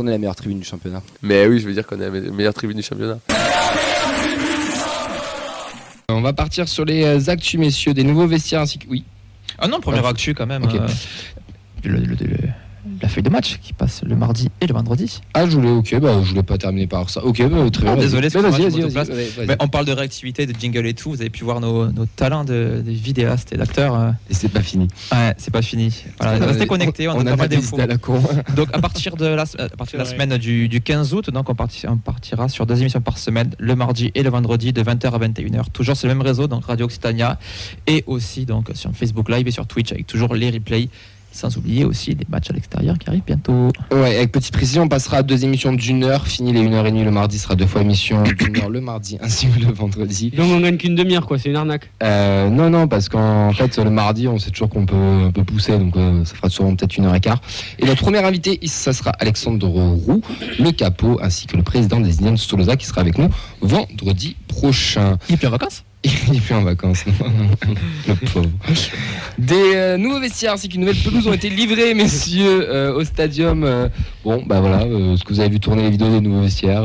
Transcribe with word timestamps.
qu'on 0.00 0.06
est 0.08 0.12
la 0.12 0.18
meilleure 0.18 0.34
tribune 0.36 0.58
du 0.60 0.64
championnat. 0.66 1.02
Mais 1.22 1.46
oui, 1.46 1.60
je 1.60 1.66
veux 1.66 1.74
dire 1.74 1.86
qu'on 1.86 2.00
est 2.00 2.10
la 2.10 2.30
meilleure 2.32 2.54
tribune 2.54 2.76
du 2.78 2.82
championnat. 2.82 3.18
On 6.08 6.20
va 6.22 6.32
partir 6.32 6.68
sur 6.68 6.84
les 6.84 7.04
euh, 7.04 7.30
actus, 7.30 7.58
messieurs, 7.60 7.94
des 7.94 8.02
nouveaux 8.04 8.26
vestiaires 8.26 8.62
ainsi 8.62 8.78
que. 8.78 8.86
Oui. 8.88 9.04
Ah 9.58 9.68
non, 9.68 9.80
première 9.80 10.04
Ouais. 10.04 10.10
actu 10.10 10.34
quand 10.34 10.46
même. 10.46 10.64
Euh, 10.64 10.88
le- 11.84 11.98
le- 11.98 12.16
feuille 13.10 13.22
de 13.22 13.30
match 13.30 13.58
qui 13.60 13.72
passe 13.72 14.02
le 14.04 14.16
mardi 14.16 14.48
et 14.60 14.66
le 14.66 14.74
vendredi. 14.74 15.20
Ah, 15.34 15.46
je 15.46 15.56
voulais, 15.56 15.70
ok, 15.70 15.98
bah, 16.00 16.20
je 16.22 16.28
voulais 16.30 16.42
pas 16.42 16.56
terminer 16.58 16.86
par 16.86 17.10
ça. 17.10 17.24
Ok, 17.24 17.42
bah, 17.48 17.70
très 17.70 17.82
bien. 17.84 17.92
Ah, 17.92 17.96
désolé, 17.96 18.26
excuse-moi, 18.28 18.50
vas-y, 18.50 18.62
je 18.62 18.68
vas-y, 18.68 18.80
m'autoplace. 18.82 19.08
vas-y, 19.08 19.16
vas-y, 19.16 19.30
vas-y. 19.36 19.46
Mais 19.46 19.56
on 19.60 19.68
parle 19.68 19.84
de 19.86 19.92
réactivité, 19.92 20.46
de 20.46 20.54
jingle 20.58 20.86
et 20.86 20.94
tout. 20.94 21.10
Vous 21.10 21.20
avez 21.20 21.30
pu 21.30 21.44
voir 21.44 21.60
nos, 21.60 21.90
nos 21.92 22.06
talents 22.06 22.44
de, 22.44 22.82
de 22.84 22.90
vidéastes 22.90 23.52
et 23.52 23.56
d'acteurs. 23.56 23.94
euh. 23.94 24.10
Et 24.30 24.34
c'est 24.34 24.48
pas 24.48 24.62
fini. 24.62 24.88
Ouais, 25.12 25.34
c'est 25.38 25.50
pas 25.52 25.62
fini. 25.62 26.04
Voilà, 26.20 26.46
restez 26.46 26.66
connectés. 26.66 27.08
On, 27.08 27.12
on 27.16 27.26
a 27.26 27.32
a 27.32 27.36
pas 27.36 27.36
mal 27.36 27.48
des 27.48 27.80
à 27.80 27.86
la. 27.86 27.96
Donc 28.56 28.68
à 28.72 28.78
partir 28.80 29.16
de 29.16 29.26
la, 29.26 29.42
à 29.58 29.68
partir 29.76 29.98
de 29.98 30.04
la 30.04 30.10
semaine 30.10 30.36
du, 30.38 30.68
du 30.68 30.80
15 30.80 31.14
août, 31.14 31.30
donc 31.30 31.48
on 31.50 31.54
partira 31.54 32.48
sur 32.48 32.66
deux 32.66 32.80
émissions 32.80 33.00
par 33.00 33.18
semaine, 33.18 33.50
le 33.58 33.74
mardi 33.74 34.10
et 34.14 34.22
le 34.22 34.30
vendredi 34.30 34.72
de 34.72 34.82
20h 34.82 35.06
à 35.12 35.18
21h. 35.18 35.64
Toujours 35.72 35.96
sur 35.96 36.08
le 36.08 36.14
même 36.14 36.22
réseau, 36.26 36.46
donc 36.46 36.64
Radio 36.66 36.86
Occitania, 36.86 37.38
et 37.86 38.04
aussi 38.06 38.46
donc 38.46 38.70
sur 38.74 38.90
Facebook 38.92 39.28
Live 39.30 39.46
et 39.48 39.50
sur 39.50 39.66
Twitch 39.66 39.92
avec 39.92 40.06
toujours 40.06 40.34
les 40.34 40.50
replays. 40.50 40.88
Sans 41.32 41.56
oublier 41.56 41.84
aussi 41.84 42.10
les 42.10 42.26
matchs 42.28 42.50
à 42.50 42.52
l'extérieur 42.52 42.98
qui 42.98 43.08
arrivent 43.08 43.24
bientôt. 43.24 43.70
Ouais, 43.92 44.16
avec 44.16 44.32
petite 44.32 44.52
précision, 44.52 44.82
on 44.82 44.88
passera 44.88 45.18
à 45.18 45.22
deux 45.22 45.44
émissions 45.44 45.72
d'une 45.72 46.04
heure. 46.04 46.26
Fini 46.26 46.52
les 46.52 46.60
une 46.60 46.74
heure 46.74 46.86
et 46.86 46.90
demie 46.90 47.04
le 47.04 47.10
mardi, 47.10 47.38
sera 47.38 47.54
deux 47.54 47.66
fois 47.66 47.82
émission 47.82 48.22
d'une 48.38 48.56
heure 48.58 48.70
le 48.70 48.80
mardi 48.80 49.18
ainsi 49.20 49.46
que 49.48 49.60
le 49.60 49.72
vendredi. 49.72 50.30
Donc 50.30 50.46
on 50.50 50.60
gagne 50.60 50.76
qu'une 50.76 50.94
demi-heure, 50.94 51.26
quoi. 51.26 51.38
C'est 51.38 51.48
une 51.48 51.56
arnaque. 51.56 51.90
Euh, 52.02 52.48
non, 52.50 52.70
non, 52.70 52.88
parce 52.88 53.08
qu'en 53.08 53.52
fait, 53.52 53.78
le 53.78 53.90
mardi, 53.90 54.28
on 54.28 54.38
sait 54.38 54.50
toujours 54.50 54.68
qu'on 54.68 54.86
peut, 54.86 54.96
un 54.96 55.30
peu 55.30 55.44
pousser, 55.44 55.78
donc 55.78 55.96
euh, 55.96 56.24
ça 56.24 56.34
fera 56.34 56.48
sûrement 56.48 56.74
peut-être 56.74 56.96
une 56.96 57.06
heure 57.06 57.14
et 57.14 57.20
quart. 57.20 57.40
Et 57.78 57.86
notre 57.86 58.02
premier 58.02 58.18
invité, 58.18 58.58
ça 58.66 58.92
sera 58.92 59.10
Alexandre 59.10 59.68
Roux, 59.68 60.20
le 60.58 60.70
capot, 60.72 61.18
ainsi 61.22 61.46
que 61.46 61.56
le 61.56 61.62
président 61.62 62.00
des 62.00 62.18
Indians 62.20 62.34
Tolosa, 62.48 62.76
qui 62.76 62.86
sera 62.86 63.00
avec 63.00 63.18
nous 63.18 63.28
vendredi 63.60 64.36
prochain. 64.48 65.18
Il 65.28 65.34
est 65.34 65.38
plus 65.38 65.46
en 65.46 65.50
vacances? 65.50 65.84
Il 66.02 66.36
est 66.36 66.40
plus 66.40 66.54
en 66.54 66.62
vacances. 66.62 67.04
le 68.08 68.14
pauvre. 68.32 68.48
Des 69.38 69.74
euh, 69.74 69.96
nouveaux 69.98 70.20
vestiaires 70.20 70.54
ainsi 70.54 70.68
qu'une 70.68 70.80
nouvelle 70.80 70.96
pelouse 70.96 71.26
ont 71.28 71.32
été 71.32 71.50
livrés, 71.50 71.92
messieurs, 71.94 72.66
euh, 72.70 72.94
au 72.94 73.04
stadium. 73.04 73.64
euh. 73.64 73.88
bon, 74.24 74.42
bah 74.46 74.60
voilà, 74.60 74.80
ce 74.80 75.22
que 75.22 75.28
vous 75.32 75.40
avez 75.40 75.50
vu 75.50 75.60
tourner 75.60 75.82
les 75.82 75.90
vidéos 75.90 76.08
des 76.08 76.20
nouveaux 76.20 76.42
vestiaires. 76.42 76.82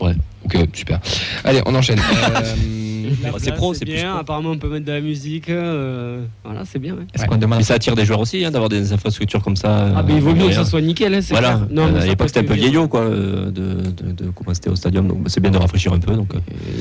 ouais, 0.00 0.14
ok, 0.44 0.56
super. 0.72 1.00
Allez, 1.44 1.62
on 1.66 1.74
enchaîne. 1.74 2.00
Euh, 3.08 3.30
La 3.32 3.38
c'est 3.38 3.52
pro, 3.52 3.74
c'est 3.74 3.84
bien. 3.84 4.10
pro. 4.12 4.20
Apparemment, 4.20 4.50
on 4.50 4.58
peut 4.58 4.68
mettre 4.68 4.84
de 4.86 4.92
la 4.92 5.00
musique. 5.00 5.48
euh, 5.48 6.24
Voilà, 6.44 6.64
c'est 6.64 6.78
bien. 6.78 6.94
ouais. 6.94 7.06
Est-ce 7.14 7.26
qu'on 7.26 7.36
demande 7.36 7.58
Mais 7.58 7.64
ça 7.64 7.74
attire 7.74 7.94
des 7.94 8.04
joueurs 8.04 8.20
aussi 8.20 8.44
hein, 8.44 8.50
d'avoir 8.50 8.68
des 8.68 8.92
infrastructures 8.92 9.42
comme 9.42 9.56
ça. 9.56 9.90
Ah, 9.94 10.00
euh, 10.00 10.02
mais 10.06 10.14
il 10.14 10.20
vaut 10.20 10.34
mieux 10.34 10.48
que 10.48 10.54
ça 10.54 10.64
soit 10.64 10.80
nickel. 10.80 11.14
hein, 11.14 11.20
c'est 11.22 11.32
Voilà, 11.34 11.54
clair. 11.54 11.66
Non, 11.70 11.94
Euh, 11.94 12.00
à 12.00 12.06
l'époque 12.06 12.28
c'était 12.28 12.40
un 12.40 12.44
peu 12.44 12.54
vieillot 12.54 12.88
quoi, 12.88 13.00
euh, 13.00 13.46
de, 13.50 13.74
de, 13.90 14.12
de 14.12 14.30
comment 14.34 14.54
c'était 14.54 14.70
au 14.70 14.76
stadium, 14.76 15.08
donc 15.08 15.22
bah, 15.22 15.30
c'est 15.32 15.40
bien 15.40 15.50
de 15.50 15.56
rafraîchir 15.58 15.92
un 15.92 15.98
peu. 15.98 16.14
Donc, 16.14 16.34
euh. 16.34 16.38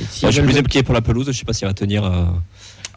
Si 0.09 0.25
Moi, 0.25 0.31
je 0.31 0.37
suis 0.39 0.45
plus 0.47 0.57
impliqué 0.57 0.83
pour 0.83 0.93
la 0.93 1.01
pelouse, 1.01 1.27
je 1.27 1.31
sais 1.31 1.45
pas 1.45 1.53
s'il 1.53 1.67
va 1.67 1.73
tenir 1.73 2.03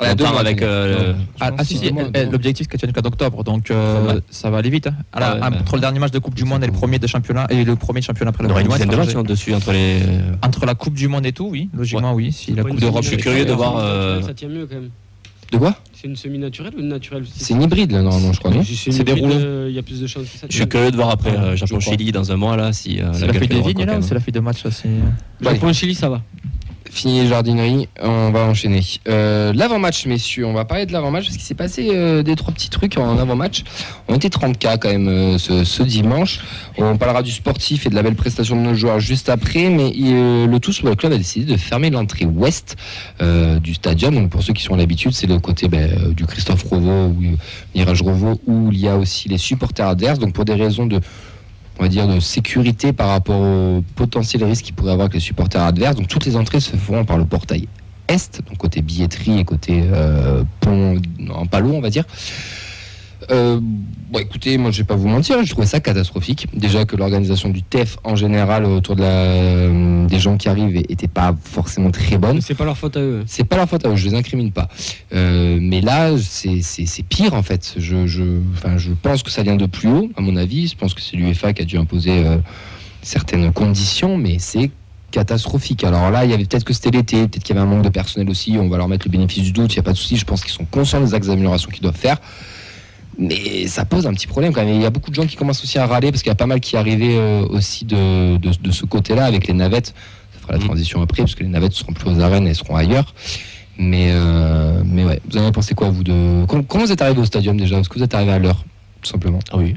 euh, 0.03 0.05
Ah, 0.05 0.09
longtemps 0.11 0.25
deux 0.25 0.31
mois, 0.31 0.41
avec 0.41 0.63
euh. 0.63 1.15
Ah, 1.41 1.51
ah, 1.59 1.65
si, 1.65 1.77
si, 1.79 1.87
eh, 1.87 1.89
deux 1.91 1.95
mois. 1.95 2.05
l'objectif 2.33 2.67
c'est 2.71 2.79
qu'elle 2.79 3.03
d'octobre, 3.03 3.45
donc 3.45 3.71
euh, 3.71 3.95
Ça 3.95 4.01
va. 4.15 4.21
ça 4.31 4.51
va 4.51 4.59
aller 4.59 4.71
vite. 4.71 4.87
hein. 4.87 4.95
Ah, 5.13 5.21
là, 5.21 5.27
Ah 5.31 5.35
ouais, 5.35 5.41
ah, 5.43 5.51
bah. 5.51 5.57
entre 5.61 5.75
le 5.77 5.81
dernier 5.81 5.99
match 5.99 6.11
de 6.13 6.19
Coupe 6.19 6.35
du 6.35 6.45
Monde 6.45 6.63
et 6.65 6.67
le 6.67 6.73
premier 6.73 6.99
de 6.99 7.07
championnat 7.07 7.47
et 7.51 7.65
le 7.65 7.77
premier 7.77 8.01
de 8.01 8.05
championnat 8.07 8.31
après 8.31 8.45
on 8.45 8.49
la 8.49 8.53
aura 8.55 8.63
Coupe 8.63 8.73
une 8.77 8.79
du 8.79 8.87
Monde, 8.87 8.89
dizaine 8.89 9.07
de 9.07 9.13
ça 9.13 9.19
va 9.19 9.23
matchs 9.23 9.29
hein, 9.29 9.31
dessus 9.33 9.55
entre 9.55 9.73
les. 9.73 10.01
Entre 10.43 10.67
la 10.67 10.75
Coupe 10.75 10.95
du 10.95 11.09
Monde 11.09 11.27
et 11.27 11.33
tout, 11.33 11.49
oui, 11.51 11.69
logiquement 11.77 12.13
oui. 12.15 12.33
Si 12.33 12.53
la 12.53 12.63
Coupe 12.65 12.81
d'Europe, 12.81 13.03
je 13.03 13.09
suis 13.09 13.17
curieux 13.19 13.45
de 13.45 13.53
voir, 13.53 13.75
ça, 13.79 13.85
euh, 13.85 14.23
Ça 14.23 14.35
tient 14.35 14.49
mieux 14.49 14.67
quand 14.67 14.77
même. 14.77 14.91
de 15.53 15.59
quoi? 15.59 15.75
C'est 15.93 16.07
une 16.09 16.17
semi-naturelle 16.17 16.73
ou 16.77 16.81
une 16.81 16.89
naturelle? 16.89 17.25
C'est 17.31 17.53
une 17.53 17.61
hybride, 17.61 17.93
là, 17.93 18.01
normalement, 18.01 18.33
je 18.33 18.39
crois, 18.39 18.51
non? 18.51 18.63
C'est 18.65 18.91
C'est 18.91 19.05
des 19.05 19.13
hybride, 19.13 19.25
roulants. 19.25 19.37
euh, 19.39 19.67
Il 19.69 19.75
y 19.75 19.79
a 19.79 19.83
plus 19.83 20.01
de 20.01 20.07
chances 20.07 20.23
que 20.31 20.39
ça. 20.39 20.47
Je 20.49 20.57
suis 20.57 20.67
curieux 20.67 20.91
de 20.91 20.97
voir 20.97 21.11
après 21.11 21.37
euh. 21.37 21.57
Japon-Chili 21.57 22.11
dans 22.11 22.33
un 22.33 22.37
mois 22.37 22.57
là 22.57 22.73
si 22.73 23.01
euh, 23.03 23.13
c'est 23.13 23.27
la 23.27 23.35
feuille 23.35 23.41
fait 23.43 23.47
de 23.49 23.53
avoir, 23.57 23.69
vigne 23.69 23.77
quoi, 23.85 23.87
là 23.87 23.99
ou 23.99 24.03
c'est 24.03 24.15
la 24.15 24.21
feuille 24.21 24.33
de 24.33 24.41
match 24.41 24.65
aussi 24.65 24.89
Japon-Chili, 25.43 25.95
ça 25.95 26.09
va. 26.09 26.23
Fini 26.91 27.21
les 27.21 27.29
jardineries, 27.29 27.89
on 28.03 28.31
va 28.31 28.41
enchaîner. 28.41 28.83
Euh, 29.09 29.53
l'avant-match, 29.55 30.07
messieurs, 30.07 30.45
on 30.45 30.53
va 30.53 30.65
parler 30.65 30.87
de 30.87 30.93
l'avant-match 30.93 31.27
parce 31.27 31.37
qu'il 31.37 31.47
s'est 31.47 31.55
passé 31.55 31.91
euh, 31.93 32.25
des 32.25 32.35
trois 32.35 32.53
petits 32.53 32.69
trucs 32.69 32.99
en 32.99 33.17
avant-match. 33.17 33.63
On 34.09 34.17
était 34.17 34.29
30K 34.29 34.79
quand 34.79 34.89
même 34.89 35.07
euh, 35.07 35.39
ce, 35.39 35.83
dimanche. 35.85 36.41
On 36.79 36.97
parlera 36.97 37.23
du 37.23 37.31
sportif 37.31 37.87
et 37.87 37.91
de 37.91 37.95
la 37.95 38.03
belle 38.03 38.17
prestation 38.17 38.57
de 38.57 38.63
nos 38.63 38.75
joueurs 38.75 38.99
juste 38.99 39.29
après, 39.29 39.71
mais 39.71 39.93
le 39.95 40.59
Tous 40.59 40.79
Football 40.79 40.97
Club 40.97 41.13
a 41.13 41.19
décidé 41.19 41.53
de 41.53 41.57
fermer 41.57 41.91
l'entrée 41.91 42.25
ouest 42.25 42.77
du 43.21 43.75
stadium. 43.75 44.15
Donc 44.15 44.31
pour 44.31 44.43
ceux 44.43 44.53
qui 44.53 44.63
sont 44.63 44.75
à 44.75 44.77
l'habitude, 44.77 45.13
c'est 45.13 45.27
le 45.27 45.39
côté 45.39 45.69
ben, 45.69 46.13
du 46.13 46.27
Christophe 46.27 46.65
Reveau 46.65 47.07
ou 47.07 47.37
Mirage 47.75 48.03
Reveau 48.03 48.41
où 48.47 48.71
il 48.73 48.81
y 48.81 48.89
a 48.89 48.97
aussi 48.97 49.29
les 49.29 49.39
supporters 49.39 49.87
adverses. 49.87 50.19
Donc 50.19 50.33
pour 50.33 50.45
des 50.45 50.55
raisons 50.55 50.87
de 50.87 51.01
on 51.81 51.83
va 51.85 51.89
dire 51.89 52.07
de 52.07 52.21
sécurité 52.21 52.93
par 52.93 53.09
rapport 53.09 53.41
au 53.41 53.83
potentiel 53.97 54.45
risque 54.45 54.67
qu'il 54.67 54.75
pourrait 54.75 54.93
avoir 54.93 55.07
avec 55.07 55.15
les 55.15 55.21
supporters 55.21 55.63
adverses. 55.63 55.97
Donc 55.97 56.09
toutes 56.09 56.27
les 56.27 56.37
entrées 56.37 56.61
se 56.61 56.77
feront 56.77 57.07
par 57.07 57.17
le 57.17 57.25
portail 57.25 57.67
est, 58.11 58.43
côté 58.59 58.83
billetterie 58.83 59.39
et 59.39 59.45
côté 59.45 59.85
euh, 59.93 60.43
pont 60.61 61.01
en 61.33 61.47
palo, 61.47 61.71
on 61.73 61.81
va 61.81 61.91
dire. 61.91 62.05
Euh, 63.31 63.61
bon, 63.63 64.19
écoutez, 64.19 64.59
moi 64.59 64.71
je 64.71 64.79
vais 64.79 64.85
pas 64.85 64.97
vous 64.97 65.09
mentir, 65.09 65.45
je 65.45 65.51
trouvais 65.51 65.67
ça 65.67 65.81
catastrophique. 65.81 66.49
Déjà 66.55 66.85
que 66.85 66.97
l'organisation 66.97 67.49
du 67.49 67.63
TEF 67.63 67.99
en 68.05 68.17
général 68.17 68.65
autour 68.65 68.97
de 68.97 69.03
la, 69.03 69.09
euh, 69.09 70.07
des 70.07 70.19
gens 70.19 70.37
qui 70.37 70.49
arrivent 70.49 70.77
était 70.77 71.09
pas 71.09 71.35
forcément 71.43 71.91
très 71.91 72.19
bonne. 72.19 72.41
C'est 72.41 72.55
pas 72.55 72.65
leur 72.65 72.77
faute 72.77 72.97
à 72.97 73.01
eux. 73.01 73.23
C'est 73.27 73.45
pas 73.45 73.57
leur 73.57 73.69
faute 73.69 73.87
à 73.87 73.91
eux, 73.91 73.97
je 73.97 74.09
les 74.09 74.15
incrimine 74.15 74.51
pas. 74.51 74.69
Euh, 75.13 75.59
mais 75.61 75.81
là, 75.81 76.11
c'est 76.19 77.03
pire 77.09 77.35
en 77.35 77.43
fait. 77.43 77.75
Je, 77.77 78.07
je, 78.07 78.41
enfin, 78.55 78.79
je 78.79 78.93
pense 78.93 79.23
que 79.23 79.31
ça 79.31 79.43
vient 79.43 79.57
de 79.57 79.67
plus 79.67 79.89
haut, 79.89 80.11
à 80.17 80.21
mon 80.21 80.37
avis. 80.37 80.69
Je 80.69 80.77
pense 80.77 80.95
que 80.95 81.01
c'est 81.01 81.17
l'UEFA 81.17 81.53
qui 81.53 81.63
a 81.63 81.65
dû 81.65 81.79
imposer 81.79 82.25
euh, 82.25 82.39
certaines 83.03 83.53
conditions, 83.53 84.17
mais 84.17 84.37
c'est 84.39 84.71
catastrophique. 85.11 85.85
Alors 85.85 86.11
là, 86.11 86.25
il 86.25 86.31
y 86.31 86.35
avait 86.35 86.45
peut-être 86.45 86.65
que 86.65 86.73
c'était 86.73 86.91
l'été, 86.91 87.27
peut-être 87.27 87.43
qu'il 87.43 87.55
y 87.55 87.59
avait 87.59 87.67
un 87.67 87.71
manque 87.71 87.85
de 87.85 87.89
personnel 87.89 88.31
aussi. 88.31 88.57
On 88.59 88.69
va 88.69 88.77
leur 88.77 88.89
mettre 88.89 89.07
le 89.07 89.11
bénéfice 89.11 89.43
du 89.43 89.53
doute, 89.53 89.73
il 89.75 89.77
n'y 89.77 89.81
a 89.81 89.83
pas 89.83 89.93
de 89.93 89.97
souci. 89.97 90.17
Je 90.17 90.25
pense 90.25 90.43
qu'ils 90.43 90.53
sont 90.53 90.65
conscients 90.65 91.01
des 91.01 91.15
axes 91.15 91.27
d'amélioration 91.27 91.71
qu'ils 91.71 91.83
doivent 91.83 91.97
faire. 91.97 92.19
Mais 93.23 93.67
ça 93.67 93.85
pose 93.85 94.07
un 94.07 94.15
petit 94.15 94.27
problème 94.27 94.53
quand 94.53 94.65
même. 94.65 94.75
Il 94.75 94.81
y 94.81 94.87
a 94.87 94.91
beaucoup 94.91 95.11
de 95.11 95.15
gens 95.15 95.27
qui 95.27 95.37
commencent 95.37 95.63
aussi 95.63 95.79
à 95.79 95.87
râler 95.87 96.11
parce 96.11 96.23
qu'il 96.23 96.31
y 96.31 96.33
a 96.33 96.37
pas 96.37 96.47
mal 96.47 96.59
qui 96.61 96.77
arrivaient 96.77 97.19
euh, 97.19 97.45
aussi 97.51 97.85
de, 97.85 98.39
de, 98.39 98.51
de 98.59 98.71
ce 98.73 98.87
côté-là 98.87 99.27
avec 99.27 99.47
les 99.47 99.53
navettes. 99.53 99.95
Ça 100.35 100.41
fera 100.41 100.53
la 100.55 100.59
Mhm. 100.59 100.65
transition 100.65 101.03
après 101.03 101.23
parce 101.23 101.35
que 101.35 101.43
les 101.43 101.49
navettes 101.51 101.75
seront 101.75 101.93
plus 101.93 102.09
aux 102.11 102.19
arènes 102.21 102.47
et 102.49 102.55
seront 102.55 102.77
ailleurs. 102.77 103.15
Mais, 103.79 104.09
euh, 104.13 104.83
mais 104.85 105.05
ouais, 105.05 105.21
vous 105.31 105.37
en 105.39 105.43
avez 105.43 105.53
pensé 105.53 105.75
quoi 105.75 105.91
vous 105.91 106.03
de 106.03 106.45
comment, 106.47 106.63
comment 106.63 106.85
vous 106.85 106.93
êtes 106.93 107.03
arrivé 107.03 107.21
au 107.21 107.25
stadium 107.27 107.57
déjà? 107.59 107.79
Est-ce 107.79 107.89
que 107.91 107.99
vous 107.99 108.05
êtes 108.05 108.15
arrivé 108.15 108.33
à 108.33 108.39
l'heure 108.39 108.65
tout 109.03 109.11
simplement? 109.11 109.39
Ah 109.53 109.57
oui. 109.59 109.75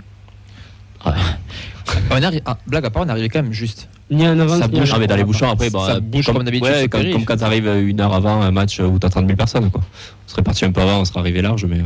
On 2.11 2.15
arri- 2.21 2.41
ah, 2.45 2.57
blague 2.65 2.85
à 2.85 2.89
part, 2.89 3.03
on 3.03 3.07
est 3.07 3.11
arrivé 3.11 3.27
quand 3.29 3.43
même 3.43 3.51
juste. 3.51 3.89
Ni 4.09 4.25
un 4.25 4.39
avance, 4.39 4.59
Ça 4.59 4.67
bouge. 4.67 4.89
Ah 4.93 4.97
mais 4.99 5.07
dans 5.07 5.15
les 5.15 5.21
après. 5.21 5.31
bouchons 5.33 5.49
après, 5.49 5.69
Ça 5.69 5.77
bah, 5.77 5.87
euh, 5.95 5.99
bouge 5.99 6.25
comme 6.25 6.43
d'habitude 6.43 6.65
ouais, 6.67 6.87
comme, 6.87 7.11
comme 7.11 7.25
quand 7.25 7.37
t'arrives 7.37 7.67
une 7.67 7.99
heure 7.99 8.13
avant 8.13 8.41
un 8.41 8.51
match 8.51 8.79
où 8.79 8.99
t'as 8.99 9.09
30 9.09 9.25
000 9.25 9.35
personnes 9.35 9.69
quoi. 9.69 9.81
On 10.27 10.31
serait 10.31 10.43
parti 10.43 10.63
un 10.65 10.71
peu 10.71 10.81
avant, 10.81 10.99
on 11.01 11.05
serait 11.05 11.19
arrivé 11.19 11.41
large, 11.41 11.65
mais 11.65 11.79
euh, 11.79 11.83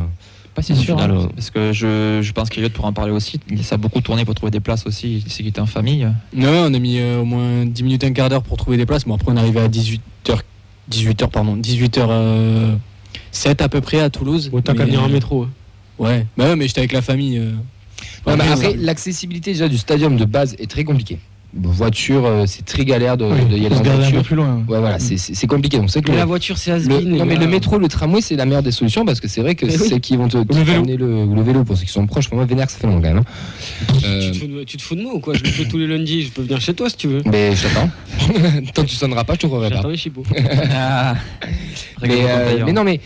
Pas 0.58 0.64
si 0.64 0.76
sûr, 0.76 0.96
final, 0.96 1.12
hein, 1.12 1.20
euh, 1.22 1.28
parce 1.36 1.52
que 1.52 1.72
je, 1.72 2.20
je 2.24 2.32
pense 2.34 2.50
qu'Eliott 2.50 2.74
pourra 2.74 2.88
en 2.88 2.94
parler 2.94 3.12
aussi. 3.12 3.40
Il- 3.50 3.64
Ça 3.64 3.76
a 3.76 3.78
beaucoup 3.78 4.02
tourné 4.02 4.26
pour 4.26 4.34
trouver 4.34 4.50
des 4.50 4.60
places 4.60 4.88
aussi. 4.88 5.18
Il 5.24 5.32
sait 5.32 5.38
qu'il 5.38 5.48
était 5.48 5.60
en 5.62 5.68
famille. 5.68 6.08
Non, 6.34 6.50
on 6.66 6.74
a 6.74 6.80
mis 6.80 6.98
euh, 6.98 7.20
au 7.22 7.26
moins 7.26 7.64
10 7.66 7.84
minutes, 7.84 8.04
un 8.04 8.12
quart 8.12 8.28
d'heure 8.30 8.42
pour 8.42 8.58
trouver 8.58 8.76
des 8.76 8.88
places. 8.88 9.06
Bon, 9.06 9.14
après, 9.14 9.32
on 9.32 9.36
est 9.38 9.40
arrivé 9.40 9.60
à 9.60 9.68
18h, 9.68 10.40
18h, 10.92 11.30
pardon, 11.30 11.56
18h 11.58 12.76
7 13.32 13.62
à 13.62 13.70
peu 13.70 13.82
près 13.82 14.00
à 14.00 14.10
Toulouse. 14.10 14.50
Autant 14.52 14.74
qu'à 14.74 14.86
venir 14.86 15.04
en 15.04 15.10
euh, 15.10 15.14
métro. 15.14 15.48
Ouais, 16.00 16.26
bah 16.38 16.46
ouais, 16.46 16.56
mais 16.56 16.68
j'étais 16.68 16.80
avec 16.82 16.92
la 16.92 17.02
famille. 17.04 17.38
euh. 17.38 17.52
Ouais, 18.26 18.36
mais 18.36 18.48
Après, 18.48 18.74
l'accessibilité 18.76 19.52
déjà 19.54 19.68
du 19.68 19.78
stadium 19.78 20.18
de 20.18 20.26
base 20.26 20.56
est 20.60 20.70
très 20.70 20.84
compliquée. 20.84 21.20
Voiture, 21.60 22.26
euh, 22.26 22.44
c'est 22.46 22.64
très 22.66 22.86
galère 22.86 23.18
de, 23.18 23.26
Oui, 23.26 23.46
de 23.50 23.58
y 23.58 23.66
aller 23.66 23.76
en 23.76 23.80
un 23.80 23.82
peu 23.84 23.90
voiture. 23.90 24.24
plus 24.24 24.36
loin. 24.36 24.56
Ouais, 24.68 24.80
voilà, 24.80 25.00
c'est- 25.00 25.48
compliqué. 25.48 25.78
Donc 25.78 25.90
c'est 25.90 26.02
que 26.02 26.08
Mais 26.10 26.14
le- 26.16 26.20
la 26.20 26.26
voiture, 26.26 26.58
c'est 26.58 26.72
has-been. 26.72 27.18
non, 27.18 27.26
mais 27.26 27.36
le 27.36 27.48
métro, 27.48 27.78
le 27.80 27.88
tramway, 27.88 28.22
c'est 28.22 28.36
la 28.36 28.46
meilleure 28.46 28.64
des 28.64 28.72
solutions 28.72 29.06
parce 29.06 29.20
que 29.20 29.28
c'est 29.28 29.42
vrai 29.42 29.56
que 29.56 29.66
Mais 29.66 29.72
c'est 29.74 29.82
oui. 29.84 29.90
celles 29.90 30.02
qui 30.02 30.18
vont 30.18 30.28
te, 30.28 30.38
te 30.44 30.54
le 30.56 30.64
vélo. 30.64 30.74
ramener 30.80 30.98
le, 30.98 31.42
vélo 31.42 31.64
pour 31.64 31.78
ceux 31.78 31.86
qui 31.86 31.92
sont 31.92 32.06
proches. 32.06 32.28
Pour 32.28 32.38
moi, 32.38 32.46
Vénère, 32.46 32.70
ça 32.70 32.78
fait 32.78 32.88
long 32.88 32.96
quand 32.96 33.02
même. 33.02 33.18
hein. 33.18 33.24
Euh, 34.06 34.22
Tu 34.22 34.32
te, 34.32 34.38
fous 34.38 34.48
de, 34.48 34.64
tu 34.64 34.78
te 34.78 34.82
fous 34.82 34.96
de 34.96 35.02
moi 35.02 35.14
ou 35.16 35.20
quoi? 35.20 35.34
Je 35.34 35.44
le 35.44 35.50
fais 35.50 35.66
tous 35.66 35.78
les 35.78 35.88
lundis. 35.88 36.24
Je 36.24 36.30
peux 36.32 36.42
venir 36.42 36.60
chez 36.62 36.74
toi 36.74 36.90
si 36.90 36.98
tu 36.98 37.08
veux. 37.08 37.22
mais 37.26 37.56
j'attends. 37.56 37.90
Tant 38.74 38.84
que 38.84 38.88
tu 38.88 38.96
sonneras 38.96 39.24
pas, 39.24 39.34
je 39.34 39.40
te 39.40 39.48
croirai 39.48 39.70
pas. 39.70 39.76
J'attends 39.78 39.90
les 39.90 39.98
chipots. 39.98 40.24
Ah. 40.72 41.16
Mais, 42.02 42.10
euh, 42.24 42.64
mais 42.66 42.74
non, 42.74 42.84
mais 42.84 43.00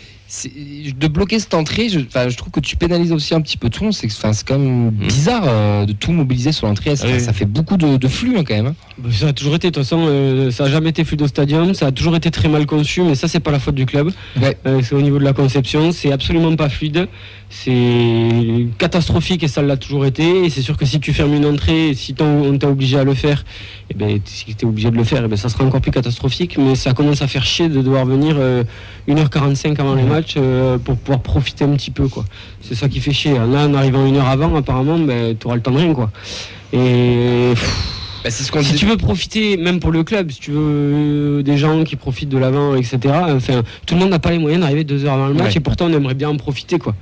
de 0.46 1.08
bloquer 1.08 1.38
cette 1.38 1.52
entrée, 1.54 1.88
je, 1.88 1.98
trouve 2.36 2.50
que 2.50 2.60
tu 2.60 2.76
pénalises 2.76 3.12
aussi 3.12 3.34
un 3.34 3.40
petit 3.40 3.58
peu 3.58 3.68
tout 3.68 3.80
le 3.80 3.86
monde. 3.86 3.94
C'est 3.94 4.08
quand 4.46 4.58
même 4.58 4.90
bizarre 4.90 5.44
euh, 5.46 5.84
de 5.84 5.92
tout 5.92 6.10
mobiliser 6.12 6.52
sur 6.52 6.66
l'entrée. 6.66 6.96
Ça, 6.96 7.06
oui. 7.06 7.20
ça 7.20 7.32
fait 7.32 7.44
beaucoup 7.44 7.76
de, 7.76 7.98
de 7.98 8.08
flux 8.08 8.38
hein, 8.38 8.44
quand 8.46 8.54
même. 8.54 8.66
hein. 8.68 8.74
Bah, 8.98 9.10
Ça 9.12 9.28
a 9.28 9.32
toujours 9.32 9.54
été, 9.56 9.68
de 9.68 9.74
toute 9.74 9.82
façon, 9.84 10.06
euh, 10.08 10.50
ça 10.50 10.64
a 10.64 10.68
jamais 10.70 10.88
été 10.90 11.04
fluide 11.04 11.22
au 11.22 11.26
stadium, 11.26 11.74
ça 11.74 11.86
a 11.88 11.92
toujours 11.92 12.16
été 12.16 12.30
très 12.30 12.48
mal 12.48 12.64
conçu, 12.66 13.02
mais 13.02 13.14
ça, 13.14 13.28
c'est 13.28 13.40
pas 13.40 13.50
la 13.50 13.58
faute 13.58 13.74
du 13.74 13.84
club. 13.84 14.10
Ouais. 14.40 14.56
Euh, 14.66 14.80
c'est 14.82 14.94
au 14.94 15.02
niveau 15.02 15.18
de 15.18 15.24
la 15.24 15.34
conception, 15.34 15.92
c'est 15.92 16.12
absolument 16.12 16.54
pas 16.56 16.70
fluide, 16.70 17.08
c'est 17.50 18.66
catastrophique 18.78 19.42
et 19.42 19.48
ça 19.48 19.60
l'a 19.62 19.76
toujours 19.76 20.06
été. 20.06 20.46
Et 20.46 20.50
c'est 20.50 20.62
sûr 20.62 20.76
que 20.78 20.86
si 20.86 20.98
tu 20.98 21.12
fermes 21.12 21.34
une 21.34 21.46
entrée, 21.46 21.92
si 21.94 22.14
on 22.20 22.56
t'a 22.56 22.68
obligé 22.68 22.98
à 22.98 23.04
le 23.04 23.14
faire, 23.14 23.44
et 23.92 23.94
ben, 23.94 24.18
si 24.24 24.54
t'es 24.54 24.64
obligé 24.64 24.90
de 24.90 24.96
le 24.96 25.04
faire, 25.04 25.22
et 25.24 25.28
ben, 25.28 25.36
ça 25.36 25.48
sera 25.50 25.64
encore 25.64 25.82
plus 25.82 25.90
catastrophique. 25.90 26.56
Mais 26.58 26.74
ça 26.76 26.94
commence 26.94 27.20
à 27.20 27.26
faire 27.26 27.44
chier 27.44 27.68
de 27.68 27.82
devoir 27.82 28.06
venir 28.06 28.36
euh, 28.38 28.64
1h45 29.06 29.78
avant 29.78 29.94
les 29.94 30.02
matchs 30.02 30.12
match 30.12 30.34
euh, 30.38 30.78
pour 30.78 30.96
pouvoir 30.96 31.20
profiter 31.20 31.64
un 31.64 31.70
petit 31.74 31.90
peu. 31.90 32.08
quoi. 32.08 32.24
C'est 32.62 32.74
ça 32.74 32.88
qui 32.88 33.00
fait 33.00 33.12
chier. 33.12 33.34
Là, 33.34 33.66
en 33.66 33.74
arrivant 33.74 34.06
une 34.06 34.16
heure 34.16 34.28
avant, 34.28 34.54
apparemment, 34.56 34.98
ben, 34.98 35.36
tu 35.38 35.46
auras 35.46 35.56
le 35.56 35.62
temps 35.62 35.72
de 35.72 35.78
rien. 35.78 35.92
Quoi. 35.92 36.10
Et 36.72 37.50
pff, 37.54 37.88
Bah, 38.24 38.30
c'est 38.30 38.44
ce 38.44 38.52
qu'on 38.52 38.60
si 38.62 38.66
disait. 38.72 38.78
tu 38.78 38.86
veux 38.86 38.96
profiter, 38.96 39.56
même 39.56 39.80
pour 39.80 39.90
le 39.90 40.04
club, 40.04 40.30
si 40.30 40.40
tu 40.40 40.52
veux 40.52 40.58
euh, 40.60 41.42
des 41.42 41.58
gens 41.58 41.84
qui 41.84 41.96
profitent 41.96 42.28
de 42.30 42.38
l'avant, 42.38 42.74
etc., 42.76 42.98
enfin, 43.28 43.62
tout 43.84 43.94
le 43.94 44.00
monde 44.00 44.10
n'a 44.10 44.18
pas 44.18 44.30
les 44.30 44.38
moyens 44.38 44.60
d'arriver 44.62 44.84
deux 44.84 45.04
heures 45.04 45.14
avant 45.14 45.26
le 45.28 45.34
match 45.34 45.48
Ouais. 45.52 45.56
et 45.56 45.60
pourtant 45.60 45.86
on 45.86 45.92
aimerait 45.92 46.14
bien 46.14 46.28
en 46.30 46.36
profiter. 46.36 46.78
quoi. 46.78 46.94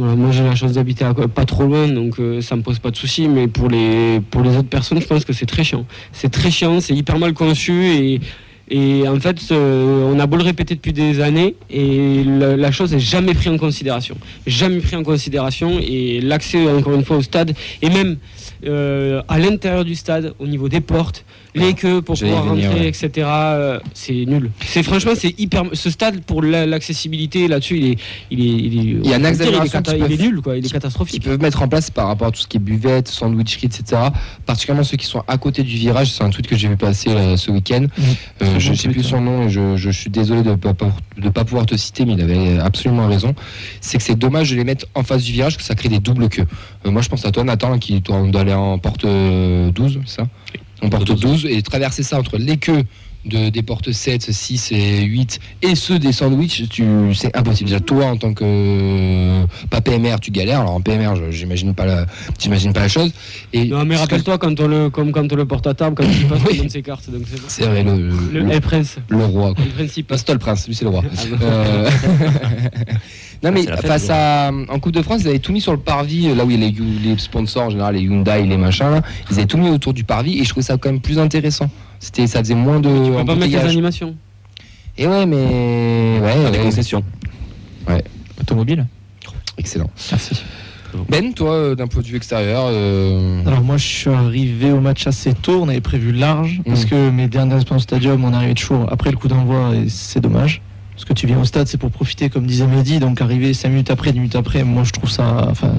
Moi 0.00 0.30
j'ai 0.32 0.42
la 0.42 0.54
chance 0.54 0.72
d'habiter 0.72 1.04
pas 1.34 1.44
trop 1.44 1.64
loin, 1.64 1.86
donc 1.86 2.18
euh, 2.18 2.40
ça 2.40 2.56
me 2.56 2.62
pose 2.62 2.78
pas 2.78 2.90
de 2.90 2.96
soucis, 2.96 3.28
mais 3.28 3.48
pour 3.48 3.68
les, 3.68 4.20
pour 4.30 4.42
les 4.42 4.56
autres 4.56 4.68
personnes, 4.68 5.00
je 5.00 5.06
pense 5.06 5.26
que 5.26 5.34
c'est 5.34 5.46
très 5.46 5.62
chiant. 5.62 5.84
C'est 6.12 6.30
très 6.30 6.50
chiant, 6.50 6.80
c'est 6.80 6.94
hyper 6.94 7.18
mal 7.18 7.34
conçu 7.34 7.86
et. 7.86 8.20
Et 8.72 9.08
en 9.08 9.18
fait, 9.18 9.36
on 9.50 10.16
a 10.20 10.26
beau 10.28 10.36
le 10.36 10.44
répéter 10.44 10.76
depuis 10.76 10.92
des 10.92 11.20
années, 11.20 11.56
et 11.70 12.22
la, 12.22 12.70
chose 12.70 12.92
n'est 12.92 13.00
jamais 13.00 13.34
prise 13.34 13.48
en 13.48 13.58
considération. 13.58 14.16
Jamais 14.46 14.78
pris 14.78 14.94
en 14.94 15.02
considération. 15.02 15.80
Et 15.80 16.20
l'accès, 16.20 16.70
encore 16.70 16.94
une 16.94 17.04
fois, 17.04 17.16
au 17.16 17.22
stade, 17.22 17.52
et 17.82 17.90
même 17.90 18.18
euh, 18.66 19.22
à 19.26 19.40
l'intérieur 19.40 19.84
du 19.84 19.96
stade, 19.96 20.34
au 20.38 20.46
niveau 20.46 20.68
des 20.68 20.80
portes, 20.80 21.24
les 21.54 21.74
queues 21.74 22.02
pour 22.02 22.16
pouvoir 22.18 22.44
venir, 22.46 22.68
rentrer, 22.70 22.82
ouais. 22.82 22.88
etc. 22.88 23.10
euh, 23.26 23.80
c'est 23.94 24.24
nul. 24.26 24.50
C'est 24.64 24.82
franchement, 24.82 25.12
c'est 25.16 25.38
hyper. 25.38 25.64
Ce 25.72 25.90
stade 25.90 26.20
pour 26.22 26.42
la- 26.42 26.66
l'accessibilité 26.66 27.48
là-dessus, 27.48 27.78
il 27.78 27.86
est, 27.92 27.98
il 28.30 28.40
est, 28.40 28.44
il 28.44 28.78
est. 28.78 29.00
Il 29.04 29.10
y 29.10 29.12
a 29.12 29.16
un 29.16 29.24
axe 29.24 29.38
il 29.40 29.96
il 30.06 30.12
est 30.12 30.22
nul, 30.22 30.40
quoi. 30.40 30.56
Il 30.56 30.64
est 30.64 30.70
catastrophique. 30.72 31.20
qu'ils 31.20 31.30
peuvent 31.30 31.40
mettre 31.40 31.62
en 31.62 31.68
place 31.68 31.90
par 31.90 32.06
rapport 32.06 32.28
à 32.28 32.30
tout 32.30 32.40
ce 32.40 32.46
qui 32.46 32.56
est 32.56 32.60
buvette, 32.60 33.08
sandwicherie, 33.08 33.66
etc. 33.66 34.00
Particulièrement 34.46 34.84
ceux 34.84 34.96
qui 34.96 35.06
sont 35.06 35.22
à 35.26 35.38
côté 35.38 35.62
du 35.62 35.76
virage. 35.76 36.12
C'est 36.12 36.24
un 36.24 36.30
tweet 36.30 36.46
que 36.46 36.56
j'ai 36.56 36.68
vu 36.68 36.76
passer 36.76 37.12
là, 37.12 37.36
ce 37.36 37.50
week-end. 37.50 37.86
Euh, 38.42 38.44
Très 38.50 38.60
je 38.60 38.70
ne 38.70 38.76
sais 38.76 38.88
plus 38.88 39.02
son 39.02 39.20
nom 39.20 39.42
et 39.46 39.50
je, 39.50 39.76
je 39.76 39.90
suis 39.90 40.10
désolé 40.10 40.42
de 40.42 40.50
ne 40.50 40.54
pas, 40.56 40.74
de 41.18 41.28
pas 41.28 41.44
pouvoir 41.44 41.66
te 41.66 41.76
citer, 41.76 42.04
mais 42.04 42.12
il 42.14 42.20
avait 42.20 42.58
absolument 42.58 43.06
raison. 43.08 43.34
C'est 43.80 43.98
que 43.98 44.04
c'est 44.04 44.14
dommage 44.18 44.50
de 44.50 44.56
les 44.56 44.64
mettre 44.64 44.86
en 44.94 45.02
face 45.02 45.24
du 45.24 45.32
virage, 45.32 45.56
que 45.56 45.62
ça 45.62 45.74
crée 45.74 45.88
des 45.88 46.00
doubles 46.00 46.28
queues. 46.28 46.46
Euh, 46.86 46.90
moi, 46.90 47.02
je 47.02 47.08
pense 47.08 47.24
à 47.24 47.30
toi, 47.32 47.44
Nathan, 47.44 47.78
qui 47.78 48.00
doit 48.00 48.20
aller 48.34 48.54
en 48.54 48.78
porte 48.78 49.04
euh, 49.04 49.70
12, 49.70 50.00
c'est 50.06 50.16
ça? 50.16 50.28
En 50.82 50.88
porte 50.88 51.12
12 51.12 51.46
et 51.46 51.62
traverser 51.62 52.02
ça 52.02 52.18
entre 52.18 52.38
les 52.38 52.56
queues 52.56 52.84
de, 53.26 53.50
des 53.50 53.62
portes 53.62 53.92
7, 53.92 54.32
6 54.32 54.72
et 54.72 55.02
8 55.02 55.40
et 55.62 55.74
ceux 55.74 55.98
des 55.98 56.12
sandwichs, 56.12 56.68
tu, 56.70 56.84
c'est 57.14 57.36
impossible. 57.36 57.68
Déjà, 57.68 57.80
toi, 57.80 58.06
en 58.06 58.16
tant 58.16 58.32
que 58.32 58.44
euh, 58.44 59.44
pas 59.68 59.80
PMR, 59.80 60.16
tu 60.20 60.30
galères. 60.30 60.60
Alors 60.60 60.74
en 60.74 60.80
PMR, 60.80 61.16
je- 61.16 61.30
j'imagine 61.30 61.74
pas 61.74 61.84
la, 61.86 62.06
j'imagine 62.38 62.72
pas 62.72 62.80
la 62.80 62.88
chose. 62.88 63.12
Et 63.52 63.66
Non, 63.66 63.84
mais 63.84 63.96
rappelle-toi 63.96 64.38
quand 64.38 64.58
on 64.60 64.66
le, 64.68 64.88
comme 64.90 65.12
quand 65.12 65.30
on 65.32 65.36
le 65.36 65.44
porte 65.44 65.66
à 65.66 65.74
table, 65.74 65.94
quand 65.96 66.04
il 66.04 66.26
passe, 66.28 66.40
Oui. 66.48 66.54
on 66.54 66.58
donne 66.62 66.70
ses 66.70 66.82
cartes. 66.82 67.10
Donc 67.10 67.22
c'est 67.30 67.40
c'est 67.48 67.64
vrai, 67.66 67.82
le, 67.82 67.94
le, 67.96 68.08
Le, 68.32 68.40
le- 68.54 68.60
Prince, 68.60 68.96
le 69.08 69.24
roi. 69.24 69.54
quoi. 69.54 69.64
le 69.64 69.70
principe. 69.70 70.06
Pas 70.06 70.18
toi 70.18 70.34
le 70.34 70.38
prince, 70.40 70.66
lui 70.66 70.74
c'est 70.74 70.84
le 70.84 70.90
roi. 70.90 71.02
Ah, 71.06 71.24
non. 71.30 71.36
Euh, 71.42 71.90
non 73.42 73.52
mais 73.52 73.62
c'est 73.62 73.70
la 73.70 73.76
fête, 73.78 73.86
face 73.86 74.10
à 74.10 74.50
en 74.68 74.78
Coupe 74.78 74.92
de 74.92 75.02
France, 75.02 75.22
ils 75.22 75.28
avaient 75.28 75.38
tout 75.38 75.52
mis 75.52 75.60
sur 75.60 75.72
le 75.72 75.78
parvis, 75.78 76.34
là 76.34 76.44
où 76.44 76.50
il 76.50 76.60
y 76.60 76.64
a 76.64 76.68
les, 76.68 76.74
les 77.12 77.18
sponsors 77.18 77.64
en 77.64 77.70
général, 77.70 77.94
les 77.94 78.02
Hyundai, 78.02 78.44
les 78.46 78.56
machins, 78.56 78.90
là, 78.90 79.02
ils 79.30 79.34
avaient 79.38 79.46
tout 79.46 79.58
mis 79.58 79.68
autour 79.70 79.92
du 79.94 80.04
parvis 80.04 80.38
et 80.38 80.44
je 80.44 80.48
trouvais 80.50 80.64
ça 80.64 80.76
quand 80.76 80.90
même 80.90 81.00
plus 81.00 81.18
intéressant. 81.18 81.70
C'était, 82.00 82.26
ça 82.26 82.40
faisait 82.40 82.54
moins 82.54 82.80
de 82.80 82.88
Tu 82.88 83.10
peux 83.12 83.24
pas 83.24 83.34
mettre 83.36 83.52
les 83.52 83.56
animations. 83.58 84.16
Et 84.98 85.06
ouais, 85.06 85.24
mais 85.26 85.36
ouais, 86.20 86.50
Des 86.50 86.58
ouais, 86.58 86.64
concessions. 86.64 87.04
Automobile 88.40 88.86
excellent. 89.58 89.90
Merci. 90.10 90.42
Ben, 91.08 91.32
toi, 91.34 91.52
euh, 91.52 91.74
d'un 91.74 91.86
point 91.86 92.02
de 92.02 92.06
vue 92.06 92.16
extérieur, 92.16 92.64
euh, 92.68 93.44
Alors 93.46 93.60
moi 93.62 93.76
je 93.76 93.86
suis 93.86 94.10
arrivé 94.10 94.72
au 94.72 94.80
match 94.80 95.06
assez 95.06 95.34
tôt, 95.34 95.60
on 95.62 95.68
avait 95.68 95.80
prévu 95.82 96.10
large, 96.12 96.60
parce 96.66 96.84
Mm. 96.84 96.88
que 96.88 97.10
mes 97.10 97.28
dernières 97.28 97.56
expériences 97.58 97.82
au 97.82 97.84
stadium, 97.84 98.24
on 98.24 98.32
est 98.32 98.36
arrivé 98.36 98.54
toujours 98.54 98.90
après 98.90 99.10
le 99.10 99.16
coup 99.18 99.28
d'envoi 99.28 99.74
et 99.76 99.88
c'est 99.88 100.20
dommage. 100.20 100.62
Parce 100.94 101.04
que 101.04 101.12
tu 101.12 101.26
viens 101.26 101.38
au 101.38 101.44
stade, 101.44 101.68
c'est 101.68 101.76
pour 101.78 101.90
profiter 101.90 102.28
comme 102.30 102.46
disait 102.46 102.66
Mehdi, 102.66 102.98
donc 102.98 103.20
arriver 103.20 103.52
5 103.54 103.68
minutes 103.68 103.90
après, 103.90 104.12
10 104.12 104.18
minutes 104.18 104.36
après, 104.36 104.64
moi 104.64 104.82
je 104.84 104.90
trouve 104.92 105.10
ça... 105.10 105.46
Enfin, 105.50 105.72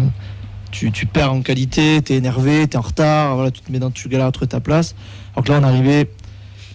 tu, 0.72 0.92
tu 0.92 1.06
perds 1.06 1.34
en 1.34 1.42
qualité, 1.42 2.02
t'es 2.02 2.16
énervé, 2.16 2.66
t'es 2.68 2.78
en 2.78 2.82
retard, 2.82 3.36
voilà, 3.36 3.52
tu 3.52 3.60
te 3.62 3.72
mets 3.72 3.80
dans, 3.80 3.92
tu 3.92 4.08
galères 4.08 4.28
à 4.28 4.32
trouver 4.32 4.48
ta 4.48 4.60
place. 4.62 4.96
Alors 5.36 5.46
que 5.46 5.52
là 5.52 5.60
on 5.62 5.64
arrivait, 5.64 6.10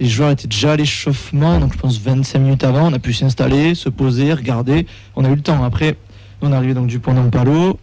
les 0.01 0.09
joueurs 0.09 0.31
étaient 0.31 0.49
déjà 0.49 0.73
à 0.73 0.77
l'échauffement, 0.77 1.59
donc 1.61 1.73
je 1.73 1.79
pense 1.79 1.99
25 2.01 2.39
minutes 2.39 2.65
avant, 2.65 2.91
on 2.91 2.93
a 2.93 2.99
pu 2.99 3.13
s'installer, 3.13 3.75
se 3.75 3.89
poser, 3.89 4.33
regarder, 4.33 4.87
on 5.15 5.25
a 5.25 5.29
eu 5.31 5.35
le 5.37 5.41
temps. 5.43 5.63
Après, 5.65 5.97
on 6.43 6.53
est 6.53 6.55
arrivé 6.57 6.75
donc 6.75 6.87
du 6.87 6.99
pont 6.99 7.15
d'Ampalo, 7.15 7.79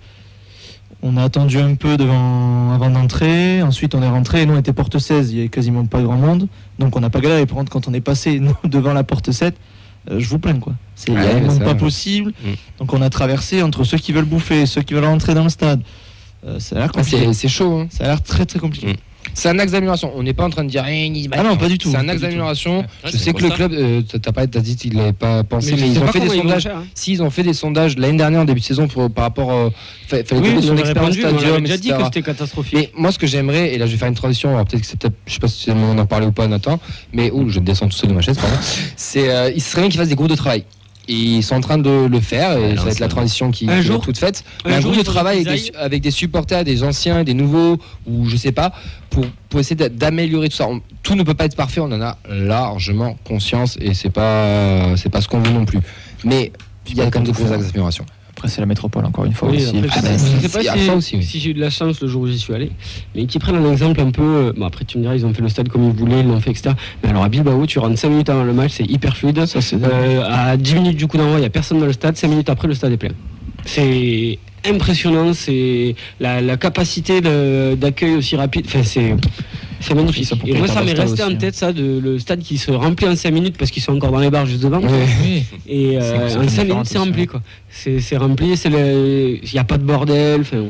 on 1.01 1.17
a 1.17 1.23
attendu 1.23 1.57
un 1.59 1.75
peu 1.75 1.97
devant, 1.97 2.71
avant 2.71 2.89
d'entrer. 2.89 3.61
Ensuite, 3.61 3.93
on 3.93 4.01
est 4.01 4.07
rentré. 4.07 4.45
Nous, 4.45 4.53
on 4.53 4.57
était 4.59 4.71
porte 4.71 4.97
16. 4.99 5.31
Il 5.31 5.35
y 5.35 5.39
avait 5.41 5.49
quasiment 5.49 5.85
pas 5.85 6.01
grand 6.01 6.15
monde. 6.15 6.47
Donc, 6.79 6.95
on 6.95 7.01
n'a 7.01 7.09
pas 7.09 7.19
galéré. 7.19 7.45
Par 7.45 7.57
contre, 7.57 7.69
quand 7.73 7.89
on 7.89 7.93
est 7.93 7.99
passé 7.99 8.39
nous, 8.39 8.55
devant 8.63 8.93
la 8.93 9.03
porte 9.03 9.29
7, 9.31 9.53
euh, 10.11 10.19
je 10.21 10.29
vous 10.29 10.39
plains, 10.39 10.59
quoi. 10.59 10.75
C'est 10.95 11.11
Ouais, 11.11 11.21
vraiment 11.21 11.49
ça, 11.51 11.59
pas 11.59 11.71
ouais. 11.71 11.75
possible. 11.77 12.31
Mm. 12.41 12.51
Donc, 12.79 12.93
on 12.93 13.01
a 13.01 13.09
traversé 13.09 13.61
entre 13.61 13.83
ceux 13.83 13.97
qui 13.97 14.13
veulent 14.13 14.23
bouffer, 14.23 14.65
ceux 14.65 14.81
qui 14.81 14.93
veulent 14.93 15.03
rentrer 15.03 15.33
dans 15.33 15.43
le 15.43 15.49
stade. 15.49 15.81
Euh, 16.47 16.57
ça 16.61 16.77
a 16.77 16.79
l'air 16.79 16.91
ah, 16.93 16.97
compliqué. 16.99 17.25
c'est, 17.25 17.33
c'est 17.33 17.47
chaud. 17.49 17.79
hein. 17.81 17.87
ça 17.89 18.05
a 18.05 18.07
l'air 18.07 18.23
très, 18.23 18.45
très 18.45 18.59
compliqué. 18.59 18.93
Mm. 18.93 18.95
C'est 19.33 19.50
un 19.50 19.57
axe 19.59 19.71
d'amélioration. 19.71 20.12
On 20.15 20.24
n'est 20.24 20.33
pas 20.33 20.45
en 20.45 20.50
train 20.50 20.63
de 20.63 20.69
dire. 20.69 20.85
eh, 20.88 21.09
ni- 21.09 21.27
Ah 21.31 21.44
non, 21.44 21.57
pas 21.57 21.68
du 21.68 21.77
tout. 21.77 21.89
C'est 21.91 21.97
un 21.97 22.07
axe 22.09 22.21
d'amélioration. 22.21 22.85
Je 23.06 23.18
sais 23.18 23.33
que 23.33 23.41
le 23.44 23.50
club, 23.50 23.74
euh, 23.74 24.01
t'as 24.21 24.31
pas, 24.31 24.45
t'as 24.47 24.59
dit 24.59 24.75
qu'il 24.75 24.95
n'avait 24.95 25.13
pas 25.13 25.44
pensé, 25.44 25.74
mais, 25.75 25.89
ils 25.89 26.00
ont 26.00 26.07
fait 26.07 26.19
des 26.19 26.30
sondages. 26.30 26.68
hein. 26.68 26.83
Si 26.94 27.13
ils 27.13 27.24
ont 27.24 27.30
fait 27.30 27.44
des 27.44 27.53
sondages 27.53 27.97
l'année 27.97 28.18
dernière 28.18 28.41
en 28.41 28.45
début 28.45 28.59
de 28.59 28.65
saison 28.65 28.88
pour, 28.88 29.09
par 29.09 29.25
rapport, 29.25 29.51
euh, 29.51 29.69
fa- 30.07 30.24
fallait 30.24 30.41
Oui, 30.41 30.53
on 30.57 30.62
son 30.62 30.77
expérience 30.77 31.15
répondu, 31.15 31.25
on 31.25 31.38
stadium, 31.39 31.62
déjà 31.63 31.77
dit 31.77 31.89
que 31.89 32.03
c'était 32.06 32.21
catastrophique. 32.21 32.74
Mais 32.75 32.91
moi, 32.95 33.12
ce 33.12 33.19
que 33.19 33.27
j'aimerais, 33.27 33.74
et 33.74 33.77
là, 33.77 33.85
je 33.88 33.91
vais 33.91 33.97
faire 33.97 34.07
une 34.07 34.15
transition. 34.15 34.50
Alors 34.53 34.65
peut-être 34.65 34.81
que 34.81 34.88
c'est 34.88 35.00
peut-être, 35.00 35.15
je 35.25 35.33
sais 35.33 35.39
pas 35.39 35.47
si 35.47 35.63
c'est 35.63 35.71
le 35.71 35.77
moment 35.77 35.95
d'en 35.95 36.06
parler 36.06 36.27
ou 36.27 36.31
pas, 36.31 36.47
Nathan. 36.47 36.79
Mais 37.13 37.31
oh, 37.33 37.45
je 37.47 37.59
descends 37.59 37.88
tout 37.88 37.97
seul 37.97 38.09
de 38.09 38.15
ma 38.15 38.21
chaise. 38.21 38.38
Pardon. 38.38 38.56
C'est, 38.95 39.29
euh, 39.29 39.51
il 39.56 39.62
serait 39.62 39.81
bien 39.81 39.89
qu'ils 39.89 40.00
fassent 40.00 40.09
des 40.09 40.15
groupes 40.15 40.29
de 40.29 40.36
travail. 40.36 40.63
Et 41.09 41.13
ils 41.13 41.44
sont 41.44 41.55
en 41.55 41.61
train 41.61 41.77
de 41.77 42.05
le 42.09 42.19
faire, 42.21 42.57
et 42.57 42.77
ça 42.77 42.83
va 42.83 42.91
être 42.91 43.00
la 43.00 43.09
transition 43.09 43.51
qui, 43.51 43.69
Un 43.69 43.77
qui 43.81 43.83
jour- 43.88 43.97
est 43.97 44.05
toute 44.05 44.17
faite. 44.17 44.44
un 44.63 44.69
Mais 44.69 44.75
un 44.75 44.79
jour, 44.79 44.91
groupe 44.94 45.03
de 45.03 45.09
travail 45.09 45.35
avec 45.41 45.47
des, 45.47 45.51
aillent- 45.53 45.71
avec 45.77 46.01
des 46.01 46.11
supporters, 46.11 46.63
des 46.63 46.81
anciens, 46.83 47.23
des 47.25 47.33
nouveaux, 47.33 47.77
ou 48.07 48.29
je 48.29 48.38
sais 48.38 48.53
pas, 48.53 48.71
pour, 49.09 49.25
pour 49.50 49.59
essayer 49.59 49.75
d'a- 49.75 49.89
d'améliorer 49.89 50.47
tout 50.47 50.55
ça. 50.55 50.67
On- 50.67 50.81
tout 51.01 51.15
ne 51.15 51.23
peut 51.23 51.33
pas 51.33 51.44
être 51.45 51.57
parfait, 51.57 51.81
on 51.81 51.91
en 51.91 52.01
a 52.01 52.17
largement 52.29 53.17
conscience, 53.25 53.77
et 53.81 53.94
c'est 53.94 54.09
pas, 54.11 54.95
c'est 54.95 55.09
pas 55.09 55.19
ce 55.19 55.27
qu'on 55.27 55.41
veut 55.41 55.51
non 55.51 55.65
plus. 55.65 55.79
Mais 56.23 56.51
il 56.88 56.95
y 56.95 57.01
a 57.01 57.11
quand 57.11 57.19
même 57.19 57.27
de 57.27 57.33
grosses 57.33 57.51
axes 57.51 57.63
d'amélioration. 57.65 58.05
Après, 58.43 58.51
c'est 58.55 58.59
la 58.59 58.67
métropole, 58.67 59.05
encore 59.05 59.23
une 59.23 59.31
fois 59.31 59.47
Oui, 59.49 59.55
aussi. 59.55 59.77
après, 59.77 59.87
Ah 59.89 59.95
je 59.95 60.01
bah, 60.01 60.17
sais- 60.17 60.25
je 60.25 60.41
c'est- 60.41 60.47
sais 60.49 60.63
pas 60.65 60.77
si, 60.77 60.85
ça 60.85 60.95
aussi, 60.95 61.15
oui. 61.15 61.23
si 61.23 61.39
j'ai 61.39 61.51
eu 61.51 61.53
de 61.53 61.61
la 61.61 61.69
chance 61.69 62.01
le 62.01 62.09
jour 62.09 62.23
où 62.23 62.27
j'y 62.27 62.37
suis 62.37 62.53
allé, 62.53 62.71
mais 63.15 63.25
qui 63.25 63.39
prennent 63.39 63.55
un 63.55 63.71
exemple 63.71 64.01
un 64.01 64.11
peu. 64.11 64.21
euh, 64.21 64.51
Bon, 64.53 64.65
après, 64.65 64.83
tu 64.83 64.97
me 64.97 65.03
diras, 65.03 65.15
ils 65.15 65.25
ont 65.25 65.33
fait 65.33 65.41
le 65.41 65.47
stade 65.47 65.69
comme 65.69 65.85
ils 65.85 65.93
voulaient, 65.93 66.19
ils 66.19 66.27
l'ont 66.27 66.41
fait, 66.41 66.51
etc. 66.51 66.71
Mais 67.01 67.09
alors, 67.11 67.23
à 67.23 67.29
Bilbao, 67.29 67.65
tu 67.65 67.79
rentres 67.79 67.97
5 67.97 68.09
minutes 68.09 68.27
avant 68.29 68.43
le 68.43 68.51
match, 68.51 68.71
c'est 68.73 68.83
hyper 68.83 69.15
fluide. 69.15 69.45
Ça, 69.45 69.59
Euh, 69.75 70.23
à 70.29 70.57
10 70.57 70.75
minutes 70.75 70.97
du 70.97 71.07
coup 71.07 71.15
d'envoi, 71.15 71.37
il 71.37 71.39
n'y 71.39 71.45
a 71.45 71.49
personne 71.49 71.79
dans 71.79 71.85
le 71.85 71.93
stade. 71.93 72.17
5 72.17 72.27
minutes 72.27 72.49
après, 72.49 72.67
le 72.67 72.73
stade 72.73 72.91
est 72.91 72.97
plein. 72.97 73.11
C'est 73.63 74.39
impressionnant, 74.69 75.31
c'est 75.33 75.95
la, 76.19 76.41
la 76.41 76.57
capacité 76.57 77.21
d'accueil 77.21 78.15
aussi 78.15 78.35
rapide. 78.35 78.65
Enfin, 78.67 78.83
c'est. 78.83 79.15
C'est 79.83 79.93
magnifique. 79.95 80.25
Ça 80.25 80.35
Et 80.45 80.53
moi, 80.53 80.67
ça 80.67 80.81
m'est 80.83 80.93
resté 80.93 81.23
en 81.23 81.27
aussi, 81.27 81.37
tête, 81.37 81.55
ça, 81.55 81.73
de, 81.73 81.99
le 81.99 82.19
stade 82.19 82.39
qui 82.39 82.57
se 82.57 82.71
remplit 82.71 83.07
en 83.07 83.15
5 83.15 83.31
minutes 83.31 83.57
parce 83.57 83.69
qu'ils 83.71 83.83
sont 83.83 83.93
encore 83.95 84.11
dans 84.11 84.19
les 84.19 84.29
bars 84.29 84.45
juste 84.45 84.63
devant. 84.63 84.79
Oui. 84.81 85.43
Et 85.67 85.97
euh, 85.99 86.37
en 86.37 86.43
une 86.43 86.49
5 86.49 86.63
minutes, 86.63 86.85
c'est 86.85 86.97
rempli, 86.97 87.21
ouais. 87.21 87.27
quoi. 87.27 87.41
C'est 87.69 87.99
c'est 87.99 88.17
rempli, 88.17 88.53
il 88.53 89.49
n'y 89.51 89.59
a 89.59 89.63
pas 89.63 89.77
de 89.77 89.83
bordel. 89.83 90.41
Enfin, 90.41 90.65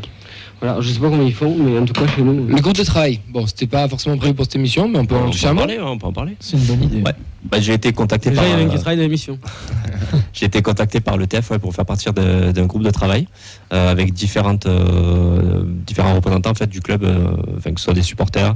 voilà, 0.63 0.79
je 0.79 0.89
sais 0.93 0.99
pas 0.99 1.09
comment 1.09 1.23
ils 1.23 1.33
font, 1.33 1.53
mais 1.59 1.77
en 1.77 1.83
tout 1.83 1.91
cas, 1.91 2.07
chez 2.07 2.21
nous. 2.21 2.47
Le 2.47 2.55
groupe 2.61 2.77
de 2.77 2.83
travail, 2.83 3.19
bon, 3.29 3.45
c'était 3.45 3.67
pas 3.67 3.85
forcément 3.89 4.15
prévu 4.17 4.33
pour 4.33 4.45
cette 4.45 4.55
émission, 4.55 4.87
mais 4.87 4.97
on 4.99 5.05
peut 5.05 5.15
en 5.15 5.25
On 5.27 5.29
toucher 5.29 5.47
peut 5.47 5.49
un 5.49 5.51
en 5.51 5.55
mot. 5.55 5.59
parler, 5.59 5.77
hein, 5.77 5.85
on 5.87 5.97
peut 5.97 6.07
en 6.07 6.13
parler. 6.13 6.37
c'est 6.39 6.55
une 6.55 6.63
bonne 6.63 6.83
idée. 6.83 7.01
Ouais. 7.01 7.13
Bah, 7.43 7.59
j'ai 7.59 7.73
été 7.73 7.91
contacté 7.91 8.29
Déjà, 8.29 8.41
par. 8.43 8.49
il 8.49 8.53
y 8.53 8.55
en 8.55 8.59
a 8.59 8.61
un 8.61 8.69
qui 8.69 8.75
euh, 8.75 8.79
travaille 8.79 8.95
dans 8.95 9.03
l'émission. 9.03 9.37
J'ai 10.33 10.45
été 10.45 10.61
contacté 10.61 11.01
par 11.01 11.17
le 11.17 11.27
TF 11.27 11.51
ouais, 11.51 11.59
pour 11.59 11.73
faire 11.75 11.85
partie 11.85 12.09
de- 12.09 12.51
d'un 12.53 12.65
groupe 12.65 12.83
de 12.83 12.89
travail 12.89 13.27
euh, 13.73 13.91
avec 13.91 14.13
différentes, 14.13 14.65
euh, 14.65 15.63
différents 15.85 16.15
représentants 16.15 16.51
en 16.51 16.55
fait, 16.55 16.67
du 16.67 16.79
club, 16.79 17.03
euh, 17.03 17.35
enfin, 17.57 17.71
que 17.73 17.79
ce 17.79 17.83
soit 17.85 17.93
des 17.93 18.01
supporters, 18.01 18.55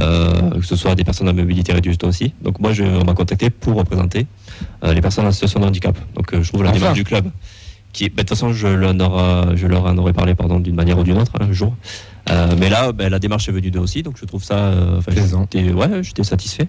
euh, 0.00 0.50
que 0.52 0.64
ce 0.64 0.76
soit 0.76 0.94
des 0.94 1.02
personnes 1.04 1.28
à 1.28 1.32
mobilité 1.32 1.72
réduite 1.72 2.04
aussi. 2.04 2.32
Donc 2.42 2.60
moi, 2.60 2.72
je, 2.72 2.84
on 2.84 3.04
m'a 3.04 3.14
contacté 3.14 3.50
pour 3.50 3.74
représenter 3.74 4.26
euh, 4.84 4.94
les 4.94 5.00
personnes 5.00 5.26
en 5.26 5.32
situation 5.32 5.58
de 5.60 5.66
handicap. 5.66 5.98
Donc 6.14 6.32
euh, 6.32 6.42
je 6.42 6.48
trouve 6.50 6.62
la 6.62 6.70
Enfin. 6.70 6.78
démarche 6.78 6.94
du 6.98 7.04
club 7.04 7.26
qui, 7.92 8.08
bah, 8.08 8.16
de 8.16 8.20
toute 8.20 8.30
façon, 8.30 8.52
je, 8.52 8.66
leur 8.68 8.90
en 8.92 9.00
aurai- 9.00 9.56
je 9.56 9.66
leur 9.66 9.84
en 9.86 9.96
aurais 9.98 10.12
parlé 10.12 10.34
pardon, 10.34 10.60
d'une 10.60 10.74
manière 10.74 10.98
ou 10.98 11.04
d'une 11.04 11.18
autre 11.18 11.32
hein, 11.40 11.46
un 11.48 11.52
jour. 11.52 11.74
Euh, 12.30 12.54
mais 12.58 12.68
là, 12.68 12.92
bah, 12.92 13.08
la 13.08 13.18
démarche 13.18 13.48
est 13.48 13.52
venue 13.52 13.70
d'eux 13.70 13.80
aussi, 13.80 14.02
donc 14.02 14.16
je 14.20 14.24
trouve 14.24 14.44
ça. 14.44 14.54
euh, 14.56 15.00
j'étais- 15.08 15.72
ouais, 15.72 16.02
j'étais 16.02 16.22
satisfait. 16.24 16.68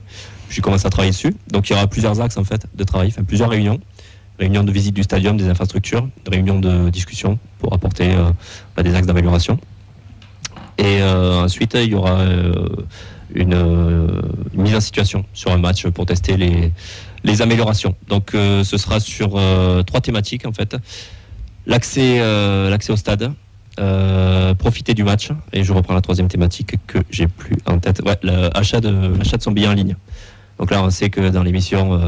J'ai 0.49 0.61
commencé 0.61 0.85
à 0.87 0.89
travailler 0.89 1.11
dessus. 1.11 1.33
Donc 1.51 1.69
il 1.69 1.73
y 1.73 1.75
aura 1.75 1.87
plusieurs 1.87 2.19
axes 2.21 2.37
en 2.37 2.43
fait 2.43 2.65
de 2.73 2.83
travail, 2.83 3.09
enfin 3.09 3.23
plusieurs 3.23 3.49
réunions 3.49 3.79
réunion 4.39 4.63
de 4.63 4.71
visite 4.71 4.95
du 4.95 5.03
stadium, 5.03 5.37
des 5.37 5.47
infrastructures, 5.49 6.07
réunion 6.27 6.57
de 6.59 6.89
discussion 6.89 7.37
pour 7.59 7.73
apporter 7.73 8.15
euh, 8.15 8.31
bah, 8.75 8.81
des 8.81 8.95
axes 8.95 9.05
d'amélioration. 9.05 9.59
Et 10.79 10.99
euh, 11.01 11.43
ensuite, 11.43 11.75
il 11.75 11.89
y 11.91 11.93
aura 11.93 12.21
une, 13.35 13.53
euh, 13.53 14.07
une 14.53 14.61
mise 14.61 14.75
en 14.75 14.81
situation 14.81 15.25
sur 15.33 15.51
un 15.51 15.57
match 15.57 15.87
pour 15.87 16.05
tester 16.05 16.37
les, 16.37 16.71
les 17.23 17.41
améliorations. 17.41 17.95
Donc, 18.07 18.33
euh, 18.35 18.63
ce 18.63 18.77
sera 18.77 18.99
sur 18.99 19.31
euh, 19.35 19.83
trois 19.83 20.01
thématiques 20.01 20.45
en 20.45 20.51
fait 20.53 20.75
l'accès, 21.65 22.17
euh, 22.19 22.69
l'accès 22.69 22.91
au 22.91 22.97
stade. 22.97 23.31
profiter 24.57 24.93
du 24.93 25.03
match 25.03 25.29
et 25.53 25.63
je 25.63 25.73
reprends 25.73 25.93
la 25.93 26.01
troisième 26.01 26.27
thématique 26.27 26.75
que 26.87 26.99
j'ai 27.09 27.27
plus 27.27 27.55
en 27.65 27.79
tête 27.79 28.01
ouais, 28.05 28.17
l'achat 28.23 28.79
de 28.81 28.91
l'achat 29.17 29.37
de 29.37 29.41
son 29.43 29.51
billet 29.51 29.67
en 29.67 29.73
ligne 29.73 29.95
Donc 30.59 30.69
là, 30.71 30.83
on 30.83 30.89
sait 30.91 31.09
que 31.09 31.29
dans 31.29 31.41
l'émission, 31.43 31.99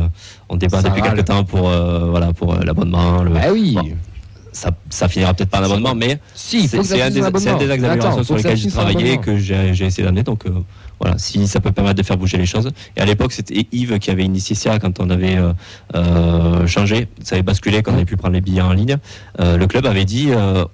on 0.49 0.55
débat 0.57 0.81
Ça 0.81 0.89
depuis 0.89 1.01
râle. 1.01 1.15
quelques 1.15 1.27
temps 1.27 1.43
pour, 1.43 1.69
voilà, 2.13 2.33
pour 2.33 2.53
l'abonnement. 2.55 3.23
le- 3.23 3.31
Bah 3.31 3.51
oui. 3.51 3.73
Bon, 3.75 3.87
ça, 4.53 4.71
ça 4.89 5.07
finira 5.07 5.33
peut-être 5.33 5.49
par 5.49 5.61
un 5.61 5.65
abonnement, 5.65 5.95
mais 5.95 6.19
Si, 6.33 6.67
c'est 6.67 6.77
un 7.01 7.09
des, 7.09 7.21
un 7.21 7.57
des 7.57 7.65
sur 8.23 8.35
lesquels 8.37 8.57
j'ai 8.57 8.69
travaillé 8.69 9.13
et 9.13 9.17
que 9.17 9.37
j'ai 9.37 9.85
essayé 9.85 10.03
d'amener. 10.03 10.23
Donc 10.23 10.45
euh, 10.45 10.51
voilà, 10.99 11.17
si 11.17 11.47
ça 11.47 11.59
peut 11.59 11.71
permettre 11.71 11.95
de 11.97 12.03
faire 12.03 12.17
bouger 12.17 12.37
les 12.37 12.45
choses. 12.45 12.69
Et 12.95 13.01
à 13.01 13.05
l'époque, 13.05 13.33
c'était 13.33 13.67
Yves 13.71 13.99
qui 13.99 14.09
avait 14.11 14.23
initié 14.23 14.55
ça 14.55 14.79
quand 14.79 14.99
on 14.99 15.09
avait 15.09 15.35
euh, 15.35 15.51
euh, 15.95 16.65
changé, 16.67 17.07
ça 17.23 17.35
avait 17.35 17.43
basculé 17.43 17.81
quand 17.81 17.91
on 17.91 17.95
avait 17.95 18.05
pu 18.05 18.15
prendre 18.15 18.33
les 18.35 18.41
billets 18.41 18.61
en 18.61 18.73
ligne. 18.73 18.97
Le 19.39 19.65
club 19.65 19.85
avait 19.85 20.05
dit, 20.05 20.29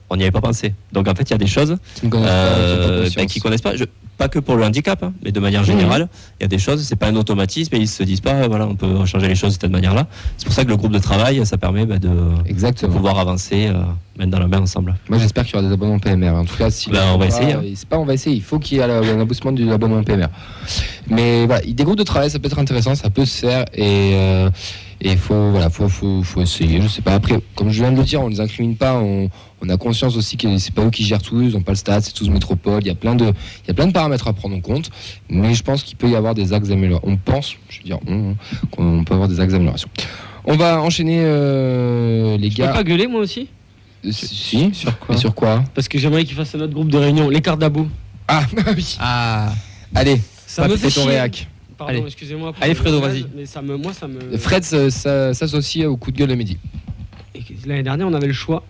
on 0.09 0.15
n'y 0.15 0.23
avait 0.23 0.31
pas 0.31 0.41
pensé. 0.41 0.75
Donc 0.93 1.07
en 1.07 1.15
fait, 1.15 1.23
il 1.23 1.31
y 1.31 1.35
a 1.35 1.37
des 1.37 1.47
choses 1.47 1.77
Qui 1.95 2.05
ne 2.07 2.11
connaissent 2.11 2.29
pas, 2.29 3.09
qui 3.09 3.15
bah, 3.15 3.25
qui 3.25 3.39
connaissent 3.39 3.61
pas. 3.61 3.75
Je- 3.75 3.85
pas 4.19 4.27
que 4.27 4.37
pour 4.37 4.57
le 4.57 4.65
handicap, 4.65 5.01
hein, 5.01 5.13
mais 5.23 5.31
de 5.31 5.39
manière 5.39 5.63
générale, 5.63 6.09
il 6.39 6.43
y 6.43 6.45
a 6.45 6.49
des 6.49 6.59
choses, 6.59 6.83
c'est 6.83 6.97
pas 6.97 7.07
un 7.07 7.15
automatisme 7.15 7.73
et 7.75 7.79
ils 7.79 7.87
se 7.87 8.03
disent 8.03 8.19
pas, 8.19 8.47
voilà, 8.49 8.67
on 8.67 8.75
peut 8.75 9.05
changer 9.05 9.29
les 9.29 9.35
choses 9.35 9.55
de 9.55 9.61
cette 9.61 9.71
manière-là. 9.71 10.07
C'est 10.37 10.45
pour 10.45 10.53
ça 10.53 10.65
que 10.65 10.69
le 10.69 10.75
groupe 10.75 10.91
de 10.91 10.99
travail, 10.99 11.43
ça 11.45 11.57
permet 11.57 11.85
bah, 11.85 11.99
de, 11.99 12.87
pouvoir 12.87 13.17
avancer, 13.17 13.67
euh, 13.67 13.81
mettre 14.17 14.31
dans 14.31 14.39
la 14.39 14.47
main 14.47 14.59
ensemble. 14.59 14.95
Moi 15.09 15.19
j'espère 15.19 15.45
qu'il 15.45 15.55
y 15.55 15.57
aura 15.57 15.67
des 15.67 15.73
abonnements 15.73 15.99
PMR. 15.99 16.31
En 16.31 16.43
tout 16.43 16.57
cas, 16.57 16.69
si 16.69 16.89
Ben, 16.89 17.13
on 17.13 17.17
va 17.17 17.27
essayer, 17.27 17.53
hein. 17.53 17.63
C'est 17.73 17.87
pas 17.87 17.97
on 17.97 18.05
va 18.05 18.13
essayer. 18.13 18.35
Il 18.35 18.43
faut 18.43 18.59
qu'il 18.59 18.77
y 18.77 18.81
ait 18.81 18.87
la- 18.87 18.99
un 18.99 19.21
aboussement 19.21 19.53
de 19.53 19.63
l'abonnement 19.65 20.03
PMR. 20.03 20.27
Mais 21.07 21.45
voilà, 21.45 21.61
des 21.61 21.83
groupes 21.85 21.97
de 21.97 22.03
travail, 22.03 22.29
ça 22.29 22.39
peut 22.39 22.47
être 22.47 22.59
intéressant, 22.59 22.95
ça 22.95 23.09
peut 23.09 23.25
se 23.25 23.39
faire 23.39 23.65
et 23.73 24.11
euh, 24.15 24.49
et 25.01 25.15
faut 25.15 25.51
voilà, 25.51 25.69
faut, 25.69 25.87
faut, 25.89 26.23
faut 26.23 26.41
essayer. 26.41 26.81
Je 26.81 26.87
sais 26.87 27.01
pas. 27.01 27.13
Après, 27.13 27.39
comme 27.55 27.69
je 27.69 27.81
viens 27.81 27.91
de 27.91 27.97
le 27.97 28.03
dire, 28.03 28.21
on 28.21 28.27
les 28.27 28.39
incrimine 28.41 28.75
pas. 28.75 28.95
On, 28.95 29.29
on 29.61 29.69
a 29.69 29.77
conscience 29.77 30.15
aussi 30.15 30.37
que 30.37 30.57
c'est 30.57 30.73
pas 30.73 30.83
eux 30.83 30.89
qui 30.89 31.03
gèrent 31.03 31.21
tout. 31.21 31.41
Ils 31.41 31.55
ont 31.55 31.61
pas 31.61 31.71
le 31.73 31.77
stade, 31.77 32.01
c'est 32.03 32.13
tous 32.13 32.29
métropole. 32.29 32.81
Il 32.81 32.87
y 32.87 32.91
a 32.91 32.95
plein 32.95 33.15
de 33.15 33.25
il 33.25 33.67
y 33.67 33.71
a 33.71 33.73
plein 33.73 33.87
de 33.87 33.91
paramètres 33.93 34.27
à 34.27 34.33
prendre 34.33 34.55
en 34.55 34.61
compte. 34.61 34.89
Mais 35.29 35.53
je 35.53 35.63
pense 35.63 35.83
qu'il 35.83 35.97
peut 35.97 36.09
y 36.09 36.15
avoir 36.15 36.35
des 36.35 36.53
axes 36.53 36.67
d'amélioration. 36.69 37.09
On 37.11 37.17
pense, 37.17 37.55
je 37.69 37.77
veux 37.79 37.83
dire, 37.85 37.99
on, 38.07 38.35
qu'on 38.71 39.03
peut 39.03 39.13
avoir 39.13 39.27
des 39.29 39.39
axes 39.39 39.51
d'amélioration. 39.53 39.89
On 40.45 40.55
va 40.55 40.81
enchaîner 40.81 41.19
euh, 41.21 42.37
les 42.37 42.49
Je 42.49 42.55
peux 42.57 42.63
gars. 42.63 42.73
pas 42.73 42.83
gueuler 42.83 43.07
moi 43.07 43.21
aussi? 43.21 43.47
Euh, 44.05 44.11
Si. 44.11 44.69
Sur 44.73 44.97
quoi? 44.99 45.17
Sur 45.17 45.35
quoi? 45.35 45.63
Parce 45.75 45.87
que 45.89 45.97
j'aimerais 45.99 46.23
qu'ils 46.25 46.35
fassent 46.35 46.55
un 46.55 46.61
autre 46.61 46.73
groupe 46.73 46.89
de 46.89 46.97
réunion, 46.97 47.29
les 47.29 47.41
cartes 47.41 47.59
d'abo. 47.59 47.87
Ah 48.27 48.43
oui. 48.75 48.97
Ah, 48.99 49.49
Allez, 49.95 50.21
Ça 50.47 50.67
me 50.67 50.75
fait 50.77 50.87
ton 50.89 51.01
chier. 51.01 51.11
réac. 51.11 51.47
Pardon, 51.79 51.93
Allez. 51.93 52.03
excusez-moi. 52.05 52.53
pour 52.53 52.61
Allez, 52.61 52.73
le 52.73 52.77
Fredo, 52.79 52.99
vas-y. 52.99 53.25
Mais 53.35 53.45
ça 53.45 53.61
me, 53.63 53.75
moi, 53.77 53.93
ça 53.93 54.07
me. 54.07 54.37
Fred 54.37 54.63
s- 54.63 54.99
s'associe 55.33 55.87
au 55.87 55.95
coup 55.97 56.11
de 56.11 56.17
gueule 56.17 56.27
de 56.29 56.35
midi. 56.35 56.57
Et 57.33 57.39
L'année 57.65 57.83
dernière, 57.83 58.07
on 58.07 58.13
avait 58.13 58.27
le 58.27 58.33
choix. 58.33 58.63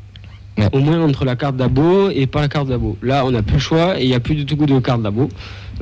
Ouais. 0.57 0.67
Au 0.73 0.79
moins 0.79 1.01
entre 1.03 1.25
la 1.25 1.35
carte 1.35 1.55
d'abo 1.57 2.09
et 2.11 2.27
pas 2.27 2.41
la 2.41 2.47
carte 2.49 2.67
d'abo. 2.67 2.97
Là, 3.01 3.25
on 3.25 3.31
n'a 3.31 3.41
plus 3.41 3.55
le 3.55 3.59
choix 3.59 3.99
et 3.99 4.03
il 4.03 4.07
n'y 4.09 4.13
a 4.15 4.19
plus 4.19 4.35
du 4.35 4.45
tout 4.45 4.55
goût 4.55 4.65
de 4.67 4.77
carte 4.79 5.01
d'abo. 5.01 5.27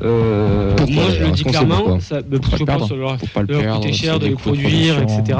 Euh, 0.03 0.75
Pourquoi, 0.75 0.95
moi, 0.95 1.03
je 1.09 1.23
le 1.25 1.31
dis 1.31 1.43
clairement. 1.43 1.99
Ça, 1.99 2.21
pas 2.21 2.21
je 2.31 2.59
le 2.59 2.65
pense 2.65 2.87
ça 2.89 2.95
leur, 2.95 3.17
leur 3.35 3.45
perdre. 3.61 3.79
coûter 3.81 3.93
cher 3.93 4.19
de 4.19 4.25
les 4.25 4.31
de 4.31 4.35
produire, 4.37 4.99
etc. 5.01 5.37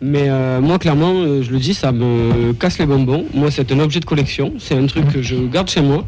Mais 0.00 0.28
euh, 0.28 0.60
moi, 0.60 0.78
clairement, 0.78 1.12
euh, 1.14 1.42
je 1.42 1.50
le 1.50 1.58
dis, 1.58 1.74
ça 1.74 1.90
me 1.90 2.52
casse 2.52 2.78
les 2.78 2.86
bonbons. 2.86 3.26
Moi, 3.34 3.50
c'est 3.50 3.70
un 3.72 3.80
objet 3.80 3.98
de 3.98 4.04
collection. 4.04 4.54
C'est 4.58 4.76
un 4.76 4.86
truc 4.86 5.08
que 5.12 5.20
je 5.22 5.34
garde 5.34 5.68
chez 5.68 5.82
moi. 5.82 6.04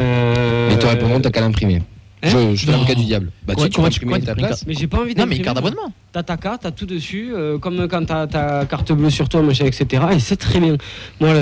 Euh, 0.00 0.68
Mais 0.70 0.78
tu 0.78 0.86
réponds, 0.86 1.20
t'as 1.20 1.30
qu'à 1.30 1.40
l'imprimer. 1.40 1.80
Hein 2.22 2.28
je 2.30 2.56
je 2.56 2.66
fais 2.66 2.72
l'avocat 2.72 2.94
du 2.94 3.04
diable. 3.04 3.30
Bah, 3.46 3.54
tu, 3.54 3.68
tu 3.70 3.80
vas 3.80 3.88
tu- 3.90 4.04
imprimer 4.04 4.20
ta 4.24 4.34
place. 4.34 4.64
Mais 4.66 4.74
j'ai 4.74 4.86
pas 4.86 5.00
envie 5.00 5.14
Non, 5.14 5.26
mais 5.26 5.38
carte 5.38 5.56
d'abonnement. 5.56 5.92
T'as 6.10 6.22
ta 6.22 6.36
carte, 6.36 6.62
t'as 6.62 6.70
tout 6.70 6.86
dessus, 6.86 7.30
euh, 7.34 7.58
comme 7.58 7.86
quand 7.86 8.04
t'as 8.06 8.26
ta 8.26 8.64
carte 8.64 8.92
bleue 8.92 9.10
sur 9.10 9.28
toi, 9.28 9.42
machin, 9.42 9.66
etc. 9.66 10.02
Et 10.14 10.18
c'est 10.18 10.36
très 10.36 10.58
bien. 10.58 10.76
Moi, 11.20 11.34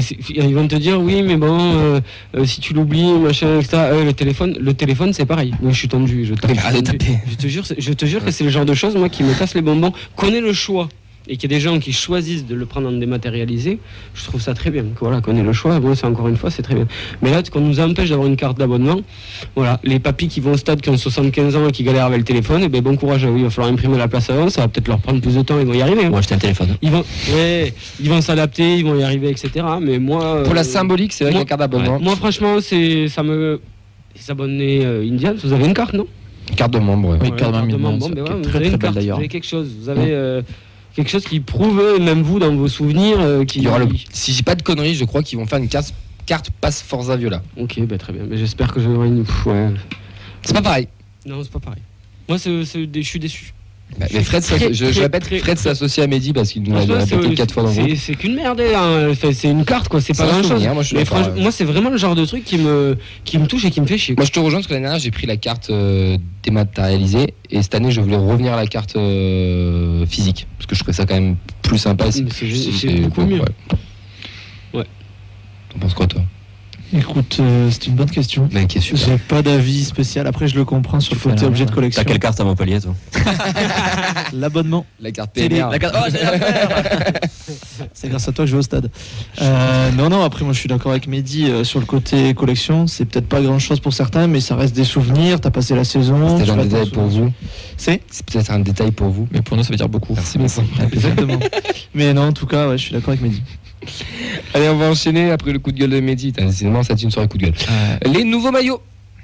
c'est- 0.00 0.16
ils 0.30 0.54
vont 0.54 0.68
te 0.68 0.76
dire, 0.76 1.00
oui, 1.00 1.22
mais 1.22 1.36
bon, 1.36 1.58
euh, 1.76 2.00
euh, 2.36 2.44
si 2.44 2.60
tu 2.60 2.74
l'oublies, 2.74 3.12
machin, 3.14 3.58
etc. 3.58 3.76
Euh, 3.78 4.04
le 4.04 4.12
téléphone, 4.12 4.56
le 4.60 4.74
téléphone, 4.74 5.12
c'est 5.12 5.26
pareil. 5.26 5.54
Oui, 5.62 5.72
je 5.72 5.78
suis 5.78 5.88
tendu. 5.88 6.24
Je, 6.24 6.34
tape, 6.34 6.50
Mais 6.50 6.56
je. 6.56 7.30
Je 7.32 7.36
te 7.36 7.46
jure, 7.48 7.64
je 7.76 7.92
te 7.92 8.04
jure 8.06 8.24
que 8.24 8.30
c'est 8.30 8.44
le 8.44 8.50
genre 8.50 8.64
de 8.66 8.74
choses, 8.74 8.94
moi, 8.96 9.08
qui 9.08 9.22
me 9.24 9.32
casse 9.34 9.54
les 9.54 9.62
bonbons. 9.62 9.92
Qu'on 10.14 10.28
ait 10.28 10.40
le 10.40 10.52
choix 10.52 10.88
et 11.28 11.36
qu'il 11.36 11.50
y 11.50 11.54
a 11.54 11.56
des 11.56 11.60
gens 11.62 11.78
qui 11.78 11.92
choisissent 11.92 12.46
de 12.46 12.54
le 12.54 12.66
prendre 12.66 12.88
en 12.88 12.92
dématérialisé, 12.92 13.78
je 14.14 14.24
trouve 14.24 14.40
ça 14.40 14.54
très 14.54 14.70
bien. 14.70 14.82
Que, 14.82 15.00
Voilà, 15.00 15.20
qu'on 15.20 15.36
ait 15.36 15.42
le 15.42 15.52
choix. 15.52 15.78
Bon, 15.78 15.94
c'est 15.94 16.06
encore 16.06 16.28
une 16.28 16.36
fois, 16.36 16.50
c'est 16.50 16.62
très 16.62 16.74
bien. 16.74 16.86
Mais 17.22 17.30
là, 17.30 17.42
qu'on 17.42 17.60
nous 17.60 17.78
empêche 17.80 18.10
d'avoir 18.10 18.26
une 18.26 18.36
carte 18.36 18.58
d'abonnement, 18.58 19.00
voilà, 19.54 19.78
les 19.84 19.98
papis 20.00 20.28
qui 20.28 20.40
vont 20.40 20.52
au 20.52 20.56
stade 20.56 20.80
qui 20.80 20.90
ont 20.90 20.96
75 20.96 21.56
ans 21.56 21.68
et 21.68 21.72
qui 21.72 21.84
galèrent 21.84 22.06
avec 22.06 22.18
le 22.18 22.24
téléphone, 22.24 22.62
eh 22.64 22.68
ben, 22.68 22.80
bon 22.82 22.96
courage 22.96 23.24
à 23.24 23.28
eux. 23.28 23.34
Il 23.36 23.44
va 23.44 23.50
falloir 23.50 23.72
imprimer 23.72 23.98
la 23.98 24.08
place 24.08 24.28
avant. 24.30 24.48
Ça 24.48 24.62
va 24.62 24.68
peut-être 24.68 24.88
leur 24.88 24.98
prendre 24.98 25.20
plus 25.20 25.36
de 25.36 25.42
temps. 25.42 25.58
Ils 25.60 25.66
vont 25.66 25.74
y 25.74 25.82
arriver. 25.82 26.04
hein. 26.06 26.12
Acheter 26.14 26.34
un 26.34 26.38
téléphone. 26.38 26.76
Ils 26.82 26.90
vont, 26.90 27.04
ouais, 27.34 27.72
ils 28.00 28.08
vont 28.08 28.20
s'adapter, 28.20 28.76
ils 28.78 28.84
vont 28.84 28.98
y 28.98 29.02
arriver, 29.02 29.30
etc. 29.30 29.64
Mais 29.80 29.98
moi, 29.98 30.42
Pour 30.44 30.54
la 30.54 30.60
euh, 30.62 30.64
symbolique, 30.64 31.12
c'est 31.12 31.24
vrai 31.24 31.32
que 31.32 31.36
moi- 31.36 31.42
la 31.44 31.48
carte 31.48 31.60
d'abonnement. 31.60 31.98
moi, 32.00 32.16
franchement, 32.16 32.56
c'est, 32.60 33.08
ça 33.08 33.22
me. 33.22 33.60
Les 34.16 34.30
abonnés 34.30 34.84
euh, 34.84 35.06
Indians, 35.08 35.34
vous 35.42 35.52
avez 35.54 35.64
une 35.64 35.72
carte, 35.72 35.94
non? 35.94 36.06
Carte 36.56 36.72
de 36.72 36.78
membre. 36.78 37.16
Oui, 37.22 37.30
Ouais, 37.30 37.36
carte 37.36 37.66
de 37.68 37.76
membre, 37.76 37.98
bon, 37.98 38.10
ben 38.10 38.22
ouais, 38.22 38.30
vous 38.34 38.42
très, 38.42 38.56
avez 38.58 38.64
très 38.64 38.64
une 38.66 38.70
belle, 38.72 38.78
carte, 38.80 38.94
d'ailleurs. 38.96 39.16
Vous 39.16 39.20
avez 39.20 39.28
quelque 39.28 39.46
chose. 39.46 39.68
Vous 39.80 39.88
avez 39.88 40.08
euh, 40.12 40.42
quelque 40.94 41.10
chose 41.10 41.24
qui 41.24 41.40
prouve, 41.40 41.80
euh, 41.80 41.98
même 41.98 42.22
vous, 42.22 42.38
dans 42.38 42.54
vos 42.54 42.68
souvenirs, 42.68 43.20
euh, 43.20 43.44
qui. 43.44 43.58
Il 43.58 43.64
y 43.64 43.68
aura 43.68 43.78
le... 43.78 43.88
Si 44.12 44.32
j'ai 44.32 44.42
pas 44.42 44.54
de 44.54 44.62
conneries, 44.62 44.94
je 44.94 45.04
crois 45.04 45.22
qu'ils 45.22 45.38
vont 45.38 45.46
faire 45.46 45.58
une 45.58 45.68
carte, 45.68 45.94
carte 46.26 46.50
passe 46.50 46.82
Forza 46.82 47.16
Viola. 47.16 47.42
Ok, 47.56 47.80
ben, 47.80 47.98
très 47.98 48.12
bien. 48.12 48.24
Mais 48.28 48.36
j'espère 48.36 48.72
que 48.72 48.80
j'aurai 48.80 49.08
une. 49.08 49.24
Ouais. 49.46 49.70
C'est 50.42 50.54
pas 50.54 50.62
pareil. 50.62 50.88
Non, 51.26 51.42
c'est 51.42 51.52
pas 51.52 51.60
pareil. 51.60 51.82
Moi, 52.28 52.38
c'est, 52.38 52.62
je 52.62 53.00
suis 53.02 53.18
déçu. 53.18 53.52
Mais 53.98 54.22
Fred, 54.22 54.42
Très, 54.42 54.72
je, 54.72 55.00
répète, 55.00 55.22
très- 55.24 55.38
Fred 55.38 55.58
s'associe 55.58 56.02
à 56.02 56.06
Mehdi 56.08 56.32
parce 56.32 56.50
qu'il 56.52 56.62
nous 56.62 56.72
l'a 56.74 56.80
répété 57.04 57.34
quatre 57.34 57.52
fois 57.52 57.62
dans 57.64 57.68
le 57.74 57.94
c'est, 57.96 58.14
qu'une 58.14 58.34
merde. 58.34 58.60
hein. 58.60 59.12
C'est 59.32 59.50
une 59.50 59.64
carte, 59.64 59.88
quoi. 59.88 60.00
C'est 60.00 60.16
pas 60.16 60.26
grand 60.26 60.42
chose. 60.42 60.66
moi, 60.66 60.82
Mais 60.94 61.04
franchement, 61.04 61.34
ouais. 61.34 61.40
moi, 61.42 61.52
c'est 61.52 61.64
vraiment 61.64 61.90
le 61.90 61.96
genre 61.98 62.14
de 62.14 62.24
truc 62.24 62.44
qui 62.44 62.56
me, 62.58 62.96
qui 63.24 63.38
me 63.38 63.46
touche 63.46 63.64
et 63.66 63.70
qui 63.70 63.80
me 63.80 63.86
fait 63.86 63.98
chier. 63.98 64.14
Moi, 64.16 64.24
je 64.24 64.32
te 64.32 64.40
rejoins 64.40 64.60
parce 64.60 64.66
que 64.66 64.72
l'année 64.72 64.84
dernière, 64.84 65.00
j'ai 65.00 65.10
pris 65.10 65.26
la 65.26 65.36
carte 65.36 65.68
euh, 65.70 66.16
dématérialisée 66.42 67.34
et 67.50 67.62
cette 67.62 67.74
année, 67.74 67.90
je 67.90 68.00
voulais 68.00 68.16
revenir 68.16 68.54
à 68.54 68.56
la 68.56 68.66
carte 68.66 68.96
euh, 68.96 70.06
physique 70.06 70.46
parce 70.56 70.66
que 70.66 70.74
je 70.74 70.80
trouvais 70.80 70.96
ça 70.96 71.04
quand 71.06 71.14
même 71.14 71.36
plus 71.62 71.78
sympa. 71.78 72.10
C'est- 72.10 72.22
beaucoup 73.02 73.22
mieux. 73.26 73.40
Ouais. 74.74 74.84
T'en 75.70 75.78
penses 75.80 75.94
quoi, 75.94 76.06
toi? 76.06 76.22
Écoute, 76.94 77.38
euh, 77.40 77.68
c'est 77.70 77.86
une 77.86 77.94
bonne 77.94 78.10
question. 78.10 78.48
Mec, 78.52 78.68
qui 78.68 78.78
est 78.78 78.80
super. 78.82 79.00
J'ai 79.06 79.16
pas 79.16 79.40
d'avis 79.42 79.84
spécial. 79.84 80.26
Après, 80.26 80.46
je 80.46 80.54
le 80.56 80.64
comprends 80.64 81.00
sur 81.00 81.14
le 81.14 81.20
côté 81.20 81.44
objet 81.46 81.64
de 81.64 81.70
collection. 81.70 82.02
T'as 82.02 82.08
quelle 82.08 82.18
carte 82.18 82.38
à 82.40 82.44
Montpellier, 82.44 82.80
toi 82.80 82.94
L'abonnement. 84.34 84.84
La 85.00 85.10
carte 85.10 85.32
Télé, 85.32 85.58
la 85.58 85.78
carte- 85.78 85.96
Oh. 85.96 86.10
C'est 87.92 88.08
grâce 88.08 88.28
à 88.28 88.32
toi 88.32 88.44
que 88.44 88.50
je 88.50 88.52
vais 88.54 88.58
au 88.60 88.62
stade. 88.62 88.90
Euh, 89.40 89.90
non, 89.92 90.08
non, 90.08 90.22
après, 90.22 90.44
moi 90.44 90.52
je 90.52 90.58
suis 90.58 90.68
d'accord 90.68 90.92
avec 90.92 91.06
Mehdi 91.06 91.46
euh, 91.50 91.64
sur 91.64 91.80
le 91.80 91.86
côté 91.86 92.32
collection. 92.34 92.86
C'est 92.86 93.04
peut-être 93.04 93.26
pas 93.28 93.40
grand 93.40 93.58
chose 93.58 93.80
pour 93.80 93.92
certains, 93.92 94.26
mais 94.26 94.40
ça 94.40 94.56
reste 94.56 94.74
des 94.74 94.84
souvenirs. 94.84 95.40
T'as 95.40 95.50
passé 95.50 95.74
la 95.74 95.84
saison. 95.84 96.38
C'est 96.38 96.50
un 96.50 96.56
détail 96.56 96.90
pour 96.90 97.04
souvenir. 97.10 97.24
vous. 97.24 97.32
C'est 97.76 98.00
C'est 98.10 98.24
peut-être 98.26 98.50
un 98.50 98.60
détail 98.60 98.92
pour 98.92 99.08
vous. 99.08 99.28
Mais 99.32 99.42
pour 99.42 99.56
nous, 99.56 99.62
ça 99.64 99.70
veut 99.70 99.76
dire 99.76 99.88
beaucoup. 99.88 100.14
Merci 100.14 100.38
beaucoup. 100.38 100.62
Exactement. 100.92 101.38
mais 101.94 102.12
non, 102.14 102.28
en 102.28 102.32
tout 102.32 102.46
cas, 102.46 102.68
ouais, 102.68 102.78
je 102.78 102.82
suis 102.84 102.92
d'accord 102.92 103.10
avec 103.10 103.22
Mehdi. 103.22 103.42
Allez, 104.54 104.68
on 104.68 104.76
va 104.76 104.86
enchaîner 104.90 105.30
après 105.30 105.52
le 105.52 105.58
coup 105.58 105.72
de 105.72 105.78
gueule 105.78 105.90
de 105.90 106.00
Mehdi. 106.00 106.32
Décidément, 106.32 106.82
ça 106.82 106.94
c'est 106.96 107.02
une 107.04 107.10
soirée 107.10 107.28
coup 107.28 107.38
de 107.38 107.44
gueule. 107.46 107.54
Les 108.12 108.24
nouveaux 108.24 108.50
maillots, 108.50 108.80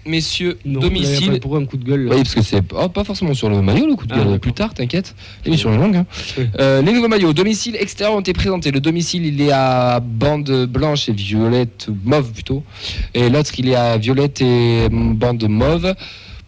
messieurs, 0.07 0.59
Non, 0.65 0.81
domicile. 0.81 1.39
Pourquoi 1.41 1.61
un 1.61 1.65
coup 1.67 1.77
de 1.77 1.85
gueule 1.85 2.05
là 2.07 2.15
Oui, 2.15 2.23
parce 2.23 2.35
que 2.35 2.43
c'est 2.43 2.63
oh, 2.75 2.89
pas 2.89 3.05
forcément 3.05 3.35
sur 3.35 3.49
le 3.51 3.61
maillot 3.63 3.87
le 3.87 3.95
coup 3.95 4.07
de 4.07 4.15
Ah, 4.15 4.25
gueule. 4.25 4.39
plus 4.39 4.53
tard, 4.53 4.73
t'inquiète. 4.75 5.15
Longue. 5.47 5.97
hein. 5.97 6.07
Oui. 6.39 6.45
Euh, 6.61 6.81
les 6.83 6.93
nouveaux 6.93 7.09
maillots, 7.09 7.33
domicile 7.33 7.77
extérieur 7.77 8.17
ont 8.17 8.21
été 8.21 8.33
présentés. 8.33 8.71
Le 8.71 8.81
domicile, 8.81 9.27
il 9.27 9.41
est 9.41 9.53
à 9.53 10.01
bande 10.01 10.67
blanche 10.67 11.09
et 11.09 11.13
violette, 11.13 11.89
mauve 12.05 12.33
plutôt. 12.33 12.63
Et 13.15 13.29
l'autre, 13.29 13.51
il 13.59 13.69
est 13.69 13.75
à 13.75 13.97
violette 13.99 14.41
et 14.41 14.87
hum, 14.91 15.15
bande 15.15 15.45
mauve. 15.49 15.95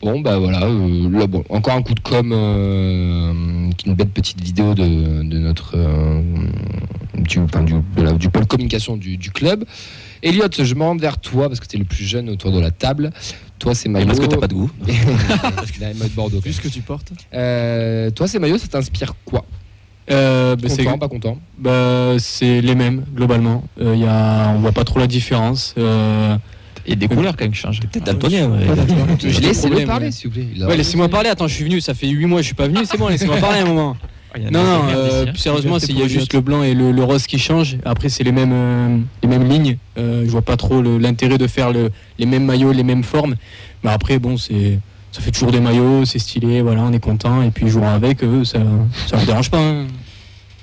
Bon, 0.00 0.19
bah 0.21 0.38
voilà. 0.38 0.62
euh, 0.64 1.11
là, 1.11 1.26
bon, 1.26 1.45
encore 1.50 1.75
un 1.75 1.83
coup 1.83 1.93
de 1.95 2.00
com, 2.00 2.33
euh, 2.33 3.33
une 3.85 3.95
belle 3.95 4.09
petite 4.09 4.40
vidéo 4.40 4.73
de, 4.73 4.83
de 5.23 5.38
notre 5.38 5.75
euh, 5.76 6.23
du, 7.30 7.38
enfin, 7.40 7.62
du, 7.62 7.75
de 7.96 8.02
la- 8.02 8.12
du 8.12 8.28
pôle 8.28 8.46
communication 8.46 8.96
du, 8.96 9.16
du 9.16 9.30
club. 9.30 9.64
Elliot, 10.22 10.49
je 10.58 10.75
me 10.75 10.82
rends 10.82 10.96
vers 10.96 11.18
toi 11.18 11.49
parce 11.49 11.60
que 11.60 11.66
tu 11.66 11.76
es 11.76 11.78
le 11.78 11.84
plus 11.87 12.04
jeune 12.04 12.28
autour 12.28 12.52
de 12.52 12.60
la 12.60 12.70
table. 12.70 13.10
Toi, 13.58 13.75
c'est 13.75 13.88
maillot. 13.88 14.06
Parce 14.08 14.20
que 14.20 14.26
t'as 14.26 14.37
pas 14.37 14.49
de 14.49 14.54
goût. 14.54 14.70
Parce 15.42 15.70
mode 15.99 16.10
Bordeaux. 16.14 16.40
Ce 16.44 16.60
que 16.60 16.68
tu 16.68 16.80
portes. 16.80 17.12
Euh, 17.34 18.10
toi, 18.10 18.26
ces 18.26 18.38
maillots, 18.38 18.58
ça 18.58 18.68
t'inspire 18.68 19.14
quoi? 19.25 19.44
Euh, 20.10 20.56
bah, 20.56 20.68
c'est 20.68 20.84
Content, 20.84 20.99
pas 20.99 21.08
content? 21.08 21.38
Bah, 21.58 22.14
c'est 22.18 22.60
les 22.60 22.75
mêmes 22.75 23.04
globalement. 23.14 23.62
Euh, 23.80 23.94
y 23.96 24.04
a, 24.04 24.50
on 24.56 24.60
voit 24.60 24.72
pas 24.72 24.84
trop 24.84 24.99
la 24.99 25.06
différence. 25.06 25.75
Euh, 25.78 26.37
Et 26.87 26.96
des 26.96 27.06
couleurs 27.06 27.37
quand 27.37 27.44
même 27.44 27.52
qui 27.52 27.58
changent. 27.60 27.80
Peut-être 27.80 28.04
daltonien. 28.04 28.50
Laissez-le 29.22 29.52
problèmes, 29.68 29.87
parler, 29.87 30.10
s'il 30.10 30.28
vous 30.30 30.34
plaît. 30.34 30.64
Ouais, 30.66 30.76
laissez-moi 30.76 31.08
parler. 31.08 31.28
Attends, 31.28 31.46
je 31.49 31.54
suis 31.54 31.64
venu. 31.64 31.80
Ça 31.80 31.94
fait 31.94 32.08
8 32.08 32.26
mois, 32.26 32.40
je 32.40 32.46
suis 32.46 32.54
pas 32.54 32.66
venu. 32.66 32.80
C'est 32.84 32.99
bon, 32.99 33.08
laissez-moi 33.08 33.37
parler 33.37 33.60
un 33.60 33.66
moment. 33.66 33.96
Non, 34.50 34.62
non. 34.62 34.82
euh, 34.94 35.26
plus 35.26 35.38
sérieusement, 35.38 35.78
il 35.78 35.96
y 35.99 36.02
a 36.02 36.04
Elliot. 36.04 36.08
juste 36.20 36.32
le 36.34 36.40
blanc 36.40 36.62
et 36.62 36.75
le, 36.75 36.92
le 36.92 37.02
rose 37.04 37.26
qui 37.26 37.38
changent. 37.38 37.76
Après, 37.84 38.08
c'est 38.08 38.22
les 38.25 38.32
mêmes, 38.32 38.52
euh, 38.52 38.99
les 39.22 39.28
mêmes 39.28 39.49
lignes. 39.49 39.76
Euh, 39.99 40.22
je 40.25 40.30
vois 40.30 40.42
pas 40.42 40.56
trop 40.56 40.80
l'intérêt 40.82 41.37
de 41.38 41.46
faire 41.46 41.72
le- 41.72 41.90
les 42.18 42.26
mêmes 42.26 42.44
maillots, 42.44 42.72
les 42.72 42.84
mêmes 42.84 43.02
formes. 43.02 43.34
Mais 43.82 43.90
après, 43.90 44.18
bon, 44.18 44.37
c'est 44.37 44.78
ça 45.12 45.20
fait 45.20 45.32
toujours 45.32 45.50
des 45.50 45.58
maillots, 45.60 46.04
c'est 46.04 46.20
stylé. 46.20 46.62
Voilà, 46.62 46.82
on 46.82 46.92
est 46.92 47.00
content. 47.00 47.42
Et 47.42 47.50
puis 47.50 47.68
jouer 47.68 47.87
avec 47.87 48.22
eux, 48.22 48.44
ça, 48.44 48.60
ça 49.08 49.16
me 49.16 49.26
dérange 49.26 49.50
pas. 49.50 49.58
hein. 49.58 49.87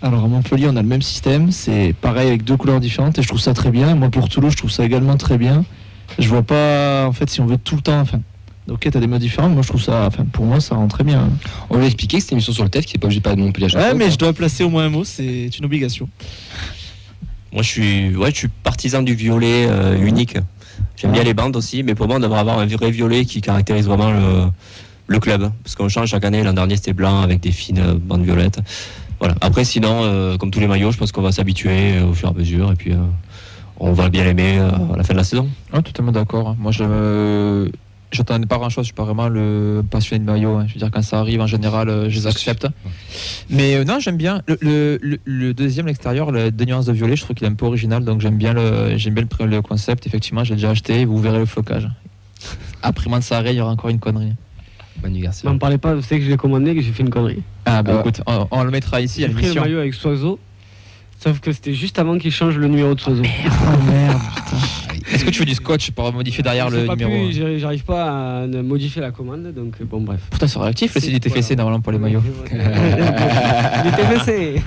Alors 0.02 0.24
à 0.24 0.28
Montpellier, 0.28 0.68
on 0.70 0.76
a 0.78 0.82
le 0.82 0.88
même 0.88 1.02
système. 1.02 1.52
C'est 1.52 1.94
pareil 2.00 2.28
avec 2.30 2.44
deux 2.44 2.56
couleurs 2.56 2.80
différentes 2.80 3.18
et 3.20 3.22
je 3.24 3.28
trouve 3.28 3.40
ça 3.42 3.54
très 3.54 3.72
bien. 3.72 3.96
Moi, 3.96 4.10
pour 4.10 4.30
Toulouse, 4.30 4.52
je 4.54 4.58
trouve 4.58 4.72
ça 4.72 4.86
également 4.86 5.18
très 5.18 5.38
bien. 5.38 5.66
Je 6.20 6.30
vois 6.30 6.44
pas, 6.44 7.06
en 7.08 7.12
fait, 7.12 7.30
si 7.30 7.42
on 7.42 7.46
veut 7.48 7.58
tout 7.58 7.76
le 7.76 7.82
temps, 7.82 8.00
enfin, 8.00 8.22
Ok, 8.70 8.88
t'as 8.92 9.00
des 9.00 9.08
modes 9.08 9.22
différents. 9.22 9.50
Moi, 9.50 9.62
je 9.62 9.68
trouve 9.70 9.82
ça, 9.82 10.06
enfin, 10.08 10.26
pour 10.26 10.46
moi, 10.46 10.60
ça 10.60 10.76
rend 10.76 10.88
très 10.88 11.04
bien. 11.04 11.30
On 11.70 11.78
lui 11.78 11.84
a 11.84 11.88
expliqué 11.88 12.18
que 12.18 12.24
c'était 12.24 12.34
une 12.34 12.38
émission 12.38 12.54
sur 12.54 12.64
le 12.64 12.70
tête, 12.70 12.86
qui 12.86 12.96
n'est 12.96 13.00
pas 13.00 13.08
obligé 13.08 13.20
de 13.22 13.24
pas 13.24 13.36
non 13.36 13.52
plus 13.52 13.64
à 13.64 13.68
chaque 13.70 13.80
Ouais, 13.82 13.88
fois, 13.90 13.94
mais 13.98 14.06
quoi. 14.06 14.14
je 14.14 14.18
dois 14.18 14.34
placer 14.34 14.64
au 14.64 14.70
moins 14.70 14.86
un 14.86 14.90
mot, 14.90 15.04
c'est 15.06 15.48
une 15.58 15.66
obligation. 15.66 16.10
Moi, 17.54 17.64
je 17.64 17.68
suis, 17.70 18.16
ouais, 18.16 18.32
je 18.32 18.36
suis 18.38 18.48
partisan 18.50 19.02
du 19.02 19.16
violet 19.16 19.68
euh, 19.70 19.98
unique. 20.06 20.38
J'aime 20.98 21.12
bien 21.14 21.24
les 21.24 21.34
bandes 21.34 21.56
aussi, 21.56 21.82
mais 21.84 21.96
pour 21.96 22.08
moi, 22.08 22.18
on 22.18 22.20
devrait 22.20 22.40
avoir 22.40 22.60
un 22.60 22.66
vrai 22.66 22.92
violet 22.92 23.24
qui 23.26 23.40
caractérise 23.42 23.86
vraiment 23.86 24.12
le, 24.12 24.48
le 25.08 25.20
club. 25.20 25.50
Parce 25.64 25.76
qu'on 25.76 25.88
change 25.88 26.10
chaque 26.10 26.26
année. 26.26 26.44
L'an 26.44 26.54
dernier, 26.54 26.76
c'était 26.76 26.94
blanc 26.94 27.22
avec 27.22 27.40
des 27.40 27.52
fines 27.52 27.80
euh, 27.80 27.94
bandes 27.96 28.24
violettes. 28.24 28.60
Voilà. 29.20 29.36
Après, 29.42 29.64
sinon, 29.64 30.02
euh, 30.04 30.38
comme 30.38 30.52
tous 30.52 30.60
les 30.60 30.68
maillots, 30.68 30.92
je 30.92 30.98
pense 30.98 31.12
qu'on 31.14 31.22
va 31.22 31.32
s'habituer 31.32 31.94
euh, 31.94 32.06
au 32.08 32.14
fur 32.14 32.28
et 32.28 32.32
à 32.32 32.36
mesure. 32.38 32.72
Et 32.72 32.76
puis, 32.76 32.92
euh, 32.92 32.98
on 33.80 33.94
va 33.94 34.10
bien 34.10 34.24
l'aimer 34.26 34.58
euh, 34.60 34.70
à 34.94 34.98
la 34.98 35.04
fin 35.04 35.14
de 35.14 35.20
la 35.20 35.24
saison. 35.24 35.48
Ouais, 35.74 35.82
totalement 35.82 36.12
d'accord. 36.12 36.56
Moi, 36.60 36.72
je 36.72 37.70
j'attendais 38.12 38.46
pas 38.46 38.58
grand 38.58 38.70
chose. 38.70 38.84
Je 38.84 38.88
suis 38.88 38.94
pas 38.94 39.04
vraiment 39.04 39.28
le 39.30 39.84
passionné 39.90 40.20
de 40.20 40.30
maillot. 40.30 40.56
hein. 40.58 40.66
Je 40.68 40.74
veux 40.74 40.80
dire, 40.80 40.90
quand 40.92 41.02
ça 41.02 41.20
arrive, 41.20 41.42
en 41.42 41.48
général, 41.48 41.90
euh, 41.90 42.10
je 42.10 42.16
les 42.20 42.28
accepte. 42.28 42.68
Mais 43.50 43.76
euh, 43.76 43.84
non, 43.84 44.00
j'aime 44.00 44.18
bien 44.18 44.42
le, 44.48 45.00
le, 45.26 45.54
deuxième, 45.54 45.88
l'extérieur, 45.88 46.32
le 46.32 46.52
deux 46.52 46.66
nuances 46.66 46.86
de 46.86 46.94
violet. 46.94 47.16
Je 47.16 47.24
trouve 47.24 47.36
qu'il 47.36 47.46
est 47.48 47.50
un 47.50 47.54
peu 47.56 47.66
original, 47.66 48.04
donc 48.04 48.22
j'aime 48.22 48.38
bien 48.38 48.54
le, 48.54 48.98
j'aime 48.98 49.14
bien 49.14 49.26
le, 49.40 49.46
le 49.46 49.62
concept. 49.62 50.08
Effectivement, 50.08 50.44
j'ai 50.44 50.56
déjà 50.56 50.70
acheté. 50.72 51.06
Vous 51.06 51.20
verrez 51.20 51.40
le 51.40 51.46
flocage. 51.46 51.88
Après 52.84 53.10
moins 53.10 53.20
de 53.20 53.24
ça, 53.24 53.42
il 53.42 53.56
y 53.56 53.62
aura 53.62 53.72
encore 53.72 53.90
une 53.90 54.00
connerie. 54.00 54.34
Manu 55.04 55.20
Garcia. 55.22 55.50
M'en 55.50 55.58
parlez 55.60 55.78
pas, 55.78 55.94
vous 55.94 56.02
savez 56.02 56.20
que 56.20 56.26
je 56.26 56.32
l'ai 56.32 56.38
commandé, 56.38 56.74
que 56.76 56.82
j'ai 56.82 56.92
fait 56.92 57.04
une 57.04 57.10
connerie. 57.12 57.44
Ah 57.66 57.84
bah 57.84 57.92
Euh, 57.94 58.00
écoute, 58.00 58.22
on, 58.26 58.48
on 58.50 58.64
le 58.64 58.72
mettra 58.72 59.00
ici 59.02 59.24
à 59.24 59.28
J'ai 59.28 59.34
pris 59.34 59.42
le 59.44 59.48
l'émission. 59.50 59.62
maillot 59.64 59.80
avec 59.80 59.94
Soiseau, 59.94 60.40
sauf 61.20 61.40
que 61.40 61.52
c'était 61.52 61.74
juste 61.76 62.00
avant 62.00 62.18
qu'il 62.18 62.32
change 62.32 62.58
le 62.58 62.68
numéro 62.68 62.96
de 62.96 63.00
Soiseau. 63.00 63.22
Oh 63.24 63.92
merde. 63.92 64.18
Est-ce 65.12 65.24
que 65.26 65.30
tu 65.30 65.40
veux 65.40 65.46
du 65.46 65.54
scotch 65.56 65.92
pour 65.92 66.12
modifier 66.14 66.44
derrière 66.44 66.70
J'ai 66.70 66.82
le 66.82 66.86
pas 66.86 66.96
numéro 66.96 67.28
pu, 67.30 67.60
j'arrive- 67.60 67.84
pas 67.84 68.42
à 68.42 68.48
ne 68.48 68.62
modifier 68.62 69.02
la 69.02 69.12
commande, 69.12 69.54
donc 69.56 69.74
euh, 69.82 69.86
bon 69.86 70.02
bref. 70.02 70.20
Pourtant, 70.30 70.48
c'est 70.48 70.60
réactif 70.60 70.94
le 70.96 71.02
C'est- 71.02 71.08
site 71.12 71.24
TFC 71.24 71.56
voilà. 71.56 71.56
normalement 71.64 71.82
pour 71.82 71.92
les 71.94 72.00
maillots. 72.00 72.24
Il 72.52 73.88
était 73.94 74.08
baissé. 74.08 74.62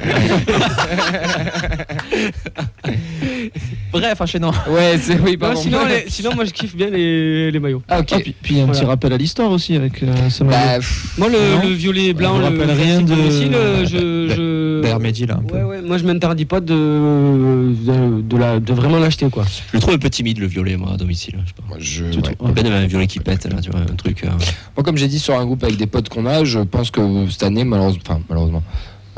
Bref, 3.93 4.21
enchaînons. 4.21 4.53
Ouais, 4.69 4.97
c'est 5.01 5.19
oui, 5.21 5.37
Non, 5.41 5.57
sinon, 5.57 5.79
les- 5.87 6.05
sinon, 6.09 6.35
moi 6.35 6.45
je 6.45 6.51
kiffe 6.53 6.77
bien 6.77 6.89
les, 6.91 7.51
les 7.51 7.59
maillots. 7.59 7.83
Ah, 7.89 8.01
ok. 8.01 8.09
Ah, 8.13 8.19
puis, 8.21 8.35
puis 8.41 8.55
il 8.55 8.59
y 8.59 8.61
a 8.61 8.65
un 8.65 8.69
petit 8.69 8.77
Voilà. 8.79 8.91
rappel 8.91 9.13
à 9.13 9.17
l'histoire 9.17 9.51
aussi 9.51 9.75
avec 9.75 10.03
euh, 10.03 10.13
ce 10.29 10.45
maillot. 10.45 10.57
Bah, 10.59 10.77
pff, 10.77 11.19
Moi, 11.19 11.29
le, 11.29 11.39
Non. 11.57 11.63
le 11.69 11.75
violet 11.75 12.05
et 12.07 12.15
blanc, 12.15 12.35
On 12.37 12.39
le 12.39 12.45
rappelle 12.45 12.71
rien 12.71 13.01
de- 13.03 13.09
domicile, 13.09 13.51
euh, 13.55 13.85
je, 13.85 14.35
je... 14.35 14.50
D'ailleurs, 14.81 15.01
Mehdi, 15.01 15.27
là, 15.27 15.37
un 15.39 15.43
peu. 15.43 15.55
Ouais, 15.57 15.63
ouais, 15.63 15.83
moi 15.83 15.99
je 15.99 16.05
m'interdis 16.05 16.45
pas 16.45 16.61
de, 16.61 16.75
de, 16.75 18.21
de 18.23 18.37
la, 18.37 18.61
de 18.61 18.73
vraiment 18.73 18.99
l'acheter 18.99 19.29
quoi. 19.31 19.45
Je 19.45 19.77
le 19.77 19.81
trouve 19.81 19.95
un 19.95 19.99
peu 19.99 20.11
timide, 20.11 20.39
le 20.39 20.47
violet, 20.47 20.77
moi, 20.77 20.93
à 20.93 20.97
domicile. 20.97 21.35
Je 21.45 21.49
sais 21.49 21.55
pas. 21.55 21.63
moi, 21.69 21.77
je, 21.79 22.05
ouais. 22.05 22.73
un 22.73 22.87
violet 22.87 23.07
qui 23.07 23.21
pète, 23.21 23.45
là, 23.47 23.61
tu 23.61 23.71
vois, 23.71 23.81
un 23.81 23.95
truc. 23.97 24.25
euh, 24.25 24.29
Moi, 24.77 24.85
comme 24.85 24.97
j'ai 24.97 25.09
dit 25.09 25.19
sur 25.19 25.39
un 25.39 25.45
groupe 25.45 25.63
avec 25.65 25.77
des 25.77 25.87
potes 25.87 26.09
qu'on 26.09 26.27
a, 26.27 26.45
je 26.45 26.61
pense 26.61 26.91
que 26.91 27.01
cette 27.29 27.43
année, 27.43 27.65
malheureusement, 27.65 28.03
enfin, 28.07 28.21
malheureusement, 28.29 28.63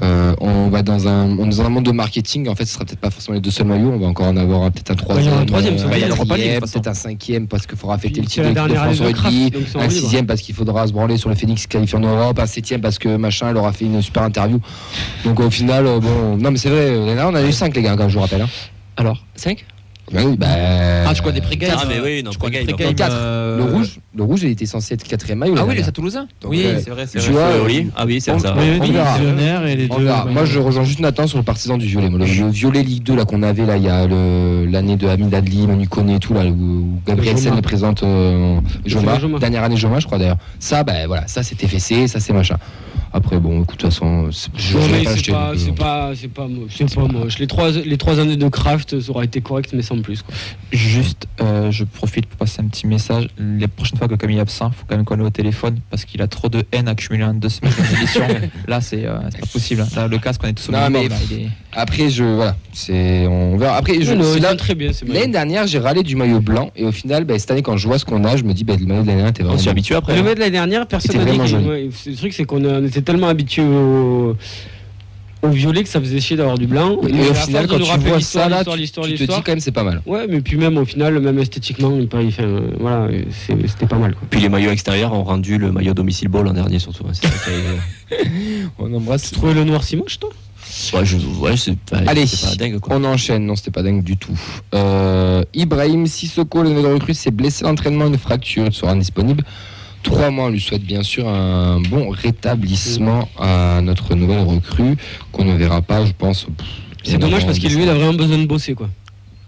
euh, 0.01 0.35
on 0.41 0.69
va 0.69 0.83
dans 0.83 1.07
un, 1.07 1.39
on 1.39 1.51
est 1.51 1.57
dans 1.57 1.63
un 1.63 1.69
monde 1.69 1.85
de 1.85 1.93
marketing. 1.93 2.49
En 2.49 2.55
fait, 2.55 2.65
ce 2.65 2.75
sera 2.75 2.85
peut-être 2.85 3.01
pas 3.01 3.11
forcément 3.11 3.35
les 3.35 3.41
deux 3.41 3.51
seuls 3.51 3.67
maillots. 3.67 3.93
On 3.93 3.99
va 3.99 4.07
encore 4.07 4.27
en 4.27 4.37
avoir 4.37 4.71
peut-être 4.71 4.91
un 4.91 4.95
troisième, 4.95 5.35
un 5.35 5.45
troisième, 5.45 5.79
ça 5.79 5.87
euh, 5.87 6.57
un 6.57 6.61
peut-être 6.61 6.87
un 6.87 6.95
cinquième 6.95 7.47
parce 7.47 7.67
qu'il 7.67 7.77
faudra 7.77 7.99
fêter 7.99 8.23
Puis 8.23 8.23
le 8.23 8.27
titre 8.27 8.69
de 8.69 8.75
France 8.75 9.01
rugby. 9.01 9.53
Un 9.75 9.91
sixième 9.91 10.27
parce 10.27 10.41
qu'il 10.41 10.55
faudra 10.55 10.87
se 10.87 10.93
branler 10.93 11.19
sur 11.19 11.29
le 11.29 11.35
Phoenix 11.35 11.67
qualifié 11.67 11.99
en 11.99 12.01
Europe. 12.01 12.39
Un 12.39 12.47
septième 12.47 12.81
parce 12.81 12.99
que 12.99 13.17
machin, 13.17 13.51
elle 13.51 13.57
aura 13.57 13.73
fait 13.73 13.85
une 13.85 14.01
super 14.01 14.23
interview. 14.23 14.61
Donc 15.25 15.41
au 15.41 15.51
final, 15.51 15.87
euh, 15.87 16.01
bon, 16.01 16.37
non 16.37 16.51
mais 16.51 16.59
c'est 16.59 16.71
vrai. 16.71 16.91
l'année 16.91 17.15
dernière, 17.15 17.29
on 17.29 17.35
a 17.35 17.43
eu 17.43 17.53
cinq 17.53 17.77
les 17.77 17.83
gars, 17.83 17.97
quand 17.97 18.09
je 18.09 18.15
vous 18.15 18.23
rappelle. 18.23 18.43
Hein. 18.43 18.49
Alors 18.97 19.25
5 19.37 19.65
Bah 20.11 20.21
oui, 20.25 20.37
bah. 20.37 20.47
Ah, 21.07 21.15
je 21.15 21.23
connais 21.23 21.41
pré-game. 21.41 21.77
Ah, 21.79 21.85
mais 21.89 22.01
oui, 22.01 22.23
non, 22.23 22.33
je 22.33 22.39
pré-game. 22.39 22.67
quatre. 22.95 23.13
euh, 23.15 23.59
Le 23.59 23.65
rouge, 23.65 23.99
le 24.15 24.23
rouge, 24.25 24.43
il 24.43 24.51
était 24.51 24.67
censé 24.67 24.95
être 24.95 25.05
quatrième 25.05 25.39
maillot. 25.39 25.55
Ah 25.57 25.65
oui, 25.67 25.77
les. 25.77 25.83
Toulousains 25.93 26.27
Oui, 26.45 26.63
euh, 26.65 26.81
c'est 26.83 26.91
vrai, 26.91 27.07
c'est 27.07 27.19
tu 27.21 27.31
vrai. 27.33 27.59
vois, 27.59 27.65
oui. 27.67 27.89
Ah 27.97 28.05
oui, 28.07 28.21
c'est 28.21 28.39
ça. 28.39 28.55
Oui, 28.59 28.65
et 28.67 29.77
les 29.77 29.89
deux. 29.89 30.05
Moi, 30.31 30.45
je 30.45 30.59
rejoins 30.59 30.85
juste 30.85 31.01
Nathan 31.01 31.27
sur 31.27 31.39
le 31.39 31.45
partisan 31.45 31.79
du 31.79 31.87
violet. 31.87 32.09
Le, 32.09 32.19
le 32.19 32.25
violet 32.51 32.83
Ligue 32.83 33.03
2 33.05 33.15
là 33.15 33.25
qu'on 33.25 33.43
avait 33.43 33.65
là, 33.67 33.77
il 33.77 33.85
y 33.85 33.89
a 33.89 34.07
l'année 34.07 34.97
de 34.97 35.07
Hamid 35.07 35.33
Adli, 35.35 35.67
Manu 35.67 35.87
Koné 35.89 36.17
et 36.17 36.19
tout 36.19 36.35
là, 36.35 36.45
où, 36.47 36.99
Gabriel. 37.07 37.39
Sen 37.39 37.57
est 37.57 37.63
présente. 37.63 38.03
euh, 38.03 38.59
Joma. 38.87 39.19
dernière 39.39 39.63
année 39.65 39.77
Joma, 39.77 40.01
je 40.01 40.07
crois 40.07 40.19
d'ailleurs. 40.19 40.39
Ça, 40.59 40.83
ben 40.85 41.07
voilà, 41.07 41.27
ça 41.27 41.43
c'était 41.43 41.67
fessé, 41.69 42.09
ça 42.09 42.21
c'est 42.21 42.33
machin. 42.33 42.57
Après, 43.15 43.39
bon, 43.39 43.63
écoute, 43.63 43.77
de 43.79 43.83
toute 43.83 43.83
façon, 43.83 44.31
c'est- 44.33 44.51
je 44.57 44.79
mais 44.79 44.85
pas 44.85 44.97
c'est 45.05 45.09
acheté. 45.11 45.33
pas, 45.33 45.53
c'est 45.57 45.69
euh, 45.71 45.73
pas, 45.75 46.13
c'est 46.15 46.29
pas, 46.29 46.47
moche, 46.49 46.73
c'est 46.77 46.95
pas 46.95 47.07
moche. 47.09 47.39
Les 47.39 47.47
trois, 47.47 47.71
les 47.71 47.99
trois 47.99 48.19
années 48.19 48.37
de 48.37 48.49
craft, 48.49 49.01
ça 49.01 49.11
aurait 49.11 49.27
été 49.27 49.41
correct, 49.43 49.71
mais 49.75 49.83
sans 49.83 50.01
plus. 50.01 50.23
Quoi. 50.23 50.35
Juste, 50.73 51.27
euh, 51.43 51.71
je 51.71 51.85
profite 51.85 52.25
pour 52.27 52.39
passer 52.39 52.63
un 52.63 52.67
petit 52.69 52.87
message. 52.87 53.29
Les 53.39 53.69
prochaines 53.69 53.99
fois 53.99 54.09
que 54.09 54.15
Camille 54.15 54.39
est 54.39 54.41
absent, 54.41 54.71
il 54.73 54.79
faut 54.79 54.85
quand 54.89 54.97
même 54.97 55.05
qu'on 55.05 55.19
ait 55.21 55.25
au 55.25 55.31
téléphone 55.31 55.79
parce 55.91 56.05
qu'il 56.07 56.23
a 56.23 56.27
trop 56.27 56.49
de 56.49 56.65
haine 56.73 56.89
accumulée 56.89 57.25
en 57.25 57.35
deux 57.35 57.51
semaines. 57.51 57.73
Là, 58.67 58.81
c'est 58.81 59.05
euh, 59.07 59.19
c'est 59.31 59.41
pas 59.41 59.47
possible. 59.47 59.85
Là, 59.95 60.09
le 60.09 60.19
casque, 60.19 60.41
on 60.45 60.49
est 60.49 60.53
tous 60.55 60.69
au 60.69 60.73
Non, 60.73 60.89
là, 60.89 61.03
est- 61.03 61.49
Après, 61.75 62.09
je 62.11 62.25
voilà, 62.25 62.57
c'est 62.73 63.27
on 63.27 63.57
verra. 63.57 63.77
Après, 63.77 64.01
je, 64.01 64.13
Non, 64.15 64.25
non, 64.25 64.41
là- 64.41 64.55
très 64.57 64.75
bien. 64.75 64.91
L'année 65.07 65.29
dernière, 65.33 65.67
j'ai 65.67 65.79
râlé 65.79 66.03
du 66.03 66.17
maillot 66.17 66.41
blanc 66.41 66.71
et 66.77 66.85
au 66.85 66.93
final, 66.93 67.25
ben, 67.25 67.39
cette 67.39 67.51
année, 67.51 67.63
quand 67.63 67.77
je 67.77 67.87
vois 67.87 67.99
ce 67.99 68.05
qu'on 68.05 68.25
a, 68.25 68.37
je 68.37 68.45
me 68.45 68.53
dis, 68.55 68.65
ben, 68.65 68.79
le 68.79 68.87
maillot 68.87 69.03
de 69.03 69.07
l'année 69.07 69.17
dernière 69.23 69.29
était 69.31 69.43
On 69.43 69.47
vraiment. 69.47 69.59
s'y 69.59 69.65
bon. 69.67 69.71
habitue 69.73 69.95
après. 69.95 70.15
Le 70.15 70.21
hein. 70.21 70.23
maillot 70.23 70.35
de 70.35 70.41
l'année 70.41 70.51
dernière, 70.53 70.87
personne 70.87 71.17
n'a 71.17 71.25
dit. 71.25 71.55
Le 72.07 72.17
truc, 72.17 72.33
c'est 72.33 72.45
qu'on 72.45 72.65
on 72.65 72.83
était 73.03 73.13
tellement 73.13 73.29
habitués 73.29 73.63
au, 73.63 74.37
au 75.43 75.49
violet 75.49 75.83
que 75.83 75.89
ça 75.89 76.01
faisait 76.01 76.21
chier 76.21 76.37
d'avoir 76.37 76.57
du 76.57 76.67
blanc. 76.67 76.99
Et, 77.09 77.13
Mais 77.13 77.29
au 77.29 77.35
final, 77.35 77.67
quand 77.67 77.79
tu 77.79 77.83
vois 78.01 78.21
ça 78.21 78.49
là, 78.49 78.63
l'histoire, 78.77 79.07
tu, 79.07 79.15
tu 79.15 79.27
te 79.27 79.33
dis 79.33 79.43
quand 79.43 79.49
même, 79.49 79.61
c'est 79.61 79.73
pas 79.73 79.83
mal. 79.83 80.01
Ouais, 80.07 80.27
mais 80.29 80.41
puis 80.41 80.57
même 80.57 80.79
au 80.79 80.85
final, 80.85 81.19
même 81.21 81.39
esthétiquement, 81.39 81.97
il 81.99 82.07
paraît, 82.09 82.27
enfin, 82.27 82.45
euh, 82.45 82.61
voilà, 82.79 83.09
c'est- 83.31 83.67
c'était 83.67 83.87
pas 83.87 83.99
mal. 83.99 84.15
Quoi. 84.15 84.23
Puis 84.31 84.41
les 84.41 84.49
maillots 84.49 84.71
extérieurs 84.71 85.13
ont 85.13 85.25
rendu 85.25 85.59
le 85.59 85.73
maillot 85.73 85.95
domicile 85.95 86.29
beau 86.29 86.43
l'an 86.43 86.53
dernier, 86.53 86.79
surtout. 86.79 87.05
hein. 87.09 87.13
Est- 87.13 88.17
On 88.79 88.93
embrasse. 88.95 89.31
Tu 89.31 89.35
trouvais 89.35 89.55
le 89.55 89.65
noir 89.65 89.83
si 89.83 89.97
moche, 89.97 90.19
toi? 90.21 90.31
Ouais, 90.95 91.05
je, 91.05 91.17
ouais, 91.41 91.57
c'est 91.57 91.77
pas, 91.77 91.99
Allez. 92.07 92.27
c'est 92.27 92.49
pas 92.49 92.55
dingue 92.57 92.79
quoi. 92.79 92.97
On 92.97 93.05
enchaîne, 93.05 93.45
non, 93.45 93.57
c'était 93.57 93.71
pas 93.73 93.83
dingue 93.83 94.03
du 94.03 94.17
tout. 94.17 94.39
Euh, 94.75 95.43
Ibrahim 95.53 96.07
Sissoko, 96.07 96.63
le 96.63 96.71
nouvel 96.71 96.95
recrue, 96.95 97.13
s'est 97.15 97.31
blessé 97.31 97.65
à 97.65 97.69
l'entraînement, 97.69 98.07
une 98.07 98.17
fracture, 98.17 98.65
il 98.67 98.73
sera 98.73 98.95
disponible. 98.95 99.45
Trois 100.03 100.31
mois, 100.31 100.47
on 100.47 100.51
lui 100.51 100.61
souhaite 100.61 100.83
bien 100.83 101.03
sûr 101.03 101.29
un 101.29 101.81
bon 101.81 102.11
rétablissement 102.11 103.29
à 103.39 103.81
notre 103.83 104.15
nouvelle 104.15 104.41
recrue, 104.45 104.97
qu'on 105.31 105.45
ne 105.45 105.55
verra 105.57 105.81
pas, 105.83 106.05
je 106.05 106.13
pense. 106.17 106.47
C'est 107.05 107.19
dommage 107.19 107.47
parce 107.47 107.59
qu'il 107.59 107.75
lui, 107.75 107.83
il 107.85 107.89
a 107.89 107.95
vraiment 107.95 108.15
besoin 108.15 108.39
de 108.39 108.47
bosser, 108.47 108.75
quoi. 108.75 108.89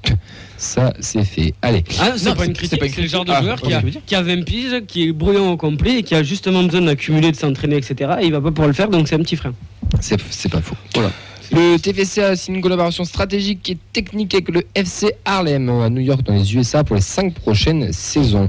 Ça, 0.56 0.94
c'est 1.00 1.24
fait. 1.24 1.52
Allez, 1.60 1.82
Ah, 2.00 2.12
c'est 2.16 2.34
pas 2.34 2.46
une 2.46 2.52
critique, 2.52 2.80
c'est 2.94 3.02
le 3.02 3.08
genre 3.08 3.24
de 3.24 3.32
joueur 3.34 3.58
Ah, 3.62 3.66
qui, 3.66 3.74
a, 3.74 3.78
ok. 3.78 3.84
qui 4.06 4.14
a 4.14 4.22
20 4.22 4.44
piges, 4.44 4.82
qui 4.86 5.08
est 5.08 5.12
brouillon 5.12 5.50
au 5.50 5.56
complet 5.56 5.98
et 5.98 6.02
qui 6.02 6.14
a 6.14 6.22
justement 6.22 6.62
besoin 6.62 6.82
d'accumuler, 6.82 7.32
de 7.32 7.36
s'entraîner, 7.36 7.76
etc. 7.76 8.12
Et 8.22 8.26
il 8.26 8.32
va 8.32 8.40
pas 8.40 8.50
pouvoir 8.50 8.68
le 8.68 8.72
faire, 8.72 8.88
donc 8.88 9.08
c'est 9.08 9.16
un 9.16 9.20
petit 9.22 9.36
frein. 9.36 9.52
c'est 10.00 10.18
c'est 10.30 10.48
pas 10.50 10.60
faux. 10.62 10.76
Voilà. 10.94 11.10
Le 11.52 11.76
TFC 11.76 12.22
a 12.22 12.34
une 12.48 12.60
collaboration 12.60 13.04
stratégique 13.04 13.70
et 13.70 13.78
technique 13.92 14.34
avec 14.34 14.48
le 14.48 14.62
FC 14.74 15.14
Harlem 15.24 15.68
à 15.68 15.90
New 15.90 16.00
York 16.00 16.22
dans 16.22 16.34
les 16.34 16.54
USA 16.54 16.84
pour 16.84 16.96
les 16.96 17.02
cinq 17.02 17.34
prochaines 17.34 17.92
saisons. 17.92 18.48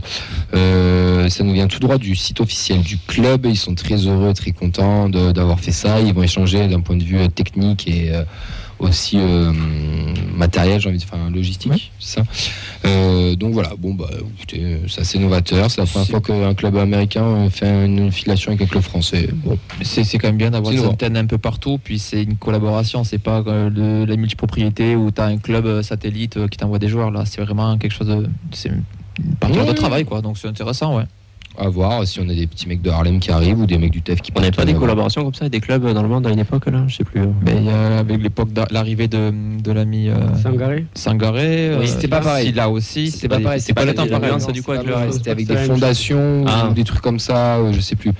Euh, 0.53 1.27
ça 1.29 1.43
nous 1.43 1.53
vient 1.53 1.67
tout 1.67 1.79
droit 1.79 1.97
du 1.97 2.15
site 2.15 2.39
officiel 2.39 2.81
du 2.81 2.97
club. 2.97 3.45
Ils 3.45 3.57
sont 3.57 3.75
très 3.75 3.95
heureux, 3.95 4.33
très 4.33 4.51
contents 4.51 5.09
d'avoir 5.09 5.59
fait 5.59 5.71
ça. 5.71 5.99
Ils 5.99 6.13
vont 6.13 6.23
échanger 6.23 6.67
d'un 6.67 6.81
point 6.81 6.95
de 6.95 7.03
vue 7.03 7.17
euh, 7.17 7.27
technique 7.27 7.87
et 7.87 8.13
euh, 8.13 8.23
aussi 8.79 9.17
euh, 9.19 9.51
matériel, 10.35 10.79
j'ai 10.81 10.89
envie 10.89 10.97
de 10.97 11.03
enfin 11.03 11.29
logistique, 11.29 11.91
c'est 11.99 12.19
ça. 12.19 12.23
Euh, 12.85 13.35
donc 13.35 13.53
voilà, 13.53 13.71
bon 13.77 13.93
bah 13.93 14.09
écoutez, 14.37 14.81
c'est 14.87 15.01
assez 15.01 15.17
novateur. 15.19 15.71
C'est 15.71 15.81
la 15.81 15.87
première 15.87 16.07
fois 16.07 16.21
qu'un 16.21 16.53
club 16.53 16.75
américain 16.77 17.23
euh, 17.23 17.49
fait 17.49 17.85
une 17.85 18.11
filiation 18.11 18.51
avec 18.51 18.61
un 18.63 18.65
club 18.65 18.83
français. 18.83 19.29
Bon, 19.33 19.57
C'est 19.81 20.03
quand 20.17 20.27
même 20.27 20.37
bien 20.37 20.51
d'avoir 20.51 20.73
nouveau. 20.73 20.89
antennes 20.89 21.17
un 21.17 21.25
peu 21.25 21.37
partout, 21.37 21.79
puis 21.83 21.99
c'est 21.99 22.23
une 22.23 22.35
collaboration, 22.35 23.03
c'est 23.03 23.17
pas 23.19 23.41
de 23.41 24.05
la 24.05 24.15
multipropriété 24.17 24.95
où 24.95 25.11
tu 25.11 25.21
as 25.21 25.25
un 25.25 25.37
club 25.37 25.81
satellite 25.81 26.47
qui 26.49 26.57
t'envoie 26.57 26.79
des 26.79 26.89
joueurs, 26.89 27.11
là 27.11 27.23
c'est 27.25 27.41
vraiment 27.41 27.77
quelque 27.77 27.93
chose 27.93 28.07
de... 28.07 28.27
C'est 28.51 28.69
une 28.69 28.83
partenaire 29.39 29.63
Ouais. 29.65 29.71
de 29.71 29.77
travail, 29.77 30.03
quoi, 30.05 30.21
donc 30.21 30.37
c'est 30.37 30.47
intéressant, 30.47 30.97
ouais. 30.97 31.05
À 31.57 31.69
voir 31.69 32.05
si 32.07 32.19
on 32.19 32.29
a 32.29 32.33
des 32.33 32.47
petits 32.47 32.67
mecs 32.67 32.81
de 32.81 32.89
Harlem 32.89 33.19
qui 33.19 33.31
arrivent 33.31 33.59
ou 33.59 33.65
des 33.65 33.77
mecs 33.77 33.91
du 33.91 34.01
TEF 34.01 34.21
qui 34.21 34.31
On 34.35 34.39
n'avait 34.39 34.51
pas 34.51 34.65
des 34.65 34.73
euh, 34.73 34.79
collaborations 34.79 35.23
comme 35.23 35.33
ça 35.33 35.41
avec 35.43 35.53
des 35.53 35.59
clubs 35.59 35.87
dans 35.93 36.01
le 36.01 36.07
monde 36.09 36.25
à 36.27 36.29
une 36.31 36.39
époque 36.39 36.65
là 36.67 36.83
Je 36.87 36.95
sais 36.97 37.03
plus. 37.03 37.21
euh. 37.21 37.25
Mais 37.45 37.55
euh, 37.67 37.99
avec 37.99 38.21
l'époque 38.21 38.51
de 38.53 38.61
l'arrivée 38.71 39.07
de, 39.07 39.31
de 39.63 39.71
l'ami 39.71 40.09
euh, 40.09 40.15
Sangaré 40.41 40.85
Sangaré, 40.93 41.69
euh, 41.69 41.79
Oui, 41.79 41.87
c'était 41.87 42.07
pas 42.07 42.21
pareil. 42.21 42.51
Là 42.51 42.69
aussi, 42.69 43.11
C'était 43.11 43.27
pas 43.27 43.39
pareil, 43.39 43.59
C'était 43.61 43.73
pas 43.73 43.85
le 43.85 43.93
temps 43.93 44.03
pareil. 44.07 44.21
l'ambiance, 44.21 44.47
Non, 44.47 44.53
du 44.53 44.61
coup, 44.63 44.71
c'est 44.71 44.77
avec 44.79 44.85
pas 44.85 44.89
le 44.89 44.93
pareil, 44.93 45.07
reste. 45.07 45.17
C'était 45.19 45.31
avec 45.31 45.47
C'est 45.47 45.55
des 45.55 45.63
fondations 45.63 46.45
Ah. 46.47 46.67
ou 46.69 46.73
des 46.73 46.83
trucs 46.83 47.01
comme 47.01 47.19
ça, 47.19 47.55
euh, 47.57 47.71
je 47.73 47.79
sais 47.79 47.95
plus. 47.95 48.11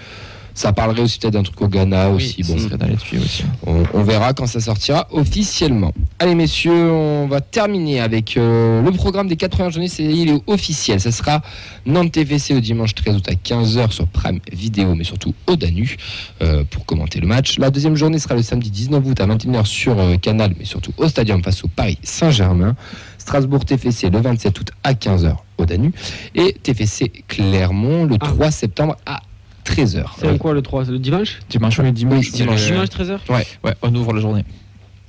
Ça 0.56 0.72
parlerait 0.74 1.02
aussi 1.02 1.20
peut-être 1.20 1.34
d'un 1.34 1.44
truc 1.44 1.62
au 1.62 1.68
Ghana 1.68 2.10
aussi. 2.10 2.38
Oui, 2.40 2.46
Bon, 2.48 2.58
ça 2.58 2.64
serait 2.70 2.78
dans 2.78 2.88
les 2.88 2.96
tuyaux 2.96 3.22
aussi. 3.22 3.44
on, 3.68 3.84
on 3.94 4.04
verra 4.04 4.34
quand 4.34 4.48
ça 4.48 4.60
sortira 4.62 5.06
officiellement. 5.12 5.92
Allez 6.18 6.34
messieurs, 6.34 6.92
on 6.92 7.28
va 7.28 7.42
terminer 7.42 8.00
avec 8.00 8.38
euh, 8.38 8.82
le 8.82 8.92
programme 8.94 9.28
des 9.28 9.36
80 9.36 9.70
journées, 9.72 9.90
c'est 9.90 10.04
il 10.04 10.30
est 10.30 10.42
officiel. 10.48 11.02
Ça 11.02 11.12
sera 11.12 11.42
Nantes 11.86 12.14
TVC 12.14 12.56
au 12.56 12.62
dimanche 12.62 12.96
13 12.96 13.18
août 13.18 13.28
à 13.30 13.34
15h 13.34 13.92
sur 13.92 14.08
Prime 14.08 14.40
Vidéo, 14.52 14.96
mais 14.96 15.04
surtout 15.04 15.34
au 15.48 15.58
Danu 15.58 15.98
euh, 16.42 16.64
pour 16.70 16.86
commenter 16.86 17.20
le 17.20 17.28
match. 17.28 17.60
La 17.60 17.70
deuxième 17.70 17.96
journée 17.98 18.18
sera 18.18 18.34
le 18.36 18.42
samedi 18.42 18.72
19 18.72 19.06
août 19.06 19.20
à 19.20 19.28
21h 19.28 19.66
sur 19.66 20.00
euh, 20.00 20.16
Canal, 20.16 20.54
mais 20.58 20.64
surtout 20.66 20.94
au 20.98 21.10
Stadium 21.10 21.44
face 21.44 21.64
au 21.66 21.68
Paris 21.68 22.00
Saint-Germain. 22.02 22.76
Strasbourg 23.18 23.66
TFC 23.66 24.10
le 24.10 24.22
27 24.22 24.60
août 24.60 24.72
à 24.84 24.94
15h 24.94 25.36
au 25.58 25.66
Danu 25.66 25.92
et 26.36 26.54
TFC 26.62 27.12
Clermont 27.28 28.06
le 28.06 28.16
Ah. 28.22 28.28
3 28.28 28.52
septembre 28.52 28.96
à 29.06 29.22
13h. 29.66 30.04
C'est 30.20 30.28
un 30.28 30.38
quoi 30.38 30.54
le 30.54 30.62
3 30.62 30.86
Le 30.86 31.00
dimanche? 31.00 31.40
Dimanche, 31.50 31.80
oui, 31.80 31.92
dimanche. 31.92 32.26
Oui, 32.26 32.32
dimanche. 32.32 32.66
Dimanche 32.66 32.90
13h 32.90 33.18
Ouais, 33.30 33.74
on 33.82 33.94
ouvre 33.96 34.14
la 34.14 34.22
journée. 34.22 34.46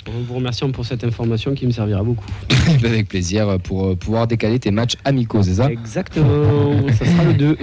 On 0.08 0.22
vous 0.22 0.34
remercie 0.36 0.64
pour 0.68 0.86
cette 0.86 1.02
information 1.02 1.52
qui 1.54 1.66
me 1.66 1.72
servira 1.72 2.02
beaucoup. 2.04 2.24
Avec 2.84 3.08
plaisir 3.08 3.58
pour 3.62 3.86
euh, 3.86 3.96
pouvoir 3.96 4.28
décaler 4.28 4.60
tes 4.60 4.70
matchs 4.70 4.94
amicaux, 5.04 5.42
c'est 5.42 5.54
ça? 5.54 5.68
Exactement, 5.70 6.86
ça 6.92 7.04
sera 7.04 7.24
le 7.24 7.34
2. 7.34 7.58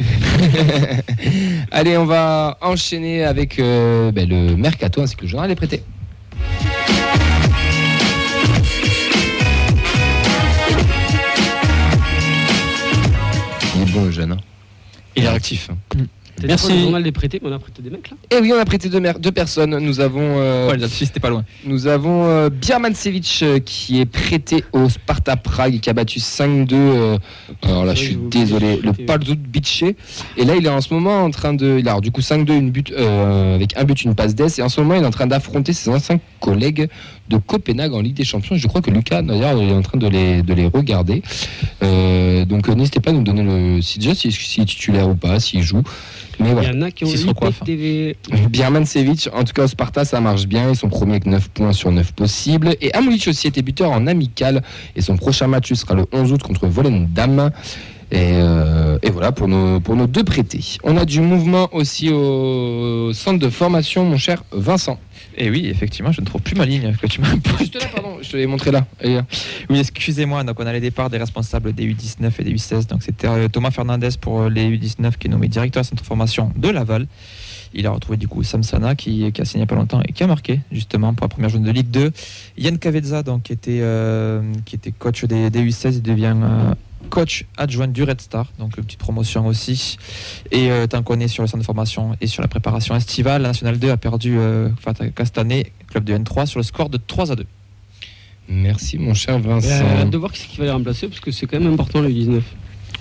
Allez, 1.71 1.97
on 1.97 2.05
va 2.05 2.57
enchaîner 2.61 3.23
avec 3.23 3.59
euh, 3.59 4.11
ben, 4.11 4.27
le 4.27 4.57
mercato 4.57 5.01
ainsi 5.01 5.15
que 5.15 5.21
le 5.21 5.27
journal 5.29 5.47
des 5.49 5.55
prêtés. 5.55 5.83
Il 13.75 13.81
est 13.81 13.91
bon 13.91 14.05
le 14.05 14.11
jeune. 14.11 14.31
hein? 14.33 14.37
Il 15.15 15.23
est 15.23 15.27
actif. 15.27 15.69
T'as 15.89 15.97
Merci. 16.47 16.65
dit 16.65 16.71
quoi, 16.71 16.75
le 16.75 16.81
journal 16.83 17.03
des 17.03 17.11
prêtés, 17.11 17.39
mais 17.41 17.49
on 17.49 17.53
a 17.53 17.59
prêté 17.59 17.81
des 17.81 17.89
mecs 17.89 18.09
là 18.09 18.17
Et 18.31 18.39
oui, 18.41 18.51
on 18.55 18.59
a 18.59 18.65
prêté 18.65 18.89
deux, 18.89 18.99
mer- 18.99 19.19
deux 19.19 19.31
personnes. 19.31 19.77
Nous 19.77 19.99
avons, 19.99 20.35
euh, 20.39 20.69
Ouais, 20.69 20.77
c'était 21.05 21.19
pas 21.19 21.29
loin. 21.29 21.45
nous 21.65 21.87
avons 21.87 22.25
euh, 22.25 22.49
euh, 23.43 23.59
qui 23.59 23.99
est 23.99 24.05
prêté 24.05 24.63
au 24.73 24.89
Sparta 24.89 25.35
Prague 25.37 25.75
et 25.75 25.79
qui 25.79 25.89
a 25.89 25.93
battu 25.93 26.19
5-2. 26.19 26.73
euh, 26.73 27.17
alors 27.61 27.85
là, 27.85 27.95
je 27.95 28.03
suis 28.03 28.15
désolé, 28.15 28.79
le 28.83 28.91
Biche. 29.39 29.83
Et 30.37 30.45
là, 30.45 30.55
il 30.55 30.65
est 30.65 30.69
en 30.69 30.81
ce 30.81 30.93
moment 30.93 31.23
en 31.23 31.31
train 31.31 31.53
de. 31.53 31.77
Il 31.79 31.87
a 31.87 31.91
alors, 31.91 32.01
du 32.01 32.11
coup 32.11 32.21
5-2, 32.21 32.53
une 32.57 32.71
but, 32.71 32.91
euh, 32.91 33.55
avec 33.55 33.77
un 33.77 33.83
but, 33.83 34.01
une 34.03 34.15
passe 34.15 34.33
d'ess. 34.35 34.57
Et 34.59 34.63
en 34.63 34.69
ce 34.69 34.81
moment, 34.81 34.95
il 34.95 35.03
est 35.03 35.05
en 35.07 35.11
train 35.11 35.27
d'affronter 35.27 35.73
ses 35.73 35.89
anciens 35.91 36.19
collègues 36.39 36.89
de 37.29 37.37
Copenhague 37.37 37.93
en 37.93 38.01
Ligue 38.01 38.15
des 38.15 38.23
Champions. 38.23 38.55
Je 38.55 38.67
crois 38.67 38.81
que 38.81 38.91
Lucas, 38.91 39.21
d'ailleurs, 39.21 39.61
il 39.61 39.69
est 39.69 39.73
en 39.73 39.81
train 39.81 39.97
de 39.97 40.07
les, 40.07 40.41
de 40.41 40.53
les 40.53 40.67
regarder. 40.67 41.21
Euh, 41.81 42.45
donc, 42.45 42.69
euh, 42.69 42.75
n'hésitez 42.75 42.99
pas 42.99 43.11
à 43.11 43.13
nous 43.13 43.23
donner 43.23 43.43
le. 43.43 43.81
Si 43.81 43.99
déjà, 43.99 44.15
s'il 44.15 44.31
s'il 44.31 44.63
est 44.63 44.65
titulaire 44.65 45.09
ou 45.09 45.15
pas, 45.15 45.39
s'il 45.39 45.61
joue. 45.61 45.83
Mais 46.39 46.49
Il 46.61 46.67
y 46.67 46.77
en 46.77 46.81
a 46.81 46.91
qui 46.91 47.05
ont. 47.05 47.33
TV. 47.65 48.17
Birmancevic, 48.49 49.29
en 49.33 49.43
tout 49.43 49.53
cas 49.53 49.63
au 49.63 49.67
Sparta, 49.67 50.03
ça 50.05 50.19
marche 50.19 50.47
bien. 50.47 50.69
Ils 50.69 50.75
sont 50.75 50.89
premiers 50.89 51.13
avec 51.13 51.25
9 51.25 51.49
points 51.49 51.73
sur 51.73 51.91
9 51.91 52.13
possibles. 52.13 52.75
Et 52.81 52.93
Amulic 52.93 53.27
aussi 53.27 53.47
était 53.47 53.61
buteur 53.61 53.91
en 53.91 54.07
amical. 54.07 54.63
Et 54.95 55.01
son 55.01 55.15
prochain 55.15 55.47
match 55.47 55.71
sera 55.73 55.93
le 55.93 56.05
11 56.11 56.31
août 56.33 56.43
contre 56.43 56.67
Volendam. 56.67 57.51
Et, 58.13 58.33
euh, 58.33 58.99
et 59.01 59.09
voilà 59.09 59.31
pour 59.31 59.47
nos, 59.47 59.79
pour 59.79 59.95
nos 59.95 60.05
deux 60.05 60.23
prêtés. 60.23 60.77
On 60.83 60.97
a 60.97 61.05
du 61.05 61.19
mouvement 61.19 61.67
aussi 61.73 62.11
au 62.11 63.11
centre 63.11 63.39
de 63.39 63.49
formation, 63.49 64.05
mon 64.05 64.17
cher 64.17 64.43
Vincent. 64.51 64.99
Et 65.35 65.49
oui, 65.49 65.65
effectivement, 65.65 66.11
je 66.11 66.21
ne 66.21 66.25
trouve 66.27 66.41
plus 66.41 66.55
ma 66.55 66.65
ligne 66.65 66.95
que 67.01 67.07
tu 67.07 67.21
m'as 67.21 67.29
Juste 67.57 67.73
là, 67.81 67.87
pardon, 67.91 68.17
je 68.21 68.29
te 68.29 68.37
l'ai 68.37 68.45
montré 68.45 68.69
là. 68.69 68.85
Euh, 69.03 69.23
Oui, 69.67 69.79
excusez-moi. 69.79 70.43
Donc, 70.43 70.59
on 70.59 70.65
a 70.67 70.71
les 70.71 70.79
départs 70.79 71.09
des 71.09 71.17
responsables 71.17 71.73
des 71.73 71.91
U19 71.91 72.31
et 72.37 72.43
des 72.43 72.53
U16. 72.53 72.87
Donc, 72.87 73.01
c'était 73.01 73.27
euh, 73.27 73.47
Thomas 73.47 73.71
Fernandez 73.71 74.09
pour 74.21 74.47
les 74.47 74.69
U19 74.77 75.17
qui 75.17 75.25
est 75.25 75.31
nommé 75.31 75.47
directeur 75.47 75.83
centre 75.83 76.03
de 76.03 76.07
formation 76.07 76.51
de 76.55 76.69
Laval. 76.69 77.07
Il 77.73 77.87
a 77.87 77.89
retrouvé 77.89 78.17
du 78.17 78.27
coup 78.27 78.43
Samsana 78.43 78.93
qui, 78.93 79.31
qui 79.31 79.41
a 79.41 79.45
signé 79.45 79.61
il 79.61 79.61
y 79.61 79.63
a 79.63 79.67
pas 79.67 79.75
longtemps 79.75 80.01
et 80.07 80.11
qui 80.11 80.23
a 80.23 80.27
marqué 80.27 80.59
justement 80.71 81.15
pour 81.15 81.25
la 81.25 81.29
première 81.29 81.49
journée 81.49 81.65
de 81.65 81.71
Ligue 81.71 81.89
2. 81.89 82.11
Yann 82.59 82.77
Cavezza, 82.77 83.23
donc, 83.23 83.41
qui, 83.43 83.53
était, 83.53 83.79
euh, 83.81 84.43
qui 84.65 84.75
était 84.75 84.91
coach 84.91 85.25
des, 85.25 85.49
des 85.49 85.63
U16, 85.63 85.95
il 85.95 86.01
devient 86.03 86.35
euh, 86.35 86.75
coach 87.09 87.45
adjoint 87.57 87.87
du 87.87 88.03
Red 88.03 88.21
Star. 88.21 88.51
Donc, 88.59 88.77
une 88.77 88.83
petite 88.83 88.99
promotion 88.99 89.45
aussi. 89.47 89.97
Et 90.51 90.71
euh, 90.71 90.87
tant 90.87 91.03
qu'on 91.03 91.19
est 91.19 91.27
sur 91.27 91.43
le 91.43 91.47
centre 91.47 91.61
de 91.61 91.65
formation 91.65 92.15
et 92.21 92.27
sur 92.27 92.41
la 92.41 92.47
préparation 92.47 92.95
estivale, 92.95 93.41
la 93.41 93.49
National 93.49 93.77
2 93.77 93.89
a 93.89 93.97
perdu 93.97 94.37
euh, 94.37 94.69
Castanet, 95.15 95.71
club 95.87 96.03
de 96.03 96.17
N3, 96.17 96.45
sur 96.45 96.59
le 96.59 96.63
score 96.63 96.89
de 96.89 96.97
3 96.97 97.31
à 97.31 97.35
2. 97.35 97.45
merci, 98.49 98.97
mon 98.97 99.13
cher 99.13 99.39
Vincent. 99.39 99.67
Euh, 99.69 100.01
hâte 100.01 100.09
de 100.09 100.17
voir 100.17 100.31
qui 100.31 100.41
c'est 100.41 100.47
qui 100.47 100.57
va 100.57 100.65
les 100.65 100.71
remplacer 100.71 101.07
parce 101.07 101.19
que 101.19 101.31
c'est 101.31 101.45
quand 101.45 101.59
même 101.59 101.73
important 101.73 102.01
le 102.01 102.11
19. 102.11 102.43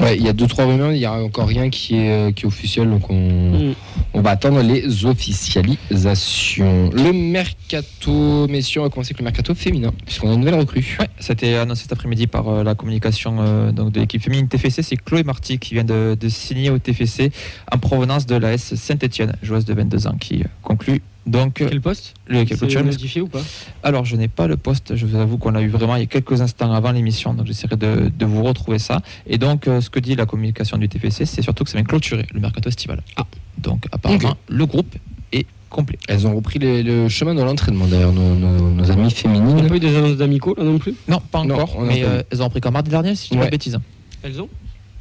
Ouais, 0.00 0.16
il 0.16 0.24
y 0.24 0.28
a 0.28 0.32
deux 0.32 0.46
trois 0.46 0.64
rumeurs, 0.64 0.92
il 0.92 0.98
n'y 0.98 1.04
a 1.04 1.12
encore 1.12 1.46
rien 1.46 1.70
qui 1.70 1.96
est, 1.96 2.10
euh, 2.10 2.32
qui 2.32 2.44
est 2.44 2.46
officiel, 2.46 2.88
donc 2.90 3.10
on, 3.10 3.42
Mm. 3.52 3.74
on 4.14 4.20
va 4.22 4.30
attendre 4.30 4.60
les 4.62 5.04
officialisations. 5.04 6.90
Le 6.92 7.12
mercato, 7.12 8.48
messieurs, 8.48 8.80
on 8.80 8.84
va 8.84 8.90
commencer 8.90 9.08
avec 9.08 9.18
le 9.18 9.24
mercato 9.24 9.54
féminin, 9.54 9.92
puisqu'on 10.04 10.30
a 10.30 10.34
une 10.34 10.40
nouvelle 10.40 10.58
recrue. 10.58 10.96
Ouais, 10.98 11.08
c'était 11.18 11.54
annoncé 11.54 11.82
cet 11.82 11.92
après-midi 11.92 12.26
par 12.26 12.48
euh, 12.48 12.64
la 12.64 12.74
communication 12.74 13.36
euh, 13.40 13.70
donc 13.72 13.92
de 13.92 14.00
l'équipe 14.00 14.22
féminine 14.22 14.48
TFC. 14.48 14.82
C'est 14.82 14.96
Chloé 14.96 15.22
Marty 15.24 15.58
qui 15.58 15.74
vient 15.74 15.84
de, 15.84 16.16
de 16.18 16.28
signer 16.28 16.70
au 16.70 16.78
TFC 16.78 17.30
en 17.70 17.78
provenance 17.78 18.26
de 18.26 18.36
l'AS 18.36 18.74
Saint-Etienne, 18.74 19.34
joueuse 19.42 19.64
de 19.64 19.74
22 19.74 20.06
ans, 20.06 20.16
qui 20.18 20.42
euh, 20.42 20.46
conclut 20.62 21.02
donc 21.26 21.60
euh, 21.60 21.68
Quel 21.68 21.80
poste 21.80 22.14
le 22.26 22.38
C'est 22.40 22.46
capitule. 22.58 22.84
modifié 22.84 23.20
ou 23.20 23.28
pas 23.28 23.40
Alors, 23.82 24.04
je 24.04 24.16
n'ai 24.16 24.28
pas 24.28 24.46
le 24.46 24.56
poste, 24.56 24.96
je 24.96 25.06
vous 25.06 25.16
avoue 25.16 25.38
qu'on 25.38 25.50
l'a 25.52 25.60
eu 25.62 25.68
vraiment 25.68 25.96
il 25.96 26.00
y 26.00 26.02
a 26.02 26.06
quelques 26.06 26.40
instants 26.40 26.72
avant 26.72 26.92
l'émission, 26.92 27.32
donc 27.34 27.46
j'essaierai 27.46 27.76
de, 27.76 28.10
de 28.16 28.26
vous 28.26 28.42
retrouver 28.42 28.78
ça. 28.78 29.00
Et 29.26 29.38
donc, 29.38 29.68
euh, 29.68 29.80
ce 29.80 29.88
que 29.90 30.00
dit 30.00 30.14
la 30.16 30.26
communication 30.26 30.78
du 30.78 30.88
TFC, 30.88 31.24
c'est 31.26 31.42
surtout 31.42 31.64
que 31.64 31.70
ça 31.70 31.78
vient 31.78 31.84
clôturer 31.84 32.26
le 32.32 32.40
mercato 32.40 32.68
estival. 32.68 33.02
Ah. 33.16 33.24
Donc, 33.58 33.86
apparemment, 33.92 34.36
le 34.48 34.66
groupe 34.66 34.94
est 35.32 35.46
complet. 35.70 35.98
Elles 36.08 36.26
ont 36.26 36.34
repris 36.34 36.58
les- 36.58 36.82
le 36.82 37.08
chemin 37.08 37.34
de 37.34 37.42
l'entraînement, 37.42 37.86
d'ailleurs, 37.86 38.12
nos, 38.12 38.34
nos- 38.34 38.70
nos 38.70 38.90
amies 38.90 39.00
Il 39.02 39.06
n'y 39.06 39.06
a 39.06 39.10
féminines. 39.10 39.68
pas 39.68 39.76
eu 39.76 39.80
des 39.80 39.96
annonces 39.96 40.16
d'amicaux 40.16 40.54
là 40.58 40.64
non 40.64 40.78
plus 40.78 40.94
Non, 41.08 41.20
pas 41.30 41.38
encore, 41.38 41.80
mais 41.82 42.02
euh, 42.04 42.22
elles 42.30 42.42
ont 42.42 42.50
pris 42.50 42.60
comme 42.60 42.72
mardi 42.74 42.90
dernier, 42.90 43.14
si 43.14 43.28
je 43.28 43.30
dis 43.34 43.38
pas 43.38 43.46
de 43.46 43.50
bêtises. 43.50 43.78
Elles 44.22 44.40
ont 44.40 44.48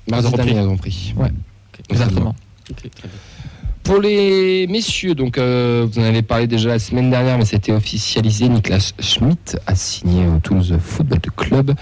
Mardi 0.10 0.28
elles 0.28 0.34
ont 0.34 0.38
dernier, 0.38 0.52
repris. 0.52 0.64
elles 0.64 0.68
ont 0.70 0.78
pris. 0.78 1.14
Ouais. 1.18 1.32
Exactement. 1.90 2.36
Ok, 2.70 2.78
très 2.92 3.08
bien. 3.08 3.18
Pour 3.84 4.00
les 4.00 4.68
messieurs, 4.68 5.16
donc 5.16 5.38
euh, 5.38 5.86
vous 5.92 6.00
en 6.00 6.04
avez 6.04 6.22
parlé 6.22 6.48
déjà 6.48 6.70
la 6.70 6.80
semaine 6.80 7.10
dernière, 7.10 7.38
mais 7.38 7.46
c'était 7.46 7.72
officialisé. 7.72 8.48
Niklas 8.48 8.94
Schmidt 9.00 9.58
a 9.66 9.76
signé 9.76 10.26
au 10.28 10.40
Toulouse 10.40 10.74
Football 10.80 11.20
Club. 11.36 11.74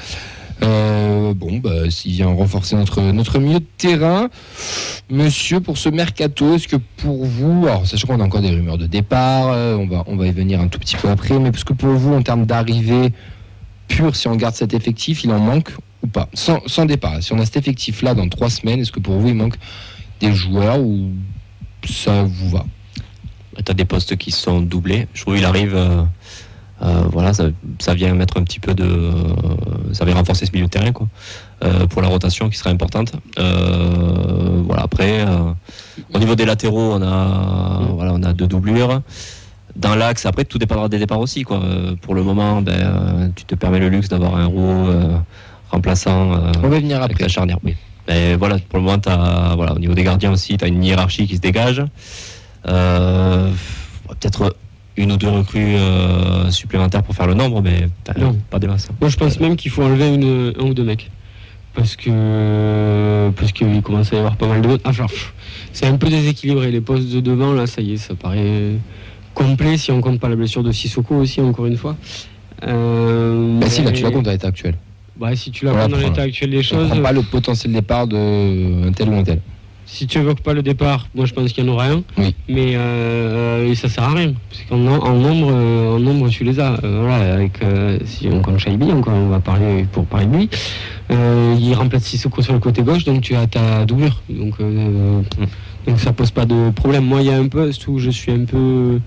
Euh, 0.64 1.34
bon, 1.34 1.58
bah, 1.58 1.90
s'il 1.90 2.14
vient 2.14 2.28
renforcer 2.28 2.76
notre, 2.76 3.02
notre 3.02 3.40
milieu 3.40 3.60
de 3.60 3.66
terrain, 3.78 4.30
monsieur, 5.10 5.60
pour 5.60 5.78
ce 5.78 5.90
mercato, 5.90 6.56
est-ce 6.56 6.68
que 6.68 6.78
pour 6.98 7.26
vous, 7.26 7.68
alors 7.68 7.86
sachant 7.86 8.08
qu'on 8.08 8.20
a 8.20 8.24
encore 8.24 8.42
des 8.42 8.50
rumeurs 8.50 8.78
de 8.78 8.88
départ, 8.88 9.50
euh, 9.52 9.76
on, 9.76 9.88
va, 9.88 10.04
on 10.08 10.16
va 10.16 10.28
y 10.28 10.32
venir 10.32 10.60
un 10.60 10.68
tout 10.68 10.80
petit 10.80 10.96
peu 10.96 11.10
après, 11.10 11.38
mais 11.38 11.50
est-ce 11.50 11.66
que 11.66 11.74
pour 11.74 11.94
vous, 11.94 12.14
en 12.14 12.22
termes 12.24 12.46
d'arrivée 12.46 13.14
pure, 13.88 14.16
si 14.16 14.28
on 14.28 14.36
garde 14.36 14.56
cet 14.56 14.74
effectif, 14.74 15.24
il 15.24 15.32
en 15.32 15.40
manque 15.40 15.72
ou 16.04 16.08
pas? 16.08 16.28
Sans, 16.34 16.60
sans 16.66 16.86
départ, 16.86 17.22
si 17.22 17.34
on 17.34 17.40
a 17.40 17.46
cet 17.46 17.58
effectif-là 17.58 18.14
dans 18.14 18.28
trois 18.28 18.50
semaines, 18.50 18.80
est-ce 18.80 18.92
que 18.92 19.00
pour 19.00 19.16
vous, 19.16 19.30
il 19.30 19.36
manque 19.36 19.56
des 20.20 20.34
joueurs 20.34 20.80
ou 20.82 21.12
ça 21.88 22.24
vous 22.24 22.50
va 22.50 22.66
Tu 23.66 23.72
as 23.72 23.74
des 23.74 23.86
postes 23.86 24.16
qui 24.18 24.32
sont 24.32 24.62
doublés. 24.62 25.08
Je 25.14 25.22
trouve 25.22 25.36
qu'il 25.36 25.46
arrive. 25.46 25.76
euh, 25.76 26.04
euh, 26.82 27.04
voilà, 27.12 27.34
ça, 27.34 27.48
ça 27.80 27.94
vient 27.94 28.14
mettre 28.14 28.38
un 28.38 28.44
petit 28.44 28.62
peu 28.62 28.74
de. 28.74 28.86
euh, 28.86 29.94
ça 29.94 30.06
vient 30.06 30.16
renforcer 30.16 30.46
ce 30.46 30.52
milieu 30.54 30.66
de 30.66 30.70
terrain, 30.70 30.94
quoi. 30.94 31.08
euh, 31.66 31.88
pour 31.88 32.02
la 32.02 32.08
rotation 32.08 32.48
qui 32.50 32.58
serait 32.58 32.70
importante. 32.70 33.12
Voilà, 33.38 34.84
après, 34.84 35.26
au 36.14 36.20
niveau 36.20 36.36
des 36.36 36.46
latéraux, 36.46 36.94
on 36.94 37.02
a, 37.02 37.82
voilà, 37.94 38.14
on 38.14 38.24
a 38.24 38.32
deux 38.34 38.48
doublures. 38.48 39.02
Dans 39.76 39.96
l'axe, 39.96 40.26
après, 40.26 40.46
tout 40.46 40.58
dépendra 40.58 40.88
des 40.90 41.00
départs 41.00 41.20
aussi, 41.20 41.44
quoi. 41.44 41.62
Pour 42.02 42.14
le 42.16 42.24
moment, 42.24 42.62
ben, 42.62 43.32
tu 43.36 43.44
te 43.46 43.56
permets 43.56 43.80
le 43.80 43.90
luxe 43.90 44.08
d'avoir 44.08 44.36
un 44.38 44.46
roux 44.46 44.88
remplaçant. 45.72 46.32
On 46.64 46.70
va 46.70 46.80
venir 46.80 46.98
avec 47.02 47.12
après. 47.12 47.24
la 47.26 47.30
charnière, 47.30 47.58
oui. 47.64 47.76
Mais 48.10 48.36
voilà, 48.36 48.58
pour 48.58 48.80
le 48.80 48.86
moment, 48.86 48.98
as, 49.06 49.54
voilà, 49.56 49.74
au 49.74 49.80
niveau 49.80 49.94
des 49.94 50.04
gardiens 50.04 50.32
aussi, 50.32 50.58
tu 50.58 50.66
as 50.66 50.68
une 50.68 50.84
hiérarchie 50.84 51.28
qui 51.28 51.36
se 51.36 51.42
dégage. 51.42 51.84
Euh, 52.68 53.50
Peut-être 54.20 54.56
une 54.98 55.12
ou 55.14 55.18
deux 55.18 55.30
recrues 55.30 55.76
euh, 55.76 56.50
supplémentaires 56.50 57.04
pour 57.04 57.16
faire 57.16 57.28
le 57.28 57.36
nombre, 57.36 57.62
mais 57.62 57.88
Non. 58.18 58.36
pas 58.50 58.58
des 58.60 58.68
masses. 58.68 58.90
Moi 59.00 59.10
je 59.10 59.16
pense 59.16 59.40
même 59.40 59.56
qu'il 59.56 59.72
faut 59.72 59.84
enlever 59.84 60.14
une, 60.14 60.54
un 60.60 60.64
ou 60.64 60.74
deux 60.74 60.84
mecs. 60.84 61.10
Parce 61.76 61.96
que 61.96 63.30
parce 63.38 63.52
qu'il 63.54 63.82
commence 63.84 64.12
à 64.12 64.16
y 64.16 64.20
avoir 64.20 64.36
pas 64.36 64.48
mal 64.48 64.62
de 64.62 64.68
monde. 64.68 64.82
Enfin, 64.84 65.06
c'est 65.72 65.86
un 65.86 65.96
peu 65.96 66.10
déséquilibré. 66.10 66.72
Les 66.72 66.82
postes 66.82 67.10
de 67.14 67.20
devant, 67.22 67.54
là, 67.54 67.68
ça 67.68 67.82
y 67.82 67.94
est, 67.94 67.98
ça 67.98 68.16
paraît 68.16 68.74
complet 69.36 69.78
si 69.78 69.92
on 69.92 70.02
compte 70.02 70.20
pas 70.20 70.28
la 70.28 70.36
blessure 70.36 70.64
de 70.64 70.72
Sissoko 70.72 71.16
aussi, 71.16 71.40
encore 71.40 71.68
une 71.68 71.78
fois. 71.78 71.96
Euh, 72.68 73.60
Bah 73.62 73.70
si, 73.70 73.84
là 73.84 73.92
mais- 73.92 73.98
tu 73.98 74.04
la 74.04 74.12
comptes 74.12 74.28
à 74.28 74.32
l'état 74.32 74.48
actuel. 74.48 74.74
Bah, 75.20 75.36
si 75.36 75.52
tu 75.52 75.66
la 75.66 75.74
On 75.74 75.76
comptes 75.76 75.92
dans 75.92 75.98
l'état 75.98 76.22
actuel 76.22 76.52
des 76.52 76.60
On 76.60 76.62
choses, 76.62 76.90
prend 76.90 77.02
pas 77.02 77.12
le 77.12 77.22
potentiel 77.24 77.74
départ 77.74 78.08
de 78.08 78.88
un 78.88 78.92
tel 78.94 79.10
ou 79.10 79.16
un 79.16 79.24
tel. 79.24 79.42
Si 79.86 80.08
tu 80.08 80.20
évoques 80.20 80.42
pas 80.42 80.54
le 80.54 80.62
départ, 80.62 81.08
moi 81.16 81.26
je 81.26 81.34
pense 81.34 81.52
qu'il 81.52 81.66
y 81.66 81.68
en 81.70 81.74
aura 81.74 81.88
un. 81.88 82.04
Oui. 82.18 82.36
Mais 82.48 82.76
euh, 82.76 83.74
ça 83.74 83.90
sert 83.90 84.04
à 84.04 84.14
rien. 84.14 84.34
Parce 84.50 84.64
qu'en 84.70 84.78
en 84.88 85.14
nombre, 85.16 85.50
euh, 85.52 85.96
en 85.96 86.00
nombre, 86.00 86.30
tu 86.30 86.44
les 86.44 86.60
as. 86.60 86.80
Euh, 86.84 87.02
voilà, 87.02 87.34
avec, 87.34 87.62
euh, 87.64 87.98
si 88.06 88.30
on 88.32 88.42
compte 88.42 88.60
Shaibi, 88.60 88.92
encore, 88.92 89.16
on 89.16 89.30
va 89.30 89.40
parler 89.40 89.86
pour 89.92 90.06
parler 90.06 90.28
de 90.28 90.38
lui. 90.38 90.50
Euh, 91.12 91.56
il 91.60 91.74
remplace 91.74 92.04
Sissoko 92.04 92.42
sur 92.42 92.54
le 92.54 92.60
côté 92.60 92.84
gauche, 92.84 93.04
donc 93.04 93.22
tu 93.22 93.36
as 93.36 93.48
ta 93.48 93.84
doublure. 93.86 94.22
Donc, 94.30 94.54
euh, 94.62 95.22
donc 95.88 96.00
ça 96.00 96.14
pose 96.14 96.32
pas 96.32 96.46
de 96.46 96.70
problème. 96.70 97.04
Moi, 97.06 97.22
il 97.22 97.28
y 97.28 97.32
a 97.32 97.38
un 97.38 97.48
poste 97.48 97.88
où 97.88 97.98
je 97.98 98.12
suis 98.12 98.32
un 98.32 98.46
peu, 98.46 99.00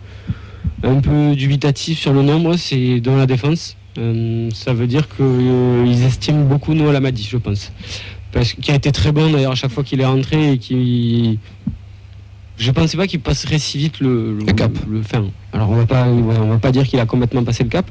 un 0.83 0.97
peu 0.97 1.37
dubitatif 1.37 2.01
sur 2.01 2.13
le 2.13 2.23
nombre, 2.23 2.57
c'est 2.57 3.01
dans 3.01 3.17
la 3.17 3.27
défense. 3.27 3.77
Euh, 3.99 4.49
ça 4.55 4.73
veut 4.73 4.87
dire 4.87 5.07
qu'ils 5.17 6.05
estiment 6.05 6.45
beaucoup 6.45 6.75
Noël 6.75 6.97
Amadi, 6.97 7.27
je 7.31 7.37
pense. 7.37 7.73
Parce 8.33 8.55
qu'il 8.55 8.73
a 8.73 8.77
été 8.77 8.91
très 8.93 9.13
bon 9.13 9.31
d'ailleurs 9.31 9.53
à 9.53 9.57
chaque 9.57 9.71
fois 9.71 9.85
qu'il 9.85 10.01
est 10.01 10.07
rentré 10.07 10.53
et 10.53 10.59
qui. 10.59 11.39
Je 12.57 12.71
pensais 12.71 12.97
pas 12.97 13.07
qu'il 13.07 13.21
passerait 13.21 13.59
si 13.59 13.79
vite 13.79 14.01
le, 14.01 14.39
Le 14.39 14.53
cap. 14.53 14.73
Le, 14.89 15.03
alors 15.53 15.71
on 15.71 15.77
va 15.77 15.87
pas, 15.87 16.07
on 16.07 16.49
va 16.49 16.59
pas 16.59 16.73
dire 16.73 16.87
qu'il 16.87 17.01
a 17.01 17.07
complètement 17.07 17.45
passé 17.45 17.65
le 17.65 17.69
cap, 17.69 17.87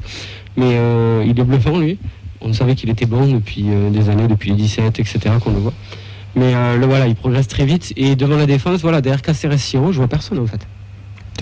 mais 0.55 0.77
euh, 0.77 1.23
il 1.25 1.39
est 1.39 1.43
bluffant 1.43 1.77
lui. 1.77 1.97
On 2.41 2.53
savait 2.53 2.73
qu'il 2.73 2.89
était 2.89 3.05
bon 3.05 3.27
depuis 3.27 3.65
euh, 3.67 3.89
des 3.89 4.09
années, 4.09 4.27
depuis 4.27 4.49
les 4.49 4.55
17, 4.55 4.99
etc. 4.99 5.19
qu'on 5.43 5.51
le 5.51 5.59
voit. 5.59 5.73
Mais 6.35 6.55
euh, 6.55 6.77
le 6.77 6.85
voilà, 6.85 7.07
il 7.07 7.15
progresse 7.15 7.47
très 7.47 7.65
vite 7.65 7.93
et 7.97 8.15
devant 8.15 8.37
la 8.37 8.45
défense, 8.45 8.81
voilà, 8.81 9.01
derrière 9.01 9.21
Caceres 9.21 9.59
Siro, 9.59 9.91
je 9.91 9.97
vois 9.97 10.07
personne 10.07 10.39
en 10.39 10.47
fait. 10.47 10.65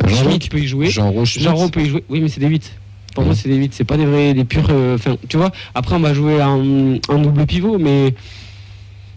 Schmitt 0.08 0.50
peut 0.50 0.60
y 0.60 0.67
jouer. 0.67 0.89
Jean. 0.89 1.13
Jean 1.24 1.69
peut 1.69 1.82
y 1.82 1.89
jouer. 1.89 2.04
Oui, 2.10 2.22
mais 2.22 2.30
c'est 2.30 2.39
des 2.39 2.48
8. 2.48 2.74
Pour 3.20 3.26
moi, 3.26 3.36
c'est 3.36 3.50
des 3.50 3.56
8. 3.56 3.74
C'est 3.74 3.84
pas 3.84 3.98
des 3.98 4.06
vrais, 4.06 4.34
des 4.34 4.46
purs. 4.46 4.68
euh, 4.70 4.96
Enfin, 4.96 5.18
tu 5.28 5.36
vois, 5.38 5.52
après, 5.76 5.96
on 5.96 6.00
va 6.00 6.14
jouer 6.14 6.42
en, 6.42 6.96
en 7.10 7.18
double 7.20 7.46
pivot, 7.46 7.78
mais 7.78 8.14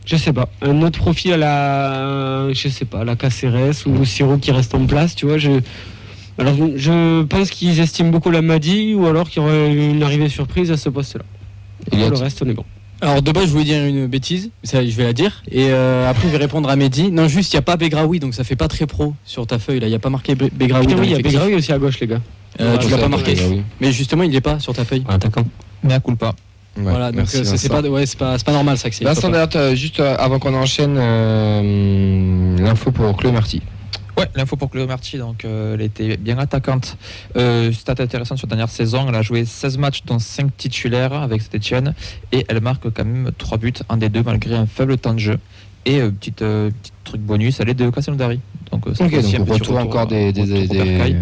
je 0.04 0.16
sais 0.16 0.32
pas. 0.32 0.48
Un 0.60 0.82
autre 0.82 0.98
profil 0.98 1.32
à 1.34 1.36
la. 1.36 2.52
Je 2.52 2.68
sais 2.68 2.84
pas, 2.84 3.04
la 3.04 3.14
Caceres 3.16 3.86
ou 3.86 4.04
Siro 4.04 4.38
qui 4.38 4.50
reste 4.50 4.74
en 4.74 4.86
place, 4.86 5.14
tu 5.14 5.26
vois. 5.26 5.38
Je, 5.38 5.50
alors, 6.38 6.54
je 6.76 7.22
pense 7.22 7.50
qu'ils 7.50 7.78
estiment 7.78 8.08
beaucoup 8.10 8.30
la 8.30 8.42
Madi 8.42 8.94
ou 8.94 9.06
alors 9.06 9.30
qu'il 9.30 9.42
y 9.42 9.46
aurait 9.46 9.72
une 9.72 10.02
arrivée 10.02 10.28
surprise 10.28 10.70
à 10.72 10.76
ce 10.76 10.88
poste-là. 10.88 11.24
Elliot. 11.92 12.10
Le 12.10 12.16
reste, 12.16 12.42
on 12.44 12.48
est 12.48 12.54
bon. 12.54 12.64
Alors 13.00 13.20
de 13.20 13.32
base, 13.32 13.46
je 13.46 13.50
voulais 13.50 13.64
dire 13.64 13.84
une 13.84 14.06
bêtise, 14.06 14.50
ça 14.62 14.84
je 14.84 14.90
vais 14.96 15.02
la 15.04 15.12
dire. 15.12 15.42
Et 15.50 15.66
euh, 15.70 16.08
après, 16.08 16.28
je 16.28 16.32
vais 16.32 16.38
répondre 16.38 16.68
à 16.68 16.76
Mehdi. 16.76 17.10
Non, 17.10 17.26
juste, 17.28 17.52
il 17.52 17.56
n'y 17.56 17.58
a 17.58 17.62
pas 17.62 17.76
Begraoui, 17.76 18.20
donc 18.20 18.32
ça 18.34 18.44
fait 18.44 18.54
pas 18.56 18.68
très 18.68 18.86
pro 18.86 19.14
sur 19.24 19.44
ta 19.46 19.58
feuille. 19.58 19.80
là. 19.80 19.86
Il 19.88 19.90
n'y 19.90 19.96
a 19.96 20.00
pas 20.00 20.10
marqué 20.10 20.34
Be- 20.36 20.50
Begraoui. 20.52 20.86
Dans 20.86 20.98
oui, 20.98 21.06
il 21.08 21.10
y 21.12 21.14
a. 21.14 21.18
Begraoui 21.18 21.54
aussi 21.54 21.72
à 21.72 21.78
gauche, 21.78 21.98
les 22.00 22.06
gars. 22.06 22.20
Euh, 22.60 22.76
tu 22.78 22.88
l'as 22.88 22.98
pas 22.98 23.08
marqué. 23.08 23.34
bah. 23.34 23.42
Mais 23.80 23.92
justement, 23.92 24.22
il 24.22 24.30
n'est 24.30 24.40
pas 24.40 24.58
sur 24.58 24.74
ta 24.74 24.84
feuille. 24.84 25.04
Un 25.08 25.14
attaquant. 25.16 25.44
Mais 25.82 25.94
à 25.94 26.00
culpa. 26.00 26.34
Ouais, 26.76 26.84
voilà, 26.84 27.06
donc 27.08 27.16
merci, 27.16 27.38
euh, 27.38 27.44
c'est 27.44 27.68
pas, 27.68 27.82
ouais, 27.82 28.06
c'est 28.06 28.18
pas, 28.18 28.38
c'est 28.38 28.46
pas 28.46 28.52
normal 28.52 28.78
ça 28.78 28.88
que 28.88 28.94
c'est. 28.96 29.04
Vincent, 29.04 29.28
d'ailleurs, 29.28 29.74
juste 29.76 30.00
euh, 30.00 30.16
avant 30.18 30.38
qu'on 30.38 30.54
enchaîne, 30.54 30.96
euh, 31.62 32.56
l'info 32.58 32.90
pour 32.90 33.16
Chloé 33.16 33.32
Marty. 33.32 33.62
Ouais, 34.18 34.28
l'info 34.36 34.56
pour 34.56 34.68
Cléo 34.70 34.86
Marty, 34.86 35.16
donc 35.16 35.44
euh, 35.46 35.72
elle 35.74 35.80
était 35.80 36.18
bien 36.18 36.36
attaquante. 36.38 36.98
Euh, 37.36 37.72
stat 37.72 37.94
intéressant 37.98 38.36
sur 38.36 38.46
la 38.46 38.50
dernière 38.56 38.68
saison, 38.68 39.06
elle 39.08 39.14
a 39.14 39.22
joué 39.22 39.46
16 39.46 39.78
matchs 39.78 40.02
dont 40.04 40.18
5 40.18 40.54
titulaires 40.54 41.14
avec 41.14 41.40
cette 41.40 41.54
Etienne 41.54 41.94
et 42.30 42.44
elle 42.48 42.60
marque 42.60 42.90
quand 42.92 43.04
même 43.06 43.30
3 43.38 43.56
buts 43.56 43.72
en 43.88 43.96
des 43.96 44.10
deux 44.10 44.22
malgré 44.22 44.54
un 44.54 44.66
faible 44.66 44.98
temps 44.98 45.14
de 45.14 45.18
jeu. 45.18 45.38
Et 45.86 45.98
euh, 45.98 46.10
petite, 46.10 46.42
euh, 46.42 46.70
petit 46.82 46.92
truc 47.04 47.22
bonus, 47.22 47.58
elle 47.60 47.70
est 47.70 47.74
de 47.74 47.88
Castelnaudary. 47.88 48.40
Donc 48.70 48.86
euh, 48.86 48.94
ça 48.94 49.04
Ok, 49.06 49.10
fait 49.12 49.18
aussi 49.18 49.38
donc 49.38 49.48
un 49.48 49.52
retour 49.54 49.78
encore 49.78 50.06
des, 50.06 50.30
des, 50.30 50.42
retour 50.42 50.74
Bercail. 50.76 51.12
des- 51.14 51.18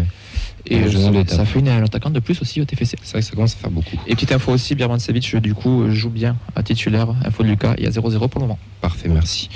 Et 0.67 0.77
euh, 0.77 0.89
jeunes 0.89 1.27
ça, 1.27 1.37
ça 1.37 1.45
fait 1.45 1.59
une, 1.59 1.67
une 1.67 1.83
attaquante 1.83 2.13
de 2.13 2.19
plus 2.19 2.41
aussi 2.41 2.61
au 2.61 2.65
TFC. 2.65 2.97
C'est 3.01 3.11
vrai 3.11 3.19
que 3.21 3.25
ça 3.25 3.31
commence 3.35 3.53
à 3.53 3.57
faire 3.57 3.71
beaucoup. 3.71 3.97
Et 4.07 4.15
petite 4.15 4.31
info 4.31 4.51
aussi, 4.51 4.75
Birman 4.75 4.99
Sevic 4.99 5.35
du 5.37 5.53
coup 5.53 5.89
joue 5.89 6.09
bien 6.09 6.35
à 6.55 6.63
titulaire. 6.63 7.09
Info 7.25 7.43
de 7.43 7.49
Lucas, 7.49 7.75
il 7.77 7.83
y 7.83 7.87
a 7.87 7.91
0-0 7.91 7.99
pour 8.01 8.41
le 8.41 8.47
moment. 8.47 8.59
Parfait, 8.81 9.09
merci. 9.09 9.49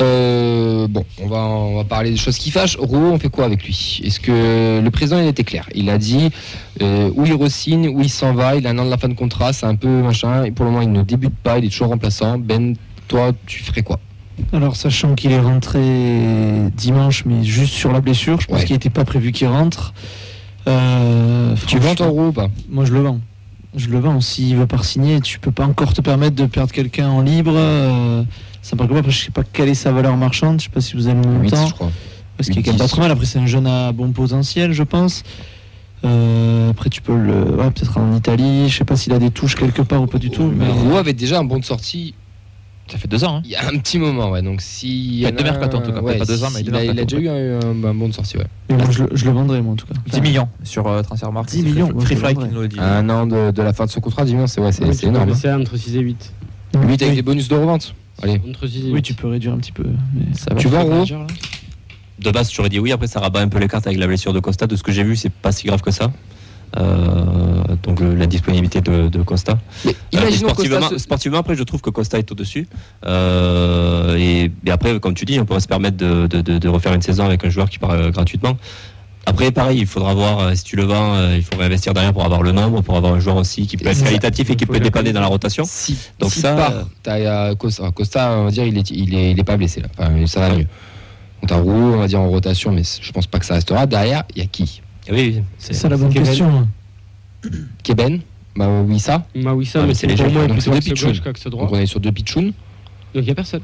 Euh, 0.00 0.86
bon, 0.88 1.04
on 1.20 1.26
va, 1.26 1.38
on 1.38 1.76
va 1.76 1.84
parler 1.84 2.10
des 2.10 2.16
choses 2.16 2.38
qui 2.38 2.50
fâchent. 2.50 2.76
Rouault, 2.76 3.12
on 3.12 3.18
fait 3.18 3.28
quoi 3.28 3.44
avec 3.44 3.64
lui? 3.64 4.00
Est-ce 4.04 4.20
que 4.20 4.80
le 4.82 4.90
président, 4.90 5.20
il 5.20 5.26
était 5.26 5.44
clair? 5.44 5.68
Il 5.74 5.90
a 5.90 5.98
dit 5.98 6.30
euh, 6.80 7.10
où 7.14 7.26
il 7.26 7.34
re-signe, 7.34 7.88
où 7.88 8.00
il 8.00 8.10
s'en 8.10 8.32
va, 8.32 8.56
il 8.56 8.66
a 8.66 8.70
un 8.70 8.78
an 8.78 8.84
de 8.84 8.90
la 8.90 8.98
fin 8.98 9.08
de 9.08 9.14
contrat, 9.14 9.52
c'est 9.52 9.66
un 9.66 9.74
peu 9.74 9.88
machin. 9.88 10.44
Et 10.44 10.52
pour 10.52 10.64
le 10.64 10.70
moment, 10.70 10.82
il 10.82 10.92
ne 10.92 11.02
débute 11.02 11.36
pas, 11.36 11.58
il 11.58 11.64
est 11.66 11.68
toujours 11.68 11.88
remplaçant. 11.88 12.38
Ben, 12.38 12.76
toi, 13.08 13.32
tu 13.46 13.62
ferais 13.62 13.82
quoi? 13.82 13.98
Alors, 14.52 14.76
sachant 14.76 15.14
qu'il 15.14 15.32
est 15.32 15.40
rentré 15.40 15.80
dimanche, 16.76 17.24
mais 17.26 17.44
juste 17.44 17.72
sur 17.74 17.92
la 17.92 18.00
blessure, 18.00 18.40
je 18.40 18.46
pense 18.46 18.58
Ouais. 18.60 18.64
qu'il 18.64 18.74
n'était 18.74 18.90
pas 18.90 19.04
prévu 19.04 19.32
qu'il 19.32 19.48
rentre. 19.48 19.92
Euh, 20.68 21.54
Tu 21.66 21.78
vends 21.78 21.94
ton 21.94 22.10
Rouault 22.10 22.28
ou 22.28 22.32
pas? 22.32 22.48
Moi, 22.70 22.84
je 22.84 22.92
le 22.92 23.00
vends. 23.00 23.20
Je 23.76 23.88
le 23.88 23.98
vends. 23.98 24.20
S'il 24.20 24.56
veut 24.56 24.66
pas 24.66 24.82
signer, 24.82 25.20
tu 25.20 25.38
peux 25.38 25.52
pas 25.52 25.64
encore 25.64 25.92
te 25.92 26.00
permettre 26.00 26.34
de 26.36 26.46
perdre 26.46 26.72
quelqu'un 26.72 27.08
en 27.08 27.22
libre. 27.22 27.52
euh, 27.54 28.22
ça 28.62 28.76
me 28.76 28.86
pas. 28.86 28.98
Après, 28.98 29.10
je 29.10 29.24
sais 29.24 29.30
pas 29.30 29.42
quelle 29.44 29.68
est 29.68 29.74
sa 29.74 29.92
valeur 29.92 30.16
marchande. 30.16 30.58
Je 30.60 30.64
sais 30.64 30.70
pas 30.70 30.80
si 30.80 30.94
vous 30.96 31.06
avez 31.06 31.22
le 31.22 31.38
8, 31.42 31.50
temps. 31.50 31.66
je 31.66 31.72
crois. 31.74 31.90
Parce 32.36 32.48
qu'il 32.48 32.58
est 32.58 32.62
8, 32.62 32.64
quand 32.64 32.70
même 32.72 32.78
pas 32.78 32.84
10. 32.86 32.90
trop 32.90 33.00
mal. 33.00 33.10
Après, 33.12 33.26
c'est 33.26 33.38
un 33.38 33.46
jeune 33.46 33.66
à 33.66 33.92
bon 33.92 34.10
potentiel, 34.12 34.72
je 34.72 34.82
pense. 34.82 35.22
Euh, 36.04 36.70
après, 36.70 36.90
tu 36.90 37.00
peux 37.02 37.16
le. 37.16 37.32
Ouais, 37.56 37.70
peut-être 37.70 37.96
en 37.98 38.16
Italie. 38.16 38.68
Je 38.68 38.78
sais 38.78 38.84
pas 38.84 38.96
s'il 38.96 39.12
a 39.12 39.18
des 39.18 39.30
touches 39.30 39.54
quelque 39.54 39.82
part 39.82 40.02
ou 40.02 40.06
pas 40.06 40.18
du 40.18 40.30
tout. 40.30 40.50
Mais 40.54 40.66
Rouault 40.68 40.96
avait 40.96 41.12
déjà 41.12 41.38
un 41.38 41.44
bon 41.44 41.58
de 41.58 41.64
sortie 41.64 42.14
Ça 42.90 42.98
fait 42.98 43.08
deux 43.08 43.22
ans. 43.24 43.36
Hein. 43.36 43.42
il 43.44 43.50
y 43.52 43.56
a 43.56 43.66
un 43.66 43.78
petit 43.78 43.98
moment, 43.98 44.30
ouais. 44.30 44.42
Donc 44.42 44.60
si. 44.60 45.20
Pas 45.24 45.30
de 45.32 45.42
mercato, 45.42 45.76
en 45.78 45.80
tout 45.80 45.92
cas, 45.92 46.00
pas 46.02 46.24
deux 46.24 46.42
ans, 46.44 46.48
mais 46.52 46.60
il 46.60 46.66
deux 46.66 46.74
a, 46.74 46.84
il 46.84 46.98
a 46.98 47.04
déjà 47.04 47.18
eu 47.20 47.28
un, 47.28 47.60
un- 47.60 47.84
un 47.84 47.94
bon 47.94 48.08
de 48.08 48.12
sortie, 48.14 48.36
ouais. 48.36 48.46
mais 48.68 48.76
moi, 48.76 48.86
je, 48.90 49.04
le- 49.04 49.10
je 49.12 49.24
le 49.24 49.30
vendrais, 49.30 49.62
moi, 49.62 49.74
en 49.74 49.76
tout 49.76 49.86
cas. 49.86 49.94
10 50.10 50.20
millions 50.20 50.48
sur 50.64 50.86
euh, 50.86 51.02
Transfermarkt. 51.02 51.48
10 51.50 51.56
c'est 51.58 51.62
millions, 51.62 52.00
Free, 52.00 52.16
Fly 52.16 52.34
qui 52.34 52.44
nous 52.52 52.60
le 52.62 52.68
dit. 52.68 52.78
Un 52.80 53.08
an 53.08 53.26
de, 53.26 53.50
de 53.52 53.62
la 53.62 53.72
fin 53.72 53.84
de 53.86 53.90
son 53.90 54.00
contrat, 54.00 54.24
10 54.24 54.34
millions, 54.34 54.46
c'est 54.46 54.60
ouais, 54.60 54.72
c'est 54.72 54.84
Oui, 54.84 54.94
c'est 54.94 55.06
énorme. 55.06 55.30
hein. 55.30 55.60
entre 55.60 55.76
6 55.76 55.96
et 55.96 56.00
8. 56.00 56.32
8 56.86 57.02
avec 57.02 57.14
des 57.14 57.22
bonus 57.22 57.48
de 57.48 57.54
revente. 57.54 57.94
Allez. 58.22 58.40
Entre 58.48 58.66
6 58.66 58.78
et 58.78 58.86
8. 58.88 58.92
Oui, 58.92 59.02
tu 59.02 59.14
peux 59.14 59.28
réduire 59.28 59.52
un 59.54 59.58
petit 59.58 59.72
peu. 59.72 59.84
Mais 60.14 60.34
Ça 60.36 60.52
va, 60.52 60.60
Tu 60.60 60.68
manager, 60.68 61.20
là 61.20 61.26
De 62.18 62.30
base, 62.30 62.50
j'aurais 62.52 62.68
dit 62.68 62.78
oui. 62.78 62.92
Après, 62.92 63.06
ça 63.06 63.20
rabat 63.20 63.40
un 63.40 63.48
peu 63.48 63.58
les 63.58 63.68
cartes 63.68 63.86
avec 63.86 63.98
la 63.98 64.06
blessure 64.06 64.32
de 64.32 64.40
Costa. 64.40 64.66
De 64.66 64.76
ce 64.76 64.82
que 64.82 64.92
j'ai 64.92 65.04
vu, 65.04 65.16
c'est 65.16 65.30
pas 65.32 65.52
si 65.52 65.66
grave 65.66 65.80
que 65.80 65.90
ça. 65.90 66.10
Euh, 66.78 67.64
donc 67.82 67.98
le- 68.00 68.14
la 68.14 68.26
disponibilité 68.26 68.80
de, 68.80 69.08
de 69.08 69.22
Costa. 69.22 69.58
Mais 69.84 69.94
Euh, 70.14 70.30
sportivement, 70.30 70.80
ça 70.82 70.88
se- 70.90 70.98
sportivement, 70.98 71.38
après, 71.38 71.56
je 71.56 71.62
trouve 71.64 71.80
que 71.80 71.90
Costa 71.90 72.18
est 72.18 72.30
au-dessus. 72.30 72.68
Euh, 73.06 74.16
et, 74.16 74.50
et 74.64 74.70
après, 74.70 74.98
comme 75.00 75.14
tu 75.14 75.24
dis, 75.24 75.38
on 75.40 75.44
pourrait 75.44 75.60
se 75.60 75.68
permettre 75.68 75.96
de, 75.96 76.26
de- 76.26 76.40
de- 76.42 76.58
de 76.58 76.68
refaire 76.68 76.94
une 76.94 77.02
saison 77.02 77.24
avec 77.24 77.44
un 77.44 77.48
joueur 77.50 77.68
qui 77.68 77.78
part 77.78 77.90
euh, 77.90 78.10
gratuitement. 78.10 78.56
Après, 79.26 79.50
pareil, 79.50 79.80
il 79.80 79.86
faudra 79.86 80.14
voir 80.14 80.38
euh, 80.40 80.54
si 80.54 80.64
tu 80.64 80.76
le 80.76 80.84
vends, 80.84 81.14
euh, 81.14 81.36
il 81.36 81.42
faudrait 81.42 81.66
investir 81.66 81.92
derrière 81.92 82.12
pour 82.12 82.24
avoir 82.24 82.42
le 82.42 82.52
nombre, 82.52 82.80
pour 82.82 82.96
avoir 82.96 83.14
un 83.14 83.20
joueur 83.20 83.36
aussi 83.36 83.66
qui 83.66 83.76
peut 83.76 83.88
être 83.88 83.96
ça, 83.96 84.04
qualitatif 84.06 84.48
et 84.50 84.56
qui 84.56 84.64
faut 84.64 84.72
peut 84.72 84.80
dépanner 84.80 85.12
dans 85.12 85.20
la 85.20 85.26
rotation. 85.26 85.64
Si, 85.66 85.96
Donc 86.18 86.30
si 86.32 86.40
ça, 86.40 86.54
part, 86.54 86.72
Costa, 87.92 88.32
on 88.38 88.44
va 88.44 88.50
dire, 88.50 88.64
il 88.64 88.78
est, 88.78 88.90
il 88.90 89.14
est, 89.14 89.32
il 89.32 89.38
est 89.40 89.44
pas 89.44 89.56
blessé 89.56 89.80
là. 89.80 89.88
Enfin, 89.98 90.10
ça 90.26 90.40
va 90.40 90.50
mieux. 90.56 90.66
Donc 91.42 91.48
t'as 91.48 91.56
Rouault, 91.56 91.94
on 91.94 91.98
va 91.98 92.06
dire 92.08 92.20
en 92.20 92.28
rotation, 92.28 92.72
mais 92.72 92.82
je 92.84 93.12
pense 93.12 93.26
pas 93.26 93.38
que 93.38 93.46
ça 93.46 93.54
restera. 93.54 93.86
Derrière, 93.86 94.24
il 94.34 94.42
y 94.42 94.44
a 94.44 94.46
qui? 94.48 94.82
Oui, 95.10 95.34
oui. 95.36 95.42
C'est 95.58 95.72
ça 95.74 95.88
la 95.88 95.96
bonne 95.96 96.12
question. 96.12 96.68
Keben 97.82 98.20
oui, 99.54 99.64
ça, 99.64 99.80
Ah, 99.80 99.82
mais 99.82 99.88
mais 99.88 99.94
c'est 99.94 100.06
léger, 100.06 100.24
pour 100.24 100.32
moi, 100.32 100.46
donc 100.46 100.58
plutôt 100.58 100.70
pitchouns. 100.80 101.08
gauche 101.12 101.20
droit. 101.50 101.62
Donc 101.64 101.72
on 101.72 101.78
est 101.78 101.86
sur 101.86 102.00
deux 102.00 102.12
pitchouns. 102.12 102.52
Donc 103.14 103.22
il 103.22 103.22
n'y 103.22 103.30
a 103.30 103.34
personne. 103.34 103.62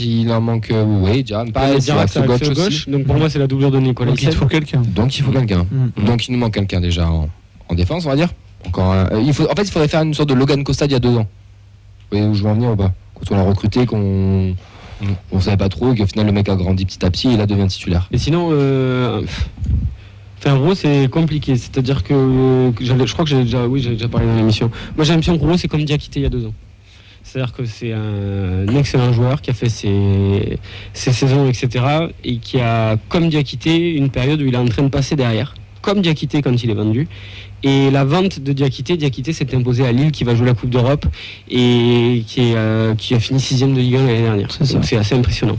Il 0.00 0.30
en 0.30 0.40
manque, 0.40 0.70
euh, 0.70 0.84
oui, 0.84 1.22
dirait 1.24 1.96
que 1.96 1.98
axe 2.02 2.18
gauche 2.18 2.42
aussi. 2.42 2.54
gauche. 2.54 2.88
Donc 2.88 3.04
pour 3.04 3.16
moi, 3.16 3.28
c'est 3.28 3.38
la 3.38 3.46
doublure 3.46 3.70
de 3.70 3.80
Nicolas 3.80 4.10
Donc, 4.10 4.22
il 4.22 4.32
faut 4.32 4.46
quelqu'un. 4.46 4.82
Donc 4.94 5.18
il 5.18 5.22
faut 5.22 5.32
quelqu'un. 5.32 5.66
Mm. 5.70 6.04
Donc 6.04 6.28
il 6.28 6.32
nous 6.32 6.38
manque 6.38 6.54
quelqu'un 6.54 6.80
déjà 6.80 7.10
en, 7.10 7.28
en 7.68 7.74
défense, 7.74 8.06
on 8.06 8.10
va 8.10 8.16
dire. 8.16 8.28
Encore 8.66 8.92
un- 8.92 9.06
euh, 9.12 9.22
il 9.24 9.32
faut, 9.34 9.44
en 9.50 9.54
fait, 9.54 9.62
il 9.62 9.70
faudrait 9.70 9.88
faire 9.88 10.02
une 10.02 10.14
sorte 10.14 10.28
de 10.28 10.34
Logan 10.34 10.62
Costa 10.64 10.86
d'il 10.86 10.92
y 10.94 10.96
a 10.96 11.00
deux 11.00 11.16
ans. 11.16 11.26
Vous 12.10 12.16
voyez 12.18 12.26
où 12.26 12.34
je 12.34 12.42
veux 12.42 12.48
en 12.48 12.54
venir 12.54 12.70
ou 12.70 12.76
pas? 12.76 12.92
Quand 13.14 13.34
on 13.34 13.36
l'a 13.36 13.42
recruté, 13.42 13.84
qu'on 13.86 14.54
on 15.32 15.40
savait 15.40 15.56
pas 15.56 15.68
trop, 15.68 15.92
et 15.92 15.96
qu'au 15.96 16.06
final 16.06 16.26
le 16.26 16.32
mec 16.32 16.48
a 16.48 16.56
grandi 16.56 16.84
petit 16.86 17.04
à 17.04 17.10
petit 17.10 17.28
et 17.32 17.36
là 17.36 17.46
devient 17.46 17.66
titulaire. 17.68 18.08
Et 18.10 18.18
sinon, 18.18 18.48
euh, 18.52 19.22
enfin, 20.38 20.54
Rouault, 20.54 20.74
c'est 20.74 21.08
compliqué. 21.10 21.56
C'est-à-dire 21.56 22.02
que, 22.02 22.72
je 22.80 23.12
crois 23.12 23.24
que 23.24 23.30
j'ai 23.30 23.42
déjà, 23.42 23.66
oui, 23.66 23.82
déjà 23.82 24.08
parlé 24.08 24.26
dans 24.26 24.36
l'émission. 24.36 24.70
Moi, 24.96 25.04
j'ai 25.04 25.12
l'impression 25.12 25.36
que 25.36 25.42
Rouault, 25.44 25.56
c'est 25.56 25.68
comme 25.68 25.84
Diakité 25.84 26.20
il 26.20 26.22
y 26.24 26.26
a 26.26 26.30
deux 26.30 26.46
ans. 26.46 26.54
C'est-à-dire 27.22 27.52
que 27.52 27.66
c'est 27.66 27.92
un 27.92 28.66
excellent 28.74 29.12
joueur 29.12 29.42
qui 29.42 29.50
a 29.50 29.54
fait 29.54 29.68
ses, 29.68 30.58
ses 30.94 31.12
saisons, 31.12 31.46
etc. 31.46 31.84
Et 32.24 32.38
qui 32.38 32.58
a, 32.60 32.96
comme 33.08 33.28
Diakité, 33.28 33.94
une 33.94 34.08
période 34.08 34.40
où 34.40 34.46
il 34.46 34.54
est 34.54 34.58
en 34.58 34.66
train 34.66 34.82
de 34.82 34.88
passer 34.88 35.14
derrière. 35.14 35.54
Comme 35.82 36.00
Diakité 36.00 36.40
quand 36.40 36.62
il 36.62 36.70
est 36.70 36.74
vendu. 36.74 37.06
Et 37.64 37.90
la 37.90 38.04
vente 38.04 38.38
de 38.40 38.52
Diakité, 38.52 38.96
Diakité 38.96 39.32
s'est 39.32 39.52
imposé 39.54 39.84
à 39.84 39.90
Lille 39.92 40.12
qui 40.12 40.22
va 40.24 40.34
jouer 40.34 40.46
la 40.46 40.54
Coupe 40.54 40.70
d'Europe 40.70 41.06
et 41.50 42.22
qui, 42.26 42.40
est, 42.40 42.54
euh, 42.56 42.94
qui 42.94 43.14
a 43.14 43.20
fini 43.20 43.40
sixième 43.40 43.74
de 43.74 43.80
Ligue 43.80 43.96
1 43.96 44.06
l'année 44.06 44.22
dernière. 44.22 44.48
C'est 44.82 44.96
assez 44.96 45.14
impressionnant. 45.16 45.56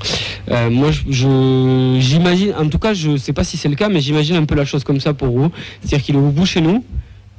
Euh, 0.49 0.69
moi, 0.69 0.91
je- 0.91 1.01
je- 1.09 1.97
j'imagine, 1.99 2.53
en 2.57 2.67
tout 2.69 2.79
cas, 2.79 2.93
je 2.93 3.17
sais 3.17 3.33
pas 3.33 3.43
si 3.43 3.57
c'est 3.57 3.69
le 3.69 3.75
cas, 3.75 3.89
mais 3.89 3.99
j'imagine 3.99 4.35
un 4.38 4.45
peu 4.45 4.55
la 4.55 4.65
chose 4.65 4.83
comme 4.85 4.99
ça 5.01 5.13
pour 5.13 5.29
Roux. 5.29 5.51
C'est-à-dire 5.81 6.05
qu'il 6.05 6.15
est 6.15 6.19
au 6.19 6.29
bout 6.29 6.45
chez 6.45 6.62
nous 6.62 6.83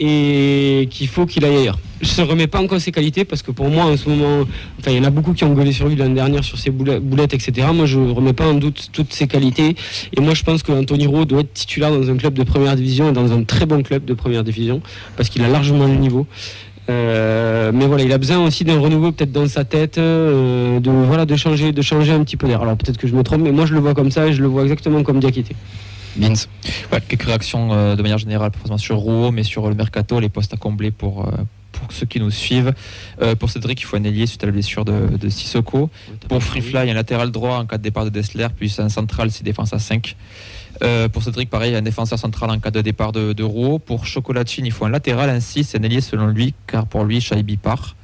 et 0.01 0.89
qu'il 0.91 1.07
faut 1.09 1.27
qu'il 1.27 1.45
aille 1.45 1.57
ailleurs. 1.59 1.79
Je 2.01 2.23
ne 2.23 2.27
remets 2.27 2.47
pas 2.47 2.59
en 2.59 2.67
cause 2.67 2.83
ses 2.83 2.93
qualités 2.93 3.27
parce 3.27 3.43
que 3.43 3.51
pour 3.51 3.69
moi, 3.69 3.85
en 3.85 3.97
ce 3.99 4.09
moment, 4.09 4.47
enfin, 4.79 4.91
il 4.91 4.97
y 4.97 5.01
en 5.01 5.05
a 5.05 5.11
beaucoup 5.11 5.35
qui 5.35 5.45
ont 5.45 5.53
gueulé 5.53 5.73
sur 5.73 5.87
lui 5.87 5.97
l'année 5.97 6.15
dernière 6.15 6.43
sur 6.43 6.57
ses 6.59 6.71
boule- 6.71 7.01
boulettes, 7.01 7.35
etc. 7.35 7.69
Moi, 7.75 7.85
je 7.85 7.99
ne 7.99 8.11
remets 8.11 8.33
pas 8.33 8.47
en 8.49 8.55
doute 8.55 8.89
toutes 8.93 9.13
ses 9.13 9.29
qualités. 9.29 9.77
Et 10.17 10.21
moi, 10.23 10.33
je 10.33 10.43
pense 10.43 10.63
qu'Anthony 10.63 11.07
Roux 11.07 11.27
doit 11.27 11.41
être 11.41 11.53
titulaire 11.53 11.91
dans 11.91 12.11
un 12.11 12.17
club 12.17 12.33
de 12.33 12.43
première 12.43 12.75
division 12.75 13.11
et 13.11 13.13
dans 13.13 13.31
un 13.33 13.45
très 13.45 13.67
bon 13.67 13.83
club 13.83 14.07
de 14.07 14.15
première 14.15 14.43
division 14.43 14.81
parce 15.19 15.29
qu'il 15.29 15.45
a 15.45 15.49
largement 15.49 15.87
le 15.87 15.97
niveau. 15.97 16.27
Euh, 16.89 17.71
mais 17.75 17.87
voilà, 17.87 18.03
il 18.03 18.13
a 18.13 18.19
besoin 18.19 18.39
aussi 18.45 18.65
d'un 18.65 18.81
renouveau 18.81 19.13
peut-être 19.13 19.31
dans 19.31 19.47
sa 19.47 19.65
tête, 19.65 19.99
euh, 19.99 20.81
de 20.81 20.91
voilà, 20.91 21.27
de 21.27 21.37
changer, 21.37 21.73
de 21.73 21.83
changer 21.83 22.13
un 22.13 22.25
petit 22.25 22.39
peu 22.39 22.49
d'air. 22.49 22.63
Alors 22.63 22.77
peut-être 22.77 22.97
que 22.97 23.07
je 23.07 23.15
me 23.15 23.23
trompe, 23.23 23.43
mais 23.43 23.53
moi 23.53 23.67
je 23.67 23.75
le 23.75 23.81
vois 23.81 23.95
comme 23.95 24.11
ça 24.11 24.27
et 24.27 24.33
je 24.33 24.41
le 24.41 24.49
vois 24.49 24.63
exactement 24.63 25.03
comme 25.03 25.21
Diakité. 25.21 25.55
Vince. 26.17 26.49
Ouais, 26.93 27.01
quelques 27.07 27.23
réactions 27.23 27.73
euh, 27.73 27.97
de 27.97 28.03
manière 28.03 28.19
générale, 28.19 28.51
pas 28.51 28.59
forcément 28.59 28.79
sur 28.79 28.97
Rouault, 28.97 29.31
mais 29.31 29.43
sur 29.43 29.69
le 29.69 29.75
mercato, 29.75 30.19
les 30.21 30.29
postes 30.29 30.53
à 30.55 30.57
combler 30.57 30.91
pour, 30.91 31.27
euh, 31.27 31.31
pour 31.73 31.93
ceux 31.93 32.07
qui 32.07 32.19
nous 32.21 32.31
suivent. 32.31 32.73
Euh, 33.23 33.35
pour 33.37 33.51
Cédric, 33.51 33.81
il 33.81 33.85
faut 33.85 33.97
un 33.97 34.05
ailier 34.05 34.27
suite 34.27 34.43
à 34.43 34.47
la 34.47 34.53
blessure 34.53 34.85
de, 34.85 35.17
de 35.17 35.29
Sissoko. 35.29 35.89
Pour 36.29 36.43
Freefly, 36.43 36.91
un 36.91 36.95
latéral 36.95 37.31
droit 37.31 37.57
en 37.59 37.67
cas 37.67 37.79
de 37.79 37.83
départ 37.83 38.05
de 38.05 38.11
Dessler, 38.11 38.49
puis 38.57 38.75
un 38.79 38.89
central 38.89 39.31
si 39.31 39.43
défense 39.45 39.73
à 39.73 39.79
5. 39.79 40.17
Euh, 40.83 41.09
pour 41.09 41.23
Cédric, 41.23 41.51
pareil, 41.51 41.75
un 41.75 41.83
défenseur 41.83 42.19
central 42.19 42.51
en 42.51 42.59
cas 42.59 42.71
de 42.71 42.81
départ 42.81 43.13
de, 43.13 43.33
de 43.33 43.43
Rouault. 43.43 43.79
Pour 43.79 44.07
Chocolatine, 44.07 44.67
il 44.67 44.73
faut 44.73 44.85
un 44.87 44.91
latéral, 44.91 45.29
un 45.31 45.41
6, 45.41 45.75
un 45.75 45.83
ailier 45.83 46.01
selon 46.01 46.27
lui, 46.29 46.55
car 46.67 46.87
pour 46.87 47.05
lui, 47.05 47.21
Shaibi 47.21 47.57
part. 47.57 47.97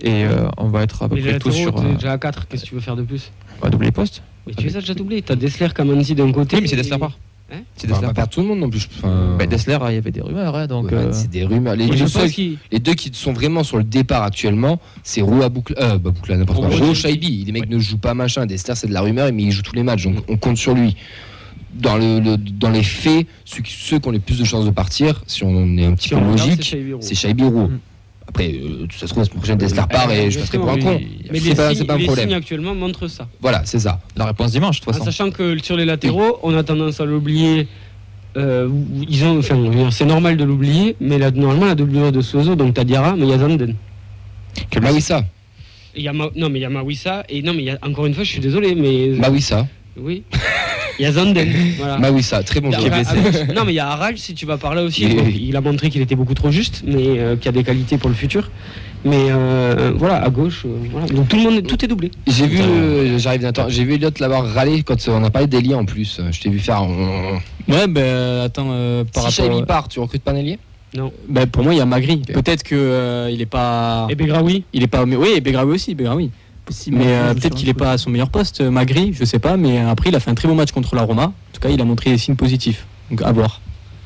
Et 0.00 0.24
euh, 0.24 0.48
on 0.58 0.68
va 0.68 0.82
être 0.82 1.02
à 1.02 1.08
peu 1.08 1.14
Mais 1.14 1.20
les 1.22 1.30
près 1.30 1.38
tous 1.38 1.52
sur 1.52 1.72
déjà 1.80 2.12
à 2.12 2.18
4, 2.18 2.48
qu'est-ce 2.48 2.64
que 2.64 2.68
tu 2.68 2.74
veux 2.74 2.80
faire 2.80 2.96
de 2.96 3.02
plus? 3.02 3.30
Un 3.62 3.70
doublé 3.70 3.90
poste. 3.90 4.22
Mais 4.46 4.54
tu 4.54 4.64
les 4.64 4.76
as 4.76 4.80
déjà 4.80 4.94
doublés, 4.94 5.22
t'as 5.22 5.36
Dessler, 5.36 5.68
Kamanzi 5.74 6.14
d'un 6.14 6.30
côté. 6.32 6.56
Oui, 6.56 6.62
mais 6.62 6.68
c'est 6.68 6.74
et- 6.74 6.82
Dessler 6.82 6.98
part. 6.98 7.18
Hein 7.52 7.58
c'est 7.76 7.86
Dessler 7.86 8.08
pas 8.12 8.26
tout 8.26 8.40
le 8.40 8.46
monde 8.48 8.58
non 8.58 8.68
plus. 8.70 8.88
Enfin, 8.98 9.36
Bah, 9.38 9.46
Dessler, 9.46 9.78
il 9.88 9.94
y 9.94 9.98
avait 9.98 10.10
des 10.10 10.20
rumeurs, 10.20 10.56
hein, 10.56 10.66
donc. 10.66 10.86
ouais, 10.86 10.94
euh, 10.94 11.12
C'est 11.12 11.30
des 11.30 11.44
rumeurs. 11.44 11.76
Les, 11.76 11.86
seuls- 12.08 12.22
deux 12.80 12.94
qui 12.94 13.10
sont 13.12 13.32
vraiment 13.32 13.62
sur 13.62 13.76
le 13.76 13.84
départ 13.84 14.24
actuellement, 14.24 14.80
c'est 15.04 15.20
Roux 15.20 15.42
à 15.42 15.48
Boucla, 15.48 15.76
euh, 15.80 15.98
bah, 15.98 16.10
Boucla, 16.10 16.36
n'importe 16.36 16.58
quoi. 16.60 16.94
Shaibi. 16.94 17.44
Les 17.44 17.52
mecs 17.52 17.68
ne 17.68 17.78
jouent 17.78 17.98
pas 17.98 18.14
machin. 18.14 18.46
Dester, 18.46 18.74
c'est 18.74 18.88
de 18.88 18.92
la 18.92 19.00
rumeur, 19.00 19.30
mais 19.32 19.44
il 19.44 19.52
joue 19.52 19.62
tous 19.62 19.76
les 19.76 19.84
matchs, 19.84 20.02
donc 20.04 20.16
on 20.28 20.36
compte 20.36 20.56
sur 20.56 20.74
lui. 20.74 20.96
Dans, 21.72 21.96
le, 21.96 22.20
le- 22.20 22.36
dans 22.38 22.70
les 22.70 22.82
faits, 22.82 23.26
ceux 23.44 23.62
qui, 23.62 23.72
ceux 23.72 23.98
qui 23.98 24.08
ont 24.08 24.10
les 24.10 24.18
plus 24.18 24.38
de 24.38 24.44
chances 24.44 24.64
de 24.64 24.70
partir, 24.70 25.22
si 25.26 25.44
on 25.44 25.76
est 25.76 25.84
un 25.84 25.92
petit 25.94 26.08
Si 26.08 26.14
peu 26.14 26.16
regarde, 26.16 26.38
logique, 26.38 26.76
c'est 27.00 27.14
Shaibi 27.14 27.44
Roux. 27.44 27.70
Après, 28.28 28.48
euh, 28.52 28.86
ça 28.90 29.06
se 29.06 29.12
trouve, 29.12 29.22
la 29.22 29.24
semaine 29.26 29.38
prochaine, 29.38 29.58
Dester 29.58 29.82
part 29.90 30.10
et 30.12 30.30
je 30.30 30.38
passerai 30.40 30.58
pour 30.58 30.70
un 30.70 30.78
con. 30.78 31.00
Mais 31.30 31.38
les, 31.38 31.54
pas- 31.54 31.74
signes, 31.74 31.86
pas 31.86 31.94
un 31.94 31.98
les 31.98 32.08
signes 32.08 32.34
actuellement 32.34 32.74
montrent 32.74 33.06
ça. 33.08 33.28
Voilà, 33.40 33.62
c'est 33.64 33.78
ça. 33.78 34.00
La 34.16 34.26
réponse 34.26 34.52
dimanche, 34.52 34.80
de 34.80 34.84
toute 34.84 34.90
En 34.94 34.98
façon. 34.98 35.04
sachant 35.04 35.30
que 35.30 35.56
sur 35.62 35.76
les 35.76 35.84
latéraux, 35.84 36.38
on 36.42 36.54
a 36.56 36.62
tendance 36.64 37.00
à 37.00 37.04
l'oublier. 37.04 37.68
euh, 38.36 38.68
ils 39.08 39.24
ont, 39.24 39.38
enfin, 39.38 39.56
c'est 39.90 40.04
normal 40.04 40.36
de 40.36 40.44
l'oublier, 40.44 40.96
mais 41.00 41.18
là, 41.18 41.30
normalement 41.30 41.66
la 41.66 41.74
doublure 41.74 42.12
de 42.12 42.20
Sozo, 42.20 42.54
donc 42.56 42.74
t'as 42.74 42.84
Diarra, 42.84 43.14
mais 43.16 43.24
il 43.26 43.30
y 43.30 43.32
a 43.32 43.38
Zanden. 43.38 43.74
Bah 44.82 44.88
oui, 44.92 45.00
ça. 45.00 45.24
Il 45.94 46.02
y 46.02 46.08
a 46.08 46.12
Ma- 46.12 46.28
non, 46.36 46.50
mais 46.50 46.58
il 46.58 46.62
y 46.62 46.66
a 46.66 46.68
Mawissa, 46.70 47.24
et 47.30 47.40
non, 47.42 47.54
mais 47.54 47.62
il 47.62 47.66
y 47.66 47.70
a, 47.70 47.78
encore 47.82 48.04
une 48.06 48.12
fois, 48.14 48.24
je 48.24 48.28
suis 48.30 48.40
désolé, 48.40 48.74
mais. 48.74 49.12
Oui, 49.30 49.40
ça. 49.40 49.66
Oui. 49.98 50.24
Il 50.98 51.02
y 51.02 51.06
a 51.06 51.12
Zanden. 51.12 51.48
voilà. 51.78 51.98
Bah 51.98 52.08
oui, 52.12 52.22
ça. 52.22 52.42
Très 52.42 52.60
bon 52.60 52.68
Il 52.70 52.72
y 52.72 52.76
a- 52.76 52.80
joueur. 52.80 52.94
à 52.94 53.14
gauche- 53.14 53.54
non, 53.54 53.64
mais 53.64 53.72
il 53.72 53.76
y 53.76 53.80
a 53.80 53.88
Araj, 53.88 54.16
si 54.16 54.34
tu 54.34 54.46
vas 54.46 54.56
par 54.56 54.74
là 54.74 54.82
aussi. 54.82 55.06
Oui, 55.06 55.14
Bon, 55.14 55.22
oui. 55.24 55.44
Il 55.48 55.56
a 55.56 55.60
montré 55.60 55.90
qu'il 55.90 56.00
était 56.00 56.16
beaucoup 56.16 56.34
trop 56.34 56.50
juste, 56.50 56.82
mais 56.86 57.18
euh, 57.18 57.36
qu'il 57.36 57.46
y 57.46 57.48
a 57.48 57.52
des 57.52 57.64
qualités 57.64 57.98
pour 57.98 58.08
le 58.08 58.16
futur. 58.16 58.50
Mais 59.04 59.26
euh, 59.30 59.92
voilà, 59.94 60.16
à 60.24 60.30
gauche, 60.30 60.62
euh, 60.64 60.70
voilà. 60.90 61.06
Donc 61.06 61.28
tout 61.28 61.36
le 61.36 61.42
monde, 61.42 61.64
tout 61.66 61.84
est 61.84 61.88
doublé. 61.88 62.10
J'ai 62.26 62.46
vu, 62.46 62.58
euh, 62.60 63.18
j'arrive 63.18 63.40
bientôt, 63.40 63.62
j'ai 63.68 63.84
vu 63.84 63.94
Elliot 63.94 64.10
l'avoir 64.18 64.44
râlé 64.46 64.82
quand 64.82 64.96
on 65.08 65.22
a 65.22 65.30
parlé 65.30 65.46
d'Eli 65.46 65.74
en 65.74 65.84
plus. 65.84 66.20
Je 66.32 66.40
t'ai 66.40 66.48
vu 66.48 66.58
faire. 66.58 66.82
Ouais, 67.68 67.86
ben 67.88 68.40
attends, 68.44 68.68
euh, 68.70 69.04
par 69.04 69.30
si 69.30 69.40
rapport. 69.42 69.54
Shaibi 69.56 69.66
part, 69.66 69.88
tu 69.88 70.00
recrutes 70.00 70.22
pas 70.22 70.32
un 70.32 70.36
ailier 70.36 70.58
Ben, 71.28 71.46
pour 71.46 71.62
moi, 71.62 71.74
il 71.74 71.76
y 71.76 71.80
a 71.80 71.86
Magri. 71.86 72.16
Peut-être 72.18 72.62
que 72.64 72.74
euh, 72.74 73.30
il 73.30 73.40
est 73.40 73.46
pas. 73.46 74.06
Et 74.10 74.14
Begraoui? 74.16 74.64
Il 74.72 74.82
est 74.82 74.86
pas. 74.88 75.04
Mais 75.06 75.14
oui, 75.16 75.28
et 75.36 75.40
Begraoui 75.40 75.74
aussi, 75.74 75.94
Begraoui. 75.94 76.30
Mais 76.90 77.04
euh, 77.06 77.34
peut-être 77.34 77.54
qu'il 77.54 77.68
est 77.68 77.74
pas 77.74 77.92
à 77.92 77.98
son 77.98 78.10
meilleur 78.10 78.28
poste, 78.30 78.60
euh, 78.60 78.70
Magri, 78.70 79.12
je 79.12 79.24
sais 79.24 79.38
pas. 79.38 79.56
Mais 79.56 79.78
euh, 79.78 79.88
après, 79.90 80.10
il 80.10 80.16
a 80.16 80.20
fait 80.20 80.30
un 80.30 80.34
très 80.34 80.48
bon 80.48 80.54
match 80.54 80.72
contre 80.72 80.94
la 80.96 81.02
Roma. 81.02 81.24
En 81.24 81.32
tout 81.52 81.60
cas, 81.60 81.68
il 81.68 81.80
a 81.80 81.84
montré 81.84 82.10
des 82.10 82.18
signes 82.18 82.34
positifs. 82.36 82.86
Donc 83.10 83.22
à 83.22 83.30
voir. 83.32 83.60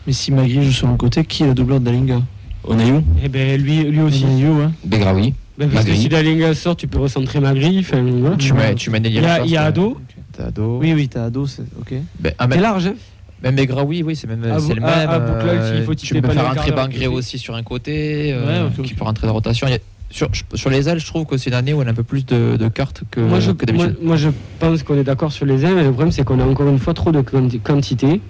Mais 0.07 0.13
si 0.13 0.31
Magri 0.33 0.63
joue 0.65 0.73
sur 0.73 0.89
un 0.89 0.97
côté, 0.97 1.25
qui 1.25 1.43
est 1.43 1.47
le 1.47 1.55
doubleur 1.55 1.81
de 1.81 1.85
Dalinga? 1.87 2.21
On 2.65 2.79
a 2.79 2.87
eu. 2.87 3.01
Eh 3.25 3.29
ben 3.29 3.61
lui, 3.61 3.85
lui 3.85 4.01
aussi. 4.03 4.25
Onayu, 4.25 4.49
ouais. 4.51 4.69
Begraoui. 4.85 5.35
Ben, 5.59 5.69
parce 5.71 5.85
que 5.87 5.95
si 5.95 6.09
Dalinga 6.09 6.55
sort, 6.55 6.77
tu 6.77 6.87
peux 6.89 6.99
recentrer 6.99 7.41
Magri. 7.41 7.83
Voilà. 7.83 8.37
Tu 8.37 8.53
mets, 8.53 8.75
tu 8.75 8.91
mets 8.91 8.99
Il 9.05 9.13
y 9.13 9.19
a- 9.19 9.39
la 9.39 9.45
il 9.45 9.51
y 9.51 9.57
Ado. 9.57 9.99
T'as 10.37 10.47
Ado. 10.47 10.79
Oui, 10.81 10.93
oui, 10.95 11.09
t'as 11.09 11.25
Ado, 11.25 11.47
c'est 11.47 11.63
ok. 11.79 11.95
Ben, 12.19 12.33
C'est 12.39 12.47
mec- 12.47 12.61
large, 12.61 12.87
hein 12.87 12.95
Même 13.43 13.57
Begra, 13.57 13.85
oui, 13.85 14.03
oui, 14.05 14.15
c'est 14.17 14.27
même 14.27 14.45
À 14.45 14.59
c'est 14.61 14.75
le 14.75 14.83
à- 14.85 15.07
même. 15.07 15.27
Bouclal, 15.27 15.49
euh, 15.57 15.77
s'il 15.77 15.85
faut 15.85 15.95
tu 15.95 16.15
peux 16.15 16.21
pas 16.21 16.35
faire 16.35 16.55
d'heure, 16.55 16.77
Bangré 16.77 17.07
aussi 17.07 17.39
sur 17.39 17.55
un 17.55 17.63
côté, 17.63 18.33
euh, 18.33 18.69
Ouais, 18.69 18.83
qui 18.85 18.95
peut 18.95 19.05
rentrer 19.05 19.27
de 19.27 19.33
rotation. 19.33 19.67
Il 19.67 19.71
y 19.71 19.75
a- 19.75 19.79
sur, 20.11 20.29
sur 20.55 20.71
les 20.71 20.89
ailes, 20.89 20.99
je 20.99 21.07
trouve 21.07 21.25
que 21.25 21.37
c'est 21.37 21.51
une 21.51 21.57
année 21.57 21.73
où 21.73 21.81
on 21.81 21.87
a 21.87 21.91
un 21.91 21.95
peu 21.95 22.03
plus 22.03 22.27
de, 22.27 22.57
de 22.57 22.69
cartes 22.69 23.03
que, 23.11 23.21
moi, 23.21 23.41
je, 23.41 23.53
que 23.53 23.71
moi, 23.73 23.87
d'habitude. 23.87 24.05
moi, 24.07 24.17
je 24.17 24.29
pense 24.59 24.83
qu'on 24.83 24.97
est 24.99 25.05
d'accord 25.05 25.33
sur 25.33 25.47
les 25.47 25.65
ailes, 25.65 25.75
mais 25.75 25.85
le 25.85 25.91
problème, 25.93 26.13
c'est 26.13 26.25
qu'on 26.25 26.41
a 26.41 26.45
encore 26.45 26.69
une 26.69 26.79
fois 26.79 26.95
trop 26.95 27.13
de 27.13 27.21
quanti- 27.21 27.61
quantité. 27.61 28.21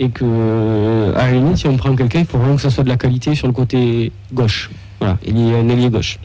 Et 0.00 0.10
que, 0.10 0.24
euh, 0.24 1.12
à 1.16 1.26
la 1.26 1.32
limite, 1.32 1.56
si 1.56 1.66
on 1.66 1.76
prend 1.76 1.94
quelqu'un, 1.96 2.20
il 2.20 2.24
faut 2.26 2.38
vraiment 2.38 2.54
que 2.54 2.62
ça 2.62 2.70
soit 2.70 2.84
de 2.84 2.88
la 2.88 2.96
qualité 2.96 3.34
sur 3.34 3.48
le 3.48 3.52
côté 3.52 4.12
gauche. 4.32 4.70
Voilà, 5.00 5.18
il 5.26 5.36
y 5.36 5.52
a 5.52 5.56
un 5.56 5.68
ailier 5.68 5.90
gauche, 5.90 6.18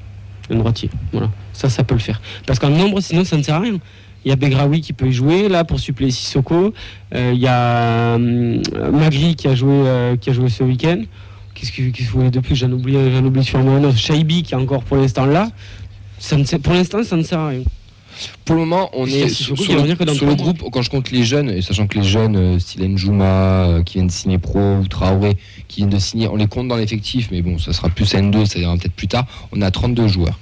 un 0.51 0.57
droitier. 0.57 0.91
Voilà, 1.11 1.29
ça, 1.53 1.69
ça 1.69 1.83
peut 1.83 1.95
le 1.95 1.99
faire. 1.99 2.21
Parce 2.45 2.59
qu'en 2.59 2.69
nombre, 2.69 2.99
sinon, 3.01 3.23
ça 3.23 3.35
ne 3.35 3.41
sert 3.41 3.55
à 3.55 3.59
rien. 3.61 3.77
Il 4.25 4.29
y 4.29 4.31
a 4.31 4.35
Begraoui 4.35 4.81
qui 4.81 4.93
peut 4.93 5.07
y 5.07 5.11
jouer 5.11 5.49
là 5.49 5.63
pour 5.63 5.79
suppléer 5.79 6.11
Sissoko. 6.11 6.71
Euh, 7.15 7.31
il 7.33 7.39
y 7.39 7.47
a 7.47 8.13
hum, 8.15 8.61
Magri 8.91 9.35
qui 9.35 9.47
a 9.47 9.55
joué, 9.55 9.73
euh, 9.73 10.15
qui 10.17 10.29
a 10.29 10.33
joué 10.33 10.49
ce 10.49 10.63
week-end. 10.63 11.01
Qu'est-ce 11.55 11.71
que 11.71 11.81
vous 11.81 12.17
voulez 12.19 12.31
de 12.31 12.39
plus? 12.39 12.55
J'en 12.55 12.71
oublie, 12.71 12.93
j'en 13.11 13.23
oublie 13.23 13.43
sûrement 13.43 13.75
un 13.75 13.83
autre. 13.83 13.97
Shaibi 13.97 14.43
qui 14.43 14.53
est 14.53 14.57
encore 14.57 14.83
pour 14.83 14.97
l'instant 14.97 15.25
là. 15.25 15.49
Ça 16.19 16.37
ne 16.37 16.43
sert- 16.45 16.59
pour 16.59 16.73
l'instant, 16.73 17.03
ça 17.03 17.15
ne 17.15 17.23
sert 17.23 17.39
à 17.39 17.49
rien. 17.49 17.63
Pour 18.45 18.55
le 18.55 18.61
moment, 18.61 18.89
on 18.93 19.07
est 19.07 19.27
sur, 19.27 19.55
le, 19.55 19.75
revenir 19.75 19.97
que 19.97 20.03
dans 20.03 20.13
sur 20.13 20.25
le 20.27 20.33
trois 20.35 20.45
mois. 20.45 20.53
groupe, 20.53 20.71
quand 20.71 20.81
je 20.83 20.89
compte 20.89 21.09
les 21.11 21.23
jeunes, 21.23 21.49
et 21.49 21.61
sachant 21.63 21.87
que 21.87 21.97
les 21.97 22.03
jeunes, 22.05 22.35
euh, 22.35 22.59
style 22.59 22.83
Njouma, 22.87 23.25
euh, 23.65 23.83
qui 23.83 23.95
viennent 23.95 24.07
de 24.07 24.11
signer 24.11 24.37
pro, 24.37 24.75
ou 24.77 24.87
Traoré, 24.87 25.35
qui 25.67 25.77
viennent 25.77 25.89
de 25.89 25.97
signer, 25.97 26.27
on 26.27 26.35
les 26.35 26.45
compte 26.47 26.67
dans 26.67 26.75
l'effectif, 26.75 27.29
mais 27.31 27.41
bon, 27.41 27.57
ça 27.57 27.73
sera 27.73 27.89
plus 27.89 28.13
N2, 28.13 28.45
ça 28.45 28.59
ira 28.59 28.77
peut-être 28.77 28.93
plus 28.93 29.07
tard. 29.07 29.25
On 29.51 29.61
a 29.61 29.71
32 29.71 30.07
joueurs. 30.07 30.39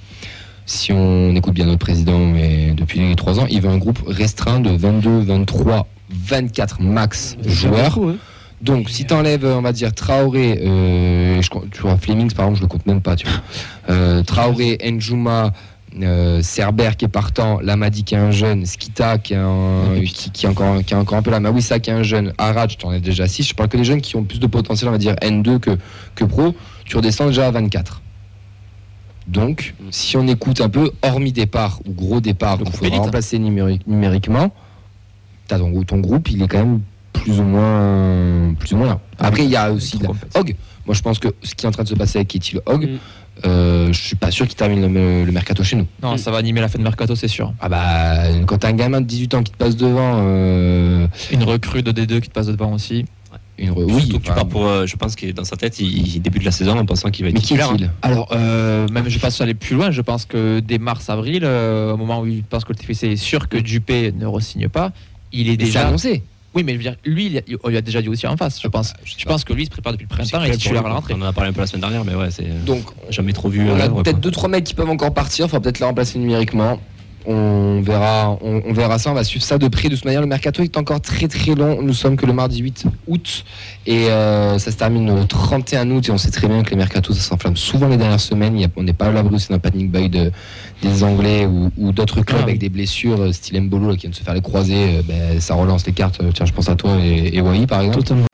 Si 0.66 0.92
on 0.92 1.34
écoute 1.34 1.54
bien 1.54 1.64
notre 1.66 1.78
président, 1.78 2.34
et 2.36 2.72
depuis 2.76 3.00
les 3.00 3.16
3 3.16 3.40
ans, 3.40 3.46
il 3.50 3.60
veut 3.62 3.70
un 3.70 3.78
groupe 3.78 4.00
restreint 4.06 4.60
de 4.60 4.70
22, 4.70 5.20
23, 5.20 5.88
24 6.10 6.82
max 6.82 7.36
joueurs. 7.44 7.94
Beaucoup, 7.94 8.08
hein. 8.10 8.16
Donc, 8.62 8.88
si 8.88 9.04
tu 9.04 9.12
enlèves, 9.12 9.44
on 9.44 9.60
va 9.60 9.72
dire, 9.72 9.92
Traoré, 9.92 10.60
euh, 10.62 11.42
je, 11.42 11.48
tu 11.72 11.80
vois, 11.82 11.96
Flemings, 11.96 12.32
par 12.32 12.44
exemple, 12.46 12.58
je 12.58 12.62
le 12.62 12.68
compte 12.68 12.86
même 12.86 13.00
pas, 13.00 13.16
tu 13.16 13.26
vois. 13.26 13.40
Euh, 13.90 14.22
Traoré, 14.22 14.78
Njouma, 14.88 15.52
euh, 16.00 16.40
Cerber 16.42 16.90
qui 16.96 17.04
est 17.06 17.08
partant, 17.08 17.58
Lamadi 17.60 18.04
qui 18.04 18.14
est 18.14 18.18
un 18.18 18.30
jeune, 18.30 18.64
Skita 18.64 19.18
qui 19.18 19.34
est, 19.34 19.36
un, 19.36 20.00
qui, 20.06 20.30
qui 20.30 20.46
est 20.46 20.48
encore, 20.48 20.82
qui 20.84 20.94
est 20.94 20.96
encore 20.96 21.18
un 21.18 21.22
peu 21.22 21.32
là, 21.32 21.40
Mawissa 21.40 21.80
qui 21.80 21.90
est 21.90 21.92
un 21.92 22.04
jeune, 22.04 22.32
Arad, 22.38 22.70
je 22.70 22.76
t'en 22.78 22.92
ai 22.92 23.00
déjà 23.00 23.26
6. 23.26 23.48
Je 23.48 23.54
parle 23.54 23.68
que 23.68 23.76
des 23.76 23.84
jeunes 23.84 24.00
qui 24.00 24.14
ont 24.14 24.22
plus 24.22 24.38
de 24.38 24.46
potentiel, 24.46 24.88
on 24.88 24.92
va 24.92 24.98
dire, 24.98 25.14
N2 25.16 25.58
que, 25.58 25.76
que 26.14 26.24
pro. 26.24 26.54
Tu 26.84 26.96
redescends 26.96 27.26
déjà 27.26 27.48
à 27.48 27.50
24. 27.50 28.00
Donc, 29.26 29.74
si 29.90 30.16
on 30.16 30.26
écoute 30.26 30.60
un 30.60 30.68
peu, 30.68 30.90
hormis 31.02 31.32
départ 31.32 31.80
ou 31.86 31.92
gros 31.92 32.20
départ, 32.20 32.58
faudra 32.58 32.86
élite. 32.86 32.98
remplacer 33.00 33.38
numérique- 33.38 33.86
numériquement, 33.86 34.52
ton, 35.48 35.82
ton 35.84 35.98
groupe, 35.98 36.30
il 36.30 36.42
est 36.42 36.48
quand 36.48 36.58
même 36.58 36.80
plus 37.12 37.38
ou 37.40 37.44
moins, 37.44 38.54
plus 38.58 38.72
ou 38.72 38.76
moins 38.78 38.86
là. 38.88 39.00
Après, 39.18 39.44
il 39.44 39.50
y 39.50 39.56
a 39.56 39.72
aussi 39.72 39.98
la-. 39.98 40.10
Hog. 40.40 40.54
Moi, 40.86 40.94
je 40.94 41.02
pense 41.02 41.18
que 41.18 41.28
ce 41.42 41.54
qui 41.54 41.64
est 41.64 41.68
en 41.68 41.72
train 41.72 41.84
de 41.84 41.88
se 41.88 41.94
passer 41.94 42.18
avec 42.18 42.28
Ketil 42.28 42.60
Hog, 42.66 42.88
Mm. 42.88 42.98
euh, 43.46 43.92
je 43.92 44.00
suis 44.00 44.16
pas 44.16 44.30
sûr 44.30 44.46
qu'il 44.46 44.56
termine 44.56 44.92
le, 44.92 45.24
le 45.24 45.32
mercato 45.32 45.62
chez 45.62 45.76
nous. 45.76 45.86
Non, 46.02 46.16
ça 46.16 46.30
va 46.30 46.38
animer 46.38 46.60
la 46.60 46.68
fin 46.68 46.78
de 46.78 46.82
mercato, 46.84 47.14
c'est 47.14 47.28
sûr. 47.28 47.52
Ah 47.60 47.68
bah, 47.68 48.16
quand 48.46 48.58
t'as 48.58 48.68
un 48.68 48.72
gamin 48.72 49.00
de 49.00 49.06
18 49.06 49.34
ans 49.34 49.42
qui 49.42 49.52
te 49.52 49.56
passe 49.56 49.76
devant, 49.76 50.18
euh, 50.22 51.06
Une 51.30 51.44
recrue 51.44 51.82
de 51.82 51.92
D2 51.92 52.20
qui 52.20 52.28
te 52.28 52.34
passe 52.34 52.46
devant 52.48 52.72
aussi. 52.72 53.04
une 53.58 53.70
re- 53.70 53.84
oui, 53.84 54.02
Surtout 54.02 54.18
que 54.18 54.24
tu 54.26 54.32
pars 54.32 54.46
pour, 54.48 54.66
euh, 54.66 54.86
je 54.86 54.96
pense 54.96 55.14
que 55.14 55.30
dans 55.30 55.44
sa 55.44 55.56
tête, 55.56 55.78
il, 55.78 56.16
il 56.16 56.20
débute 56.20 56.42
la 56.44 56.50
saison 56.50 56.76
en 56.76 56.84
pensant 56.84 57.10
qu'il 57.10 57.24
va 57.24 57.28
être 57.28 57.34
mais 57.34 57.40
qui 57.40 57.46
titulaire. 57.48 57.70
est-il 57.72 57.90
Alors, 58.02 58.28
euh, 58.32 58.88
même 58.88 59.08
je 59.08 59.18
pense 59.20 59.40
aller 59.40 59.54
plus 59.54 59.76
loin. 59.76 59.90
Je 59.92 60.00
pense 60.02 60.24
que 60.24 60.58
dès 60.60 60.78
mars-avril, 60.78 61.42
euh, 61.44 61.92
au 61.92 61.96
moment 61.96 62.20
où 62.20 62.26
il 62.26 62.42
pense 62.42 62.64
que 62.64 62.72
le 62.72 62.78
TFC 62.78 63.12
est 63.12 63.16
sûr 63.16 63.48
que 63.48 63.56
Dupé 63.56 64.12
ne 64.12 64.26
re-signe 64.26 64.68
pas, 64.68 64.90
il 65.32 65.46
est 65.48 65.52
Mais 65.52 65.56
déjà. 65.58 65.86
annoncé. 65.86 66.22
Oui, 66.54 66.62
mais 66.64 66.72
je 66.72 66.76
veux 66.78 66.82
dire, 66.82 66.96
lui, 67.04 67.26
il 67.26 67.38
a, 67.38 67.40
on 67.64 67.68
lui 67.68 67.76
a 67.76 67.80
déjà 67.80 68.02
dit 68.02 68.08
aussi 68.08 68.26
en 68.26 68.36
face, 68.36 68.60
je 68.60 68.68
pense. 68.68 68.92
je 69.04 69.24
pense 69.24 69.44
que 69.44 69.52
lui, 69.52 69.62
il 69.62 69.66
se 69.66 69.70
prépare 69.70 69.92
depuis 69.92 70.04
le 70.04 70.08
printemps 70.14 70.44
et 70.44 70.48
est 70.48 70.52
titulaire 70.52 70.84
à 70.84 70.88
la 70.88 70.94
rentrée. 70.96 71.14
On 71.16 71.22
en 71.22 71.26
a 71.26 71.32
parlé 71.32 71.50
un 71.50 71.52
peu 71.52 71.60
la 71.60 71.66
semaine 71.66 71.80
dernière, 71.80 72.04
mais 72.04 72.14
ouais, 72.14 72.30
c'est 72.30 72.64
Donc, 72.64 72.84
jamais 73.10 73.32
trop 73.32 73.48
vu. 73.48 73.68
on 73.70 73.74
en 73.74 73.80
a 73.80 73.88
peut-être 73.88 74.02
quoi. 74.02 74.12
deux 74.14 74.30
trois 74.30 74.48
mecs 74.48 74.64
qui 74.64 74.74
peuvent 74.74 74.90
encore 74.90 75.14
partir. 75.14 75.46
Faudra 75.46 75.60
peut-être 75.60 75.78
les 75.80 75.86
remplacer 75.86 76.18
numériquement. 76.18 76.78
On 77.26 77.80
verra, 77.82 78.36
on, 78.42 78.62
on 78.66 78.72
verra 78.72 78.98
ça. 78.98 79.10
On 79.10 79.14
va 79.14 79.24
suivre 79.24 79.44
ça 79.44 79.58
de 79.58 79.68
près. 79.68 79.88
De 79.88 79.94
toute 79.94 80.04
manière, 80.04 80.20
le 80.20 80.26
mercato 80.26 80.62
est 80.62 80.76
encore 80.76 81.00
très 81.00 81.28
très 81.28 81.54
long. 81.54 81.80
Nous 81.82 81.92
sommes 81.94 82.16
que 82.16 82.26
le 82.26 82.32
mardi 82.32 82.58
8 82.60 82.84
août 83.08 83.44
et 83.86 84.06
euh, 84.08 84.58
ça 84.58 84.70
se 84.70 84.76
termine 84.76 85.14
le 85.14 85.24
31 85.26 85.90
août. 85.90 86.08
Et 86.08 86.10
on 86.10 86.18
sait 86.18 86.30
très 86.30 86.48
bien 86.48 86.62
que 86.62 86.70
les 86.70 86.76
mercatos 86.76 87.14
ça 87.16 87.22
s'enflamme 87.22 87.56
souvent 87.56 87.88
les 87.88 87.96
dernières 87.96 88.20
semaines. 88.20 88.56
Il 88.56 88.62
y 88.62 88.64
a- 88.64 88.68
on 88.76 88.82
n'est 88.82 88.92
pas 88.92 89.06
à 89.06 89.12
l'abri 89.12 89.44
d'un 89.48 89.58
panic 89.58 89.90
buy 89.90 90.08
de, 90.08 90.32
des 90.82 91.04
Anglais 91.04 91.46
ou, 91.46 91.70
ou 91.78 91.92
d'autres 91.92 92.22
clubs 92.22 92.40
Ah 92.40 92.44
avec 92.44 92.58
des 92.58 92.68
blessures, 92.68 93.20
euh, 93.20 93.32
style 93.32 93.60
Mbolo 93.60 93.88
là, 93.90 93.94
qui 93.94 94.00
viennent 94.02 94.12
de 94.12 94.16
se 94.16 94.22
faire 94.22 94.34
les 94.34 94.40
croiser. 94.40 94.96
euh, 94.98 95.02
ben, 95.06 95.40
ça 95.40 95.54
relance 95.54 95.86
les 95.86 95.92
cartes. 95.92 96.20
Tiens, 96.34 96.46
je 96.46 96.52
pense 96.52 96.68
à 96.68 96.74
toi 96.74 96.92
et, 97.02 97.36
et 97.36 97.40
Wai 97.40 97.66
par 97.66 97.80
exemple. 97.80 97.98
Totalement. 97.98 98.26